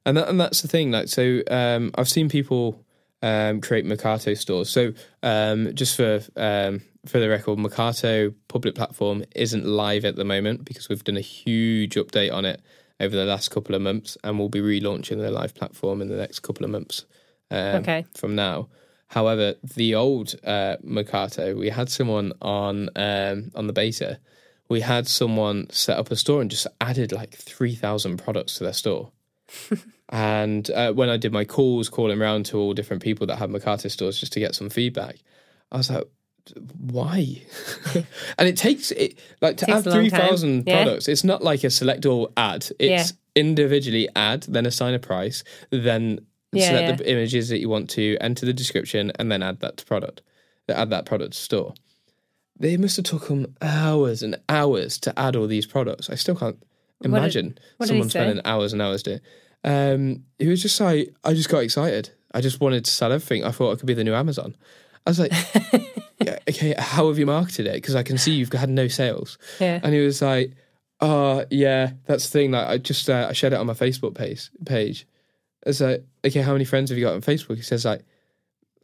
and 0.05 0.17
that, 0.17 0.29
and 0.29 0.39
that's 0.39 0.61
the 0.61 0.67
thing. 0.67 0.91
Like, 0.91 1.07
so 1.07 1.41
um, 1.49 1.91
I've 1.95 2.09
seen 2.09 2.29
people 2.29 2.83
um, 3.21 3.61
create 3.61 3.85
Mercarto 3.85 4.37
stores. 4.37 4.69
So 4.69 4.93
um, 5.23 5.73
just 5.75 5.95
for 5.95 6.21
um, 6.35 6.81
for 7.05 7.19
the 7.19 7.29
record, 7.29 7.59
Mercarto 7.59 8.33
public 8.47 8.75
platform 8.75 9.23
isn't 9.35 9.65
live 9.65 10.05
at 10.05 10.15
the 10.15 10.25
moment 10.25 10.65
because 10.65 10.89
we've 10.89 11.03
done 11.03 11.17
a 11.17 11.21
huge 11.21 11.95
update 11.95 12.33
on 12.33 12.45
it 12.45 12.61
over 12.99 13.15
the 13.15 13.25
last 13.25 13.49
couple 13.49 13.75
of 13.75 13.81
months, 13.81 14.17
and 14.23 14.39
we'll 14.39 14.49
be 14.49 14.61
relaunching 14.61 15.17
the 15.17 15.31
live 15.31 15.55
platform 15.55 16.01
in 16.01 16.09
the 16.09 16.17
next 16.17 16.39
couple 16.39 16.63
of 16.63 16.71
months. 16.71 17.05
Um, 17.49 17.81
okay. 17.81 18.05
From 18.15 18.35
now. 18.35 18.69
However, 19.11 19.55
the 19.63 19.95
old 19.95 20.35
uh, 20.43 20.77
Mercarto, 20.83 21.57
we 21.57 21.69
had 21.69 21.89
someone 21.89 22.33
on 22.41 22.89
um, 22.95 23.51
on 23.55 23.67
the 23.67 23.73
beta. 23.73 24.19
We 24.69 24.81
had 24.81 25.07
someone 25.07 25.69
set 25.69 25.97
up 25.97 26.11
a 26.11 26.15
store 26.15 26.41
and 26.41 26.49
just 26.49 26.65
added 26.79 27.11
like 27.11 27.35
three 27.35 27.75
thousand 27.75 28.17
products 28.17 28.55
to 28.55 28.63
their 28.63 28.73
store 28.73 29.11
and 30.09 30.69
uh, 30.71 30.93
when 30.93 31.09
I 31.09 31.17
did 31.17 31.31
my 31.31 31.45
calls, 31.45 31.89
calling 31.89 32.21
around 32.21 32.45
to 32.47 32.57
all 32.57 32.73
different 32.73 33.01
people 33.01 33.27
that 33.27 33.37
had 33.37 33.49
Mercarto 33.49 33.89
stores 33.89 34.19
just 34.19 34.33
to 34.33 34.39
get 34.39 34.55
some 34.55 34.69
feedback, 34.69 35.17
I 35.71 35.77
was 35.77 35.89
like, 35.89 36.05
why? 36.77 37.41
and 38.37 38.47
it 38.47 38.57
takes 38.57 38.91
it 38.91 39.19
like 39.41 39.57
to 39.57 39.69
add 39.69 39.83
three 39.83 40.09
thousand 40.09 40.63
yeah. 40.65 40.83
products. 40.83 41.07
It's 41.07 41.23
not 41.23 41.43
like 41.43 41.63
a 41.63 41.69
select 41.69 42.05
all 42.05 42.31
ad. 42.35 42.67
It's 42.79 43.11
yeah. 43.11 43.41
individually 43.41 44.09
add, 44.15 44.43
then 44.43 44.65
assign 44.65 44.93
a 44.93 44.99
price, 44.99 45.43
then 45.69 46.25
yeah, 46.51 46.69
select 46.69 46.97
the 46.99 47.11
images 47.11 47.49
that 47.49 47.59
you 47.59 47.69
want 47.69 47.89
to, 47.91 48.17
enter 48.21 48.45
the 48.45 48.53
description, 48.53 49.11
and 49.17 49.31
then 49.31 49.41
add 49.43 49.59
that 49.61 49.77
to 49.77 49.85
product. 49.85 50.21
Add 50.69 50.89
that 50.91 51.05
product 51.05 51.33
to 51.33 51.39
store. 51.39 51.73
They 52.57 52.77
must 52.77 52.95
have 52.95 53.05
took 53.05 53.27
them 53.27 53.55
hours 53.61 54.23
and 54.23 54.37
hours 54.47 54.97
to 54.99 55.19
add 55.19 55.35
all 55.35 55.47
these 55.47 55.65
products. 55.65 56.09
I 56.09 56.15
still 56.15 56.35
can't 56.35 56.61
imagine 57.03 57.47
what 57.47 57.53
did, 57.55 57.61
what 57.77 57.87
someone 57.89 58.09
spending 58.09 58.45
hours 58.45 58.71
and 58.71 58.81
hours 58.81 59.03
doing. 59.03 59.19
Um, 59.63 60.23
he 60.39 60.47
was 60.47 60.61
just 60.61 60.79
like, 60.79 61.13
I 61.23 61.33
just 61.33 61.49
got 61.49 61.59
excited. 61.59 62.11
I 62.33 62.41
just 62.41 62.61
wanted 62.61 62.85
to 62.85 62.91
sell 62.91 63.11
everything. 63.11 63.43
I 63.43 63.51
thought 63.51 63.73
I 63.73 63.75
could 63.75 63.87
be 63.87 63.93
the 63.93 64.03
new 64.03 64.13
Amazon. 64.13 64.55
I 65.05 65.09
was 65.09 65.19
like, 65.19 65.31
yeah, 66.19 66.37
okay, 66.47 66.75
how 66.77 67.07
have 67.07 67.17
you 67.17 67.25
marketed 67.25 67.67
it? 67.67 67.73
Because 67.73 67.95
I 67.95 68.03
can 68.03 68.17
see 68.17 68.33
you've 68.33 68.53
had 68.53 68.69
no 68.69 68.87
sales. 68.87 69.37
Yeah. 69.59 69.79
And 69.83 69.93
he 69.93 69.99
was 69.99 70.21
like, 70.21 70.53
oh, 70.99 71.45
yeah, 71.49 71.91
that's 72.05 72.29
the 72.29 72.39
thing. 72.39 72.51
Like, 72.51 72.67
I 72.67 72.77
just 72.77 73.09
uh, 73.09 73.27
I 73.29 73.33
shared 73.33 73.53
it 73.53 73.59
on 73.59 73.67
my 73.67 73.73
Facebook 73.73 74.15
page. 74.15 74.49
Page. 74.65 75.07
It's 75.65 75.81
like, 75.81 76.03
okay, 76.25 76.41
how 76.41 76.53
many 76.53 76.65
friends 76.65 76.89
have 76.89 76.97
you 76.97 77.05
got 77.05 77.13
on 77.13 77.21
Facebook? 77.21 77.57
He 77.57 77.61
says 77.61 77.85
like, 77.85 78.03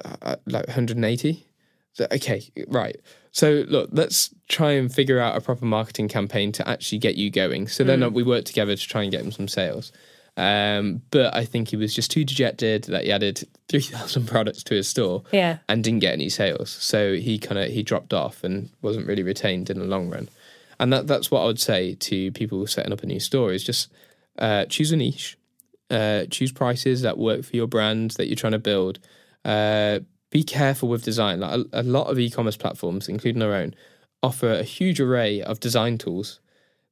uh, 0.03 0.15
uh 0.21 0.35
like 0.45 0.67
180. 0.67 1.45
So, 1.93 2.07
okay, 2.11 2.51
right. 2.67 2.95
So 3.31 3.65
look, 3.67 3.89
let's 3.91 4.33
try 4.47 4.71
and 4.71 4.93
figure 4.93 5.19
out 5.19 5.35
a 5.35 5.41
proper 5.41 5.65
marketing 5.65 6.07
campaign 6.07 6.51
to 6.53 6.67
actually 6.67 6.99
get 6.99 7.15
you 7.15 7.31
going. 7.31 7.67
So 7.67 7.83
then 7.83 8.01
mm. 8.01 8.11
we 8.11 8.23
worked 8.23 8.47
together 8.47 8.75
to 8.75 8.87
try 8.87 9.03
and 9.03 9.11
get 9.11 9.21
him 9.21 9.31
some 9.31 9.47
sales. 9.47 9.91
Um, 10.37 11.01
but 11.09 11.35
I 11.35 11.45
think 11.45 11.69
he 11.69 11.75
was 11.75 11.95
just 11.95 12.11
too 12.11 12.23
dejected 12.23 12.83
that 12.83 13.05
he 13.05 13.11
added 13.11 13.47
three 13.67 13.81
thousand 13.81 14.27
products 14.27 14.63
to 14.65 14.75
his 14.75 14.87
store, 14.87 15.23
yeah. 15.31 15.57
and 15.67 15.83
didn't 15.83 15.99
get 15.99 16.13
any 16.13 16.29
sales. 16.29 16.69
So 16.69 17.15
he 17.15 17.39
kind 17.39 17.57
of 17.57 17.71
he 17.71 17.81
dropped 17.81 18.13
off 18.13 18.43
and 18.43 18.69
wasn't 18.83 19.07
really 19.07 19.23
retained 19.23 19.71
in 19.71 19.79
the 19.79 19.85
long 19.85 20.09
run. 20.09 20.29
And 20.79 20.93
that 20.93 21.07
that's 21.07 21.31
what 21.31 21.41
I 21.41 21.45
would 21.45 21.59
say 21.59 21.95
to 21.95 22.31
people 22.31 22.65
setting 22.67 22.93
up 22.93 23.01
a 23.01 23.07
new 23.07 23.19
store 23.19 23.51
is 23.51 23.63
just 23.63 23.91
uh, 24.37 24.65
choose 24.65 24.91
a 24.91 24.97
niche, 24.97 25.36
uh, 25.89 26.25
choose 26.29 26.51
prices 26.51 27.01
that 27.01 27.17
work 27.17 27.43
for 27.45 27.55
your 27.55 27.67
brand 27.67 28.11
that 28.11 28.27
you're 28.27 28.35
trying 28.35 28.51
to 28.53 28.59
build. 28.59 28.99
Uh, 29.45 29.99
be 30.29 30.43
careful 30.43 30.89
with 30.89 31.03
design. 31.03 31.39
Like 31.39 31.59
a, 31.71 31.81
a 31.81 31.83
lot 31.83 32.07
of 32.07 32.19
e-commerce 32.19 32.57
platforms, 32.57 33.07
including 33.07 33.41
our 33.41 33.53
own, 33.53 33.73
offer 34.21 34.51
a 34.51 34.63
huge 34.63 34.99
array 34.99 35.41
of 35.41 35.59
design 35.59 35.97
tools, 35.97 36.39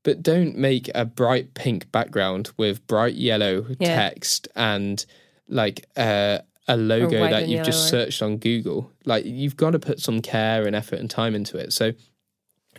but 0.04 0.24
don't 0.24 0.58
make 0.58 0.90
a 0.96 1.04
bright 1.06 1.54
pink 1.54 1.92
background 1.92 2.52
with 2.58 2.86
bright 2.88 3.16
yellow 3.16 3.66
Yeah. 3.80 3.96
text 3.96 4.48
and 4.56 5.06
like 5.50 5.86
uh, 5.98 6.40
a 6.68 6.78
logo 6.78 7.10
that 7.32 7.48
you've 7.50 7.66
just 7.66 7.90
searched 7.90 8.22
on 8.22 8.38
Google. 8.38 8.92
Like 9.04 9.26
you've 9.26 9.58
got 9.58 9.72
to 9.72 9.80
put 9.80 10.00
some 10.00 10.22
care 10.22 10.66
and 10.66 10.76
effort 10.76 11.00
and 11.00 11.10
time 11.10 11.36
into 11.36 11.58
it. 11.58 11.74
So 11.74 11.92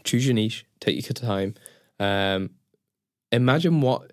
choose 0.04 0.24
your 0.26 0.34
niche, 0.34 0.64
take 0.80 0.94
your 1.06 1.14
time. 1.14 1.54
Um, 2.00 2.50
imagine 3.32 3.80
what 3.80 4.12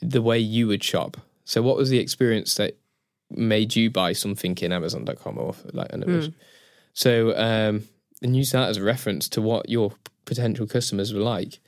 the 0.00 0.22
way 0.22 0.38
you 0.38 0.66
would 0.68 0.82
shop. 0.82 1.16
So 1.44 1.62
what 1.62 1.76
was 1.76 1.90
the 1.90 1.98
experience 1.98 2.54
that 2.54 2.78
made 3.30 3.74
you 3.76 3.90
buy 3.90 4.12
something 4.12 4.56
in 4.58 4.72
Amazon.com 4.72 5.38
or 5.38 5.54
like 5.72 5.92
an 5.92 6.02
Hmm. 6.02 6.26
so 6.92 7.36
um, 7.36 7.84
and 8.22 8.36
use 8.36 8.52
that 8.52 8.68
as 8.68 8.76
a 8.76 8.82
reference 8.82 9.28
to 9.30 9.42
what 9.42 9.68
your 9.68 9.92
potential 10.24 10.66
customers 10.66 11.12
were 11.12 11.20
like. 11.20 11.58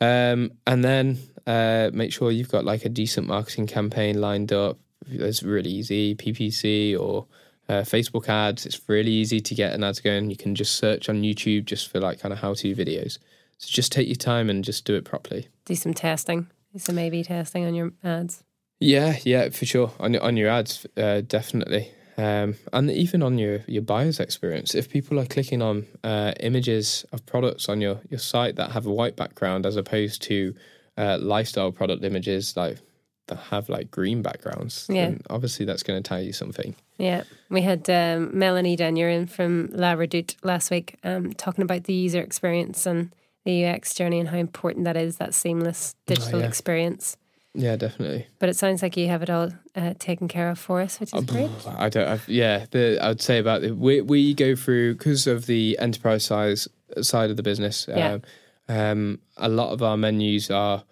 Um, 0.00 0.52
and 0.66 0.84
then 0.84 1.18
uh, 1.46 1.90
make 1.92 2.12
sure 2.12 2.30
you've 2.30 2.50
got 2.50 2.64
like 2.64 2.84
a 2.84 2.88
decent 2.88 3.26
marketing 3.26 3.66
campaign 3.66 4.20
lined 4.20 4.52
up. 4.52 4.78
It's 5.10 5.42
really 5.42 5.70
easy, 5.70 6.14
PPC 6.14 6.98
or 6.98 7.26
uh, 7.68 7.82
Facebook 7.82 8.28
ads. 8.28 8.66
It's 8.66 8.80
really 8.88 9.10
easy 9.10 9.40
to 9.40 9.54
get 9.54 9.72
an 9.72 9.82
ad 9.84 10.00
going. 10.02 10.30
You 10.30 10.36
can 10.36 10.54
just 10.54 10.76
search 10.76 11.08
on 11.08 11.22
YouTube 11.22 11.64
just 11.64 11.90
for 11.90 12.00
like 12.00 12.20
kind 12.20 12.32
of 12.32 12.38
how 12.40 12.54
to 12.54 12.74
videos. 12.74 13.18
So 13.58 13.68
just 13.70 13.92
take 13.92 14.06
your 14.08 14.16
time 14.16 14.48
and 14.48 14.64
just 14.64 14.84
do 14.84 14.94
it 14.94 15.04
properly. 15.04 15.48
Do 15.64 15.74
some 15.74 15.94
testing. 15.94 16.48
Do 16.72 16.78
some 16.78 16.98
A/B 16.98 17.24
testing 17.24 17.66
on 17.66 17.74
your 17.74 17.92
ads. 18.04 18.44
Yeah, 18.80 19.16
yeah, 19.24 19.50
for 19.50 19.66
sure. 19.66 19.92
On 20.00 20.14
your 20.14 20.22
on 20.22 20.36
your 20.36 20.48
ads, 20.48 20.86
uh, 20.96 21.20
definitely, 21.20 21.92
um, 22.16 22.56
and 22.72 22.90
even 22.90 23.22
on 23.22 23.38
your 23.38 23.60
your 23.66 23.82
buyer's 23.82 24.18
experience. 24.18 24.74
If 24.74 24.90
people 24.90 25.20
are 25.20 25.26
clicking 25.26 25.60
on 25.60 25.86
uh, 26.02 26.32
images 26.40 27.04
of 27.12 27.24
products 27.26 27.68
on 27.68 27.80
your 27.82 28.00
your 28.08 28.18
site 28.18 28.56
that 28.56 28.72
have 28.72 28.86
a 28.86 28.92
white 28.92 29.16
background 29.16 29.66
as 29.66 29.76
opposed 29.76 30.22
to 30.22 30.54
uh, 30.96 31.18
lifestyle 31.20 31.72
product 31.72 32.02
images 32.04 32.56
like 32.56 32.78
that 33.26 33.36
have 33.36 33.68
like 33.68 33.90
green 33.90 34.22
backgrounds, 34.22 34.86
Yeah. 34.88 35.06
then 35.06 35.20
obviously 35.30 35.64
that's 35.66 35.82
going 35.82 36.02
to 36.02 36.08
tell 36.08 36.20
you 36.20 36.32
something. 36.32 36.74
Yeah, 36.98 37.22
we 37.48 37.62
had 37.62 37.88
um, 37.88 38.36
Melanie 38.36 38.76
Denyer 38.76 39.08
in 39.08 39.26
from 39.26 39.68
La 39.72 39.94
Redoute 39.94 40.36
last 40.42 40.70
week, 40.70 40.96
um, 41.04 41.32
talking 41.34 41.62
about 41.62 41.84
the 41.84 41.94
user 41.94 42.20
experience 42.20 42.86
and 42.86 43.14
the 43.44 43.64
UX 43.66 43.94
journey 43.94 44.20
and 44.20 44.28
how 44.28 44.36
important 44.38 44.84
that 44.84 44.96
is, 44.96 45.16
that 45.16 45.32
seamless 45.32 45.94
digital 46.06 46.40
yeah. 46.40 46.46
experience. 46.46 47.16
Yeah, 47.54 47.74
definitely. 47.76 48.26
But 48.38 48.48
it 48.48 48.56
sounds 48.56 48.80
like 48.82 48.96
you 48.96 49.08
have 49.08 49.22
it 49.22 49.30
all 49.30 49.50
uh, 49.74 49.94
taken 49.98 50.28
care 50.28 50.50
of 50.50 50.58
for 50.58 50.80
us, 50.80 51.00
which 51.00 51.12
is 51.12 51.24
great. 51.24 51.50
I 51.66 51.88
don't. 51.88 52.06
I've, 52.06 52.28
yeah, 52.28 52.66
the, 52.70 52.98
I'd 53.02 53.20
say 53.20 53.38
about 53.38 53.64
it. 53.64 53.76
We 53.76 54.00
we 54.02 54.34
go 54.34 54.54
through 54.54 54.94
because 54.94 55.26
of 55.26 55.46
the 55.46 55.76
enterprise 55.80 56.24
size 56.24 56.68
side 57.02 57.30
of 57.30 57.36
the 57.36 57.42
business. 57.42 57.86
Yeah. 57.88 58.12
Um, 58.12 58.22
um, 58.68 59.18
a 59.36 59.48
lot 59.48 59.72
of 59.72 59.82
our 59.82 59.96
menus 59.96 60.48
are 60.50 60.84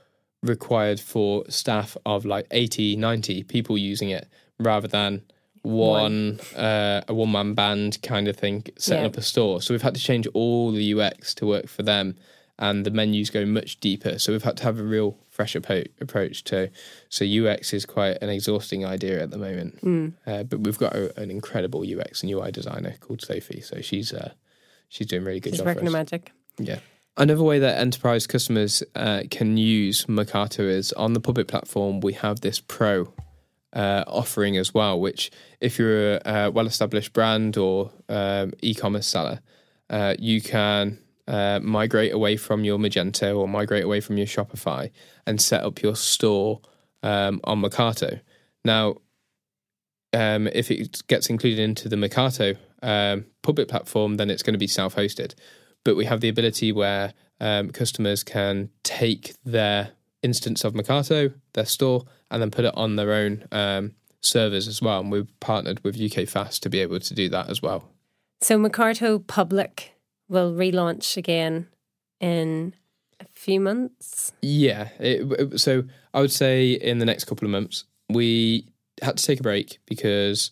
required 0.43 0.99
for 0.99 1.45
staff 1.49 1.97
of 2.07 2.25
like 2.25 2.47
80, 2.51 2.97
90 2.97 3.45
people 3.45 3.79
using 3.79 4.11
it, 4.11 4.27
rather 4.59 4.89
than 4.89 5.23
one 5.63 6.41
uh, 6.57 7.03
a 7.07 7.15
one 7.15 7.31
man 7.31 7.55
band 7.55 7.99
kind 8.03 8.27
of 8.27 8.37
thing 8.37 8.65
setting 8.79 9.03
Yeah. 9.05 9.09
up 9.11 9.17
a 9.17 9.23
store. 9.23 9.63
So 9.63 9.75
we've 9.75 9.83
had 9.83 9.95
to 9.95 10.01
change 10.01 10.27
all 10.35 10.73
the 10.73 10.95
UX 11.01 11.35
to 11.37 11.47
work 11.47 11.69
for 11.69 11.85
them, 11.85 12.17
and 12.59 12.85
the 12.85 12.91
menus 12.91 13.31
go 13.31 13.45
much 13.47 13.79
deeper. 13.79 14.19
So 14.19 14.33
we've 14.33 14.43
had 14.43 14.57
to 14.59 14.65
have 14.65 14.81
a 14.81 14.85
real 14.85 15.19
fresh 15.39 15.55
approach 15.55 15.87
approach 16.01 16.43
to. 16.43 16.69
So 17.09 17.25
UX 17.25 17.73
is 17.73 17.87
quite 17.87 18.19
an 18.21 18.29
exhausting 18.29 18.85
idea 18.85 19.23
at 19.23 19.31
the 19.31 19.39
moment, 19.39 19.79
Hmm. 19.81 20.09
uh, 20.27 20.43
but 20.43 20.59
we've 20.65 20.79
got 20.79 20.97
a, 20.97 21.17
an 21.23 21.31
incredible 21.31 21.85
UX 21.87 22.23
and 22.23 22.31
UI 22.33 22.51
designer 22.51 22.97
called 23.01 23.23
Sophie. 23.23 23.61
So 23.61 23.81
she's 23.81 24.13
uh, 24.13 24.33
she's 24.89 25.07
doing 25.07 25.23
a 25.23 25.27
really 25.27 25.39
good 25.41 25.53
She's 25.53 25.61
job 25.61 25.67
working 25.69 25.87
us. 25.87 25.93
magic. 25.93 26.33
Yeah. 26.59 26.81
Another 27.17 27.45
way 27.45 27.61
that 27.61 27.79
enterprise 27.79 28.27
customers 28.27 28.83
uh, 28.97 29.23
can 29.31 29.57
use 29.57 30.07
Mercarto 30.07 30.61
is 30.69 30.93
on 30.95 31.13
the 31.13 31.21
public 31.21 31.47
platform. 31.47 32.01
We 32.01 32.15
have 32.15 32.41
this 32.41 32.59
pro 32.61 33.13
uh, 33.73 34.03
offering 34.09 34.57
as 34.57 34.75
well, 34.75 34.99
which 35.01 35.31
if 35.61 35.79
you're 35.79 36.15
a, 36.17 36.21
uh 36.25 36.51
well-established 36.53 37.13
brand 37.13 37.57
or 37.57 37.93
um, 38.09 38.53
e-commerce 38.61 39.07
seller, 39.07 39.39
uh, 39.91 40.15
you 40.19 40.41
can 40.41 40.99
uh, 41.29 41.61
migrate 41.63 42.13
away 42.13 42.37
from 42.37 42.65
your 42.65 42.79
Magento 42.79 43.39
or 43.39 43.47
migrate 43.47 43.85
away 43.85 44.01
from 44.01 44.17
your 44.17 44.27
Shopify 44.27 44.91
and 45.27 45.41
set 45.41 45.63
up 45.63 45.83
your 45.83 45.95
store 45.95 46.61
um, 47.03 47.41
on 47.45 47.61
Mercarto. 47.61 48.21
Now, 48.65 48.97
um, 50.15 50.49
if 50.49 50.71
it 50.71 51.07
gets 51.07 51.29
included 51.29 51.59
into 51.59 51.89
the 51.89 51.97
Mercarto 51.97 52.57
um, 52.83 53.27
public 53.43 53.69
platform, 53.69 54.17
then 54.17 54.31
it's 54.31 54.43
going 54.43 54.55
to 54.55 54.59
be 54.59 54.67
self-hosted. 54.67 55.35
But 55.85 55.97
we 55.97 56.07
have 56.07 56.23
the 56.23 56.31
ability 56.31 56.73
where 56.73 57.13
um, 57.41 57.71
customers 57.71 58.25
can 58.25 58.71
take 58.83 59.35
their 59.45 59.91
instance 60.23 60.65
of 60.65 60.73
Mercarto, 60.73 61.35
their 61.53 61.67
store, 61.67 62.05
and 62.31 62.41
then 62.41 62.51
put 62.51 62.65
it 62.65 62.75
on 62.75 62.97
their 62.97 63.13
own 63.13 63.45
um, 63.53 63.93
servers 64.23 64.67
as 64.67 64.81
well. 64.81 65.01
And 65.01 65.13
we've 65.13 65.29
partnered 65.41 65.85
with 65.85 65.99
UKFast 65.99 66.61
to 66.61 66.71
be 66.71 66.81
able 66.81 67.01
to 67.01 67.15
do 67.15 67.29
that 67.29 67.51
as 67.51 67.61
well. 67.61 67.91
So 68.41 68.59
Mercarto 68.59 69.27
Public 69.27 69.93
will 70.29 70.53
relaunch 70.53 71.17
again 71.17 71.69
in 72.21 72.75
a 73.21 73.27
few 73.35 73.61
months. 73.61 74.33
Yeah. 74.43 74.89
It, 74.99 75.61
so 75.61 75.85
I 76.15 76.21
would 76.21 76.33
say 76.33 76.73
in 76.73 76.99
the 76.99 77.07
next 77.07 77.25
couple 77.25 77.47
of 77.47 77.51
months, 77.51 77.85
we 78.09 78.67
had 79.03 79.17
to 79.17 79.25
take 79.25 79.41
a 79.41 79.43
break 79.43 79.79
because 79.87 80.51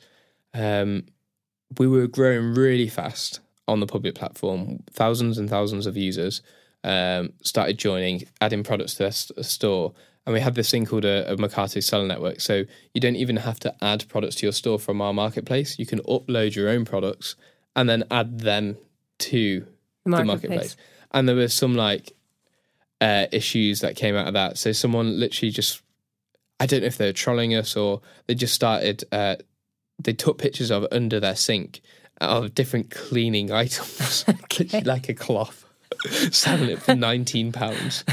um, 0.55 1.05
we 1.79 1.87
were 1.87 2.07
growing 2.07 2.55
really 2.55 2.89
fast 2.89 3.41
on 3.69 3.81
the 3.81 3.87
public 3.87 4.15
platform. 4.15 4.83
Thousands 4.91 5.39
and 5.39 5.51
thousands 5.51 5.87
of 5.87 5.97
users 5.97 6.43
um, 6.85 7.33
started 7.43 7.79
joining, 7.79 8.25
adding 8.41 8.63
products 8.63 8.95
to 8.95 9.05
their 9.05 9.13
st- 9.13 9.45
store. 9.45 9.93
And 10.25 10.33
we 10.33 10.41
had 10.41 10.55
this 10.55 10.71
thing 10.71 10.87
called 10.87 11.05
a, 11.05 11.33
a 11.33 11.37
Mercarto 11.37 11.83
seller 11.83 12.07
network. 12.07 12.41
So 12.41 12.65
you 12.95 13.01
don't 13.01 13.17
even 13.17 13.37
have 13.37 13.61
to 13.61 13.75
add 13.83 14.09
products 14.09 14.37
to 14.37 14.47
your 14.47 14.53
store 14.53 14.79
from 14.79 15.01
our 15.01 15.13
marketplace. 15.13 15.79
You 15.79 15.87
can 15.87 16.01
upload 16.01 16.55
your 16.55 16.69
own 16.69 16.85
products 16.85 17.37
and 17.75 17.89
then 17.89 18.05
add 18.11 18.41
them 18.41 18.77
to 19.19 19.61
The 19.61 19.67
the 20.05 20.11
marketplace. 20.11 20.27
marketplace. 20.27 20.77
And 21.13 21.29
there 21.29 21.37
were 21.37 21.49
some 21.49 21.75
like 21.75 22.13
uh, 23.01 23.27
issues 23.33 23.81
that 23.81 23.97
came 23.97 24.15
out 24.17 24.27
of 24.29 24.35
that. 24.35 24.59
So 24.59 24.73
someone 24.73 25.19
literally 25.19 25.51
just, 25.51 25.83
I 26.61 26.67
don't 26.67 26.81
know 26.81 26.87
if 26.87 26.99
they 26.99 27.07
were 27.07 27.13
trolling 27.13 27.55
us 27.55 27.77
or 27.77 28.01
they 28.27 28.35
just 28.35 28.55
started, 28.55 29.05
uh, 29.13 29.37
they 30.03 30.13
took 30.13 30.39
pictures 30.39 30.71
of 30.71 30.87
under 30.93 31.21
their 31.21 31.37
sink 31.37 31.81
of 32.21 32.55
different 32.55 32.91
cleaning 32.91 33.51
items, 33.63 34.25
literally 34.51 34.85
like 34.85 35.09
a 35.09 35.15
cloth. 35.15 35.63
selling 36.31 36.69
it 36.69 36.83
for 36.83 36.95
19 36.97 37.53
pounds 37.53 38.05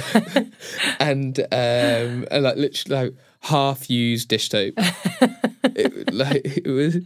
and 1.00 1.40
um 1.40 2.26
and 2.32 2.44
like 2.44 2.56
literally 2.56 3.06
like 3.06 3.16
half 3.42 3.90
used 3.90 4.30
dish 4.30 4.48
soap 4.48 4.76
it, 5.64 6.14
like 6.14 6.42
it 6.46 6.68
was 6.68 6.98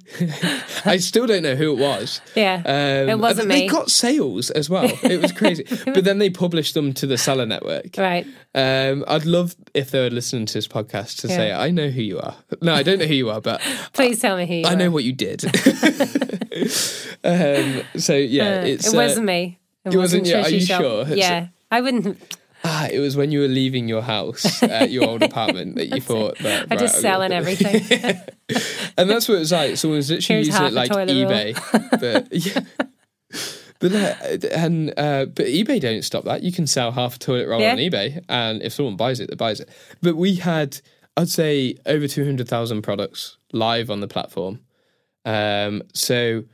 i 0.86 0.98
still 0.98 1.28
don't 1.28 1.44
know 1.44 1.56
who 1.56 1.72
it 1.74 1.80
was 1.80 2.22
Yeah. 2.36 2.62
um, 2.66 3.10
It 3.10 3.20
wasn't 3.20 3.50
they 3.50 3.62
me. 3.64 3.70
got 3.70 3.90
sales 3.92 4.50
as 4.52 4.70
well. 4.70 4.90
It 5.04 5.22
was 5.22 5.32
crazy. 5.32 5.64
but 5.86 6.04
then 6.04 6.18
they 6.20 6.30
published 6.30 6.74
them 6.74 6.94
to 6.94 7.06
the 7.08 7.18
seller 7.18 7.46
network. 7.46 7.96
right. 7.98 8.26
Um, 8.56 9.04
I'd 9.08 9.26
love 9.26 9.56
if 9.74 9.92
they 9.92 10.00
were 10.02 10.10
listening 10.10 10.46
to 10.48 10.54
this 10.54 10.68
podcast 10.68 11.22
to 11.22 11.28
say, 11.28 11.52
I 11.54 11.70
know 11.72 11.90
who 11.90 12.02
you 12.02 12.20
are. 12.20 12.36
No, 12.62 12.74
I 12.74 12.82
don't 12.84 13.00
know 13.00 13.06
who 13.06 13.14
you 13.14 13.30
are, 13.30 13.42
but 13.42 13.62
Please 13.94 14.20
tell 14.20 14.36
me 14.38 14.46
who 14.48 14.54
you 14.56 14.66
I 14.66 14.74
are. 14.74 14.76
know 14.76 14.90
what 14.92 15.04
you 15.04 15.14
did. 15.14 15.44
um, 17.24 17.82
so 17.98 18.16
yeah, 18.16 18.60
Uh, 18.62 18.66
it's 18.66 18.88
it 18.88 18.94
uh, 18.94 18.98
wasn't 18.98 19.26
me. 19.26 19.60
It, 19.86 19.94
it 19.94 19.98
wasn't 19.98 20.26
you? 20.28 20.36
Are 20.36 20.50
you 20.50 20.62
Shop. 20.62 20.82
sure? 20.82 21.02
It's- 21.02 21.18
Yeah. 21.18 21.48
I 21.72 21.82
wouldn't. 21.82 22.37
Ah, 22.64 22.88
it 22.92 23.00
was 23.00 23.16
when 23.16 23.32
you 23.32 23.40
were 23.42 23.48
leaving 23.48 23.88
your 23.88 24.02
house 24.02 24.62
at 24.64 24.92
your 24.92 25.08
old 25.08 25.24
apartment 25.32 25.76
that 25.76 25.88
you 25.94 26.02
thought 26.02 26.38
that 26.40 26.68
I 26.70 26.76
right, 26.76 26.80
just 26.80 26.96
I'm 26.96 27.02
selling 27.02 27.30
gonna- 27.30 27.36
everything. 27.42 27.82
and 28.98 29.10
that's 29.10 29.28
what 29.28 29.36
it 29.36 29.40
was 29.40 29.52
like. 29.52 29.78
Someone 29.78 29.98
was 29.98 30.10
literally 30.12 30.36
Here's 30.44 30.48
using 30.48 30.66
it 30.66 30.74
like 30.74 30.92
eBay, 30.92 32.00
but 32.00 32.28
yeah. 32.32 32.60
But 33.80 33.92
uh, 33.94 34.48
and 34.52 34.90
uh, 34.98 35.26
but 35.26 35.46
eBay 35.46 35.80
don't 35.80 36.02
stop 36.02 36.24
that. 36.24 36.42
You 36.42 36.52
can 36.52 36.66
sell 36.66 36.92
half 36.92 37.18
a 37.18 37.20
toilet 37.20 37.48
roll 37.48 37.62
Yeah. 37.62 37.74
on 37.74 37.78
eBay, 37.78 38.24
and 38.28 38.62
if 38.64 38.74
someone 38.74 38.96
buys 38.96 39.20
it, 39.20 39.30
they 39.30 39.36
buys 39.36 39.60
it. 39.60 39.70
But 40.02 40.16
we 40.16 40.36
had, 40.36 40.82
I'd 41.16 41.30
say, 41.30 41.76
over 41.86 42.08
two 42.08 42.26
hundred 42.26 42.48
thousand 42.48 42.82
products 42.82 43.38
live 43.54 43.92
on 43.92 44.00
the 44.00 44.08
platform. 44.08 44.62
Um, 45.26 45.84
so 45.94 46.46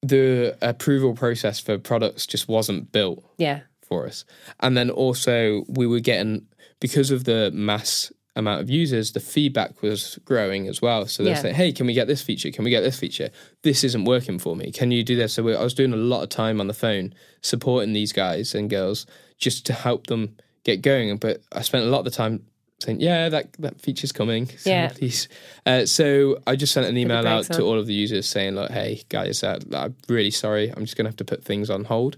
the 0.00 0.56
approval 0.62 1.12
process 1.14 1.58
for 1.60 1.76
products 1.76 2.24
just 2.26 2.46
wasn't 2.48 2.92
built 2.92 3.24
yeah. 3.36 3.60
For 3.88 4.06
us. 4.06 4.24
And 4.60 4.76
then 4.76 4.90
also 4.90 5.64
we 5.68 5.86
were 5.86 6.00
getting 6.00 6.46
because 6.80 7.10
of 7.10 7.24
the 7.24 7.50
mass 7.52 8.12
amount 8.36 8.60
of 8.60 8.70
users, 8.70 9.12
the 9.12 9.20
feedback 9.20 9.82
was 9.82 10.16
growing 10.24 10.68
as 10.68 10.80
well. 10.80 11.06
So 11.06 11.24
they 11.24 11.30
Yeah. 11.30 11.42
say, 11.42 11.52
"Hey, 11.52 11.72
can 11.72 11.86
we 11.86 11.92
get 11.92 12.06
this 12.06 12.22
feature? 12.22 12.52
Can 12.52 12.64
we 12.64 12.70
get 12.70 12.82
this 12.82 12.96
feature? 12.98 13.30
This 13.62 13.82
isn't 13.82 14.04
working 14.04 14.38
for 14.38 14.54
me. 14.54 14.70
Can 14.70 14.92
you 14.92 15.02
do 15.02 15.16
this?" 15.16 15.32
So 15.32 15.42
we, 15.42 15.56
I 15.56 15.64
was 15.64 15.74
doing 15.74 15.92
a 15.92 15.96
lot 15.96 16.22
of 16.22 16.28
time 16.28 16.60
on 16.60 16.68
the 16.68 16.74
phone 16.74 17.12
supporting 17.42 17.94
these 17.94 18.12
guys 18.12 18.54
and 18.54 18.70
girls 18.70 19.06
just 19.38 19.66
to 19.66 19.72
help 19.72 20.06
them 20.06 20.36
get 20.62 20.82
going. 20.82 21.16
But 21.16 21.40
I 21.50 21.62
spent 21.62 21.84
a 21.84 21.88
lot 21.88 22.00
of 22.00 22.04
the 22.04 22.10
time 22.12 22.44
saying, 22.78 23.00
"Yeah, 23.00 23.28
that 23.28 23.54
that 23.58 23.80
feature's 23.80 24.12
coming." 24.12 24.46
So 24.56 24.70
Yeah. 24.76 24.88
please. 24.94 25.26
Uh, 25.66 25.84
so 25.86 26.38
I 26.46 26.54
just 26.54 26.72
sent 26.72 26.86
an 26.86 26.96
email 26.96 27.16
out 27.26 27.46
brakes 27.46 27.48
to 27.56 27.62
all 27.64 27.76
of 27.78 27.86
the 27.88 27.94
users 27.94 28.28
saying, 28.28 28.54
"Look, 28.54 28.70
hey 28.70 29.02
guys, 29.08 29.42
uh, 29.42 29.58
I'm 29.72 29.96
really 30.08 30.30
sorry. 30.30 30.68
I'm 30.70 30.84
just 30.84 30.96
going 30.96 31.06
to 31.06 31.10
have 31.10 31.16
to 31.16 31.24
put 31.24 31.42
things 31.44 31.70
on 31.70 31.84
hold. 31.86 32.16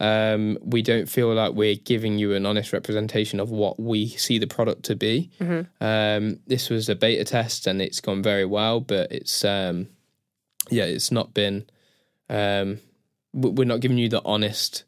Um, 0.00 0.56
we 0.62 0.80
don't 0.80 1.08
feel 1.08 1.32
like 1.34 1.52
we're 1.52 1.76
giving 1.76 2.18
you 2.18 2.32
an 2.34 2.46
honest 2.46 2.72
representation 2.72 3.38
of 3.38 3.50
what 3.50 3.78
we 3.78 4.08
see 4.08 4.38
the 4.38 4.46
product 4.46 4.84
to 4.84 4.96
be. 4.96 5.30
Mm-hmm. 5.38 5.84
Um, 5.84 6.40
this 6.46 6.70
was 6.70 6.88
a 6.88 6.96
beta 6.96 7.24
test 7.24 7.66
and 7.66 7.82
it's 7.82 8.00
gone 8.00 8.22
very 8.22 8.46
well, 8.46 8.80
but 8.80 9.12
it's 9.12 9.44
um, 9.44 9.88
yeah, 10.70 10.84
it's 10.84 11.12
not 11.12 11.34
been. 11.34 11.68
Um, 12.30 12.80
we're 13.32 13.64
not 13.64 13.80
giving 13.80 13.98
you 13.98 14.08
the 14.08 14.22
honest 14.24 14.84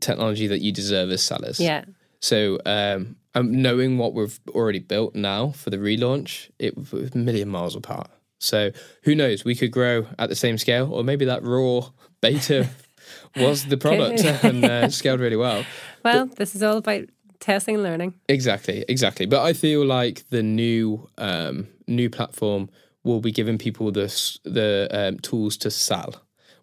technology 0.00 0.46
that 0.46 0.60
you 0.60 0.72
deserve 0.72 1.10
as 1.10 1.22
sellers. 1.22 1.58
Yeah. 1.58 1.84
So, 2.20 2.58
um, 2.64 3.16
um, 3.34 3.62
knowing 3.62 3.98
what 3.98 4.14
we've 4.14 4.38
already 4.50 4.78
built 4.78 5.14
now 5.14 5.50
for 5.50 5.70
the 5.70 5.76
relaunch, 5.76 6.50
it 6.58 6.76
was 6.76 7.12
a 7.12 7.18
million 7.18 7.48
miles 7.48 7.74
apart. 7.74 8.10
So, 8.38 8.70
who 9.02 9.14
knows? 9.14 9.44
We 9.44 9.54
could 9.54 9.70
grow 9.70 10.06
at 10.18 10.28
the 10.28 10.36
same 10.36 10.58
scale, 10.58 10.92
or 10.92 11.02
maybe 11.02 11.24
that 11.26 11.42
raw 11.42 11.88
beta 12.20 12.68
was 13.36 13.66
the 13.66 13.76
product 13.76 14.22
and 14.44 14.64
uh, 14.64 14.88
scaled 15.00 15.20
really 15.20 15.36
well. 15.36 15.64
Well, 16.04 16.26
this 16.26 16.54
is 16.54 16.62
all 16.62 16.76
about 16.78 17.04
testing 17.40 17.74
and 17.76 17.84
learning. 17.84 18.14
Exactly, 18.28 18.84
exactly. 18.88 19.26
But 19.26 19.42
I 19.42 19.52
feel 19.52 19.84
like 19.84 20.28
the 20.30 20.42
new 20.42 21.08
um, 21.18 21.68
new 21.86 22.08
platform 22.10 22.68
will 23.02 23.20
be 23.20 23.32
giving 23.32 23.58
people 23.58 23.90
the 23.92 24.06
the 24.44 24.88
um, 24.90 25.18
tools 25.18 25.56
to 25.58 25.70
sell, 25.70 26.14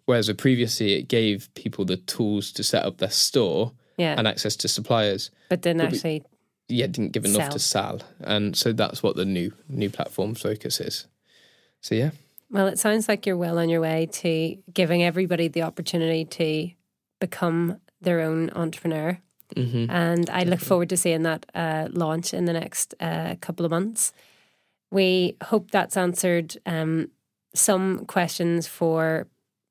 whereas 0.06 0.30
previously 0.32 0.94
it 0.94 1.08
gave 1.08 1.48
people 1.54 1.84
the 1.84 1.96
tools 1.98 2.52
to 2.52 2.62
set 2.62 2.84
up 2.84 2.98
their 2.98 3.10
store 3.10 3.72
Yeah. 3.96 4.14
and 4.18 4.26
access 4.26 4.56
to 4.56 4.68
suppliers. 4.68 5.30
but 5.48 5.60
didn't 5.62 5.78
but 5.82 5.90
we- 5.92 5.96
actually. 5.98 6.24
yeah, 6.68 6.86
didn't 6.86 7.12
give 7.12 7.24
enough 7.24 7.50
to 7.50 7.58
sell, 7.58 8.00
and 8.20 8.56
so 8.56 8.72
that's 8.72 9.02
what 9.02 9.14
the 9.16 9.24
new 9.24 9.52
new 9.68 9.90
platform 9.90 10.34
focus 10.34 10.80
is. 10.80 11.06
So 11.80 11.94
yeah, 11.94 12.10
Well, 12.52 12.66
it 12.66 12.78
sounds 12.78 13.08
like 13.08 13.24
you're 13.24 13.36
well 13.36 13.58
on 13.58 13.70
your 13.70 13.80
way 13.80 14.06
to 14.12 14.58
giving 14.72 15.02
everybody 15.02 15.48
the 15.48 15.62
opportunity 15.62 16.26
to 16.26 16.70
become 17.18 17.80
their 18.02 18.20
own 18.20 18.50
entrepreneur. 18.50 19.18
hmm 19.56 19.86
And 19.88 20.28
I 20.28 20.42
look 20.44 20.60
forward 20.60 20.90
to 20.90 20.96
seeing 20.96 21.22
that 21.22 21.46
uh, 21.54 21.88
launch 21.90 22.34
in 22.34 22.44
the 22.44 22.52
next 22.52 22.94
uh, 23.00 23.36
couple 23.40 23.64
of 23.64 23.70
months. 23.70 24.12
We 24.90 25.36
hope 25.44 25.70
that's 25.70 25.96
answered 25.96 26.58
um, 26.66 27.10
some 27.54 28.04
questions 28.04 28.66
for 28.66 29.26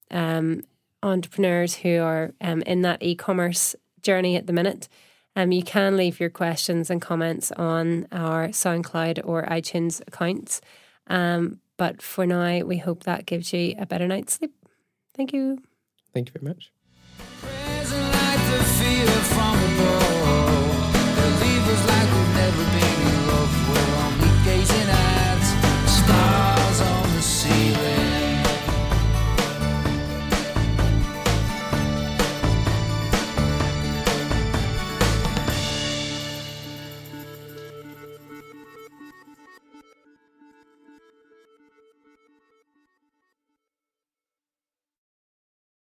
um, 0.10 0.64
entrepreneurs 1.04 1.76
who 1.76 2.02
are 2.02 2.34
um, 2.42 2.64
in 2.64 2.82
that 2.82 3.04
e 3.04 3.16
commerce 3.16 3.76
journey 4.02 4.36
at 4.36 4.48
the 4.48 4.54
minute. 4.54 4.90
Um, 5.36 5.52
you 5.52 5.64
can 5.64 5.96
leave 5.96 6.20
your 6.20 6.32
questions 6.32 6.90
and 6.90 7.00
comments 7.00 7.52
on 7.52 8.08
our 8.12 8.48
SoundCloud 8.50 9.22
or 9.24 9.46
iTunes 9.46 10.02
accounts. 10.08 10.62
Um, 11.08 11.60
but 11.82 12.00
for 12.00 12.28
now, 12.28 12.60
we 12.60 12.78
hope 12.78 13.06
that 13.06 13.26
gives 13.26 13.52
you 13.54 13.74
a 13.80 13.88
better 13.88 14.08
night's 14.08 14.34
sleep. 14.34 14.54
Thank 15.16 15.34
you. 15.34 15.58
thank 16.14 16.28
you 16.28 16.34
very 16.40 16.54
much. 16.54 16.72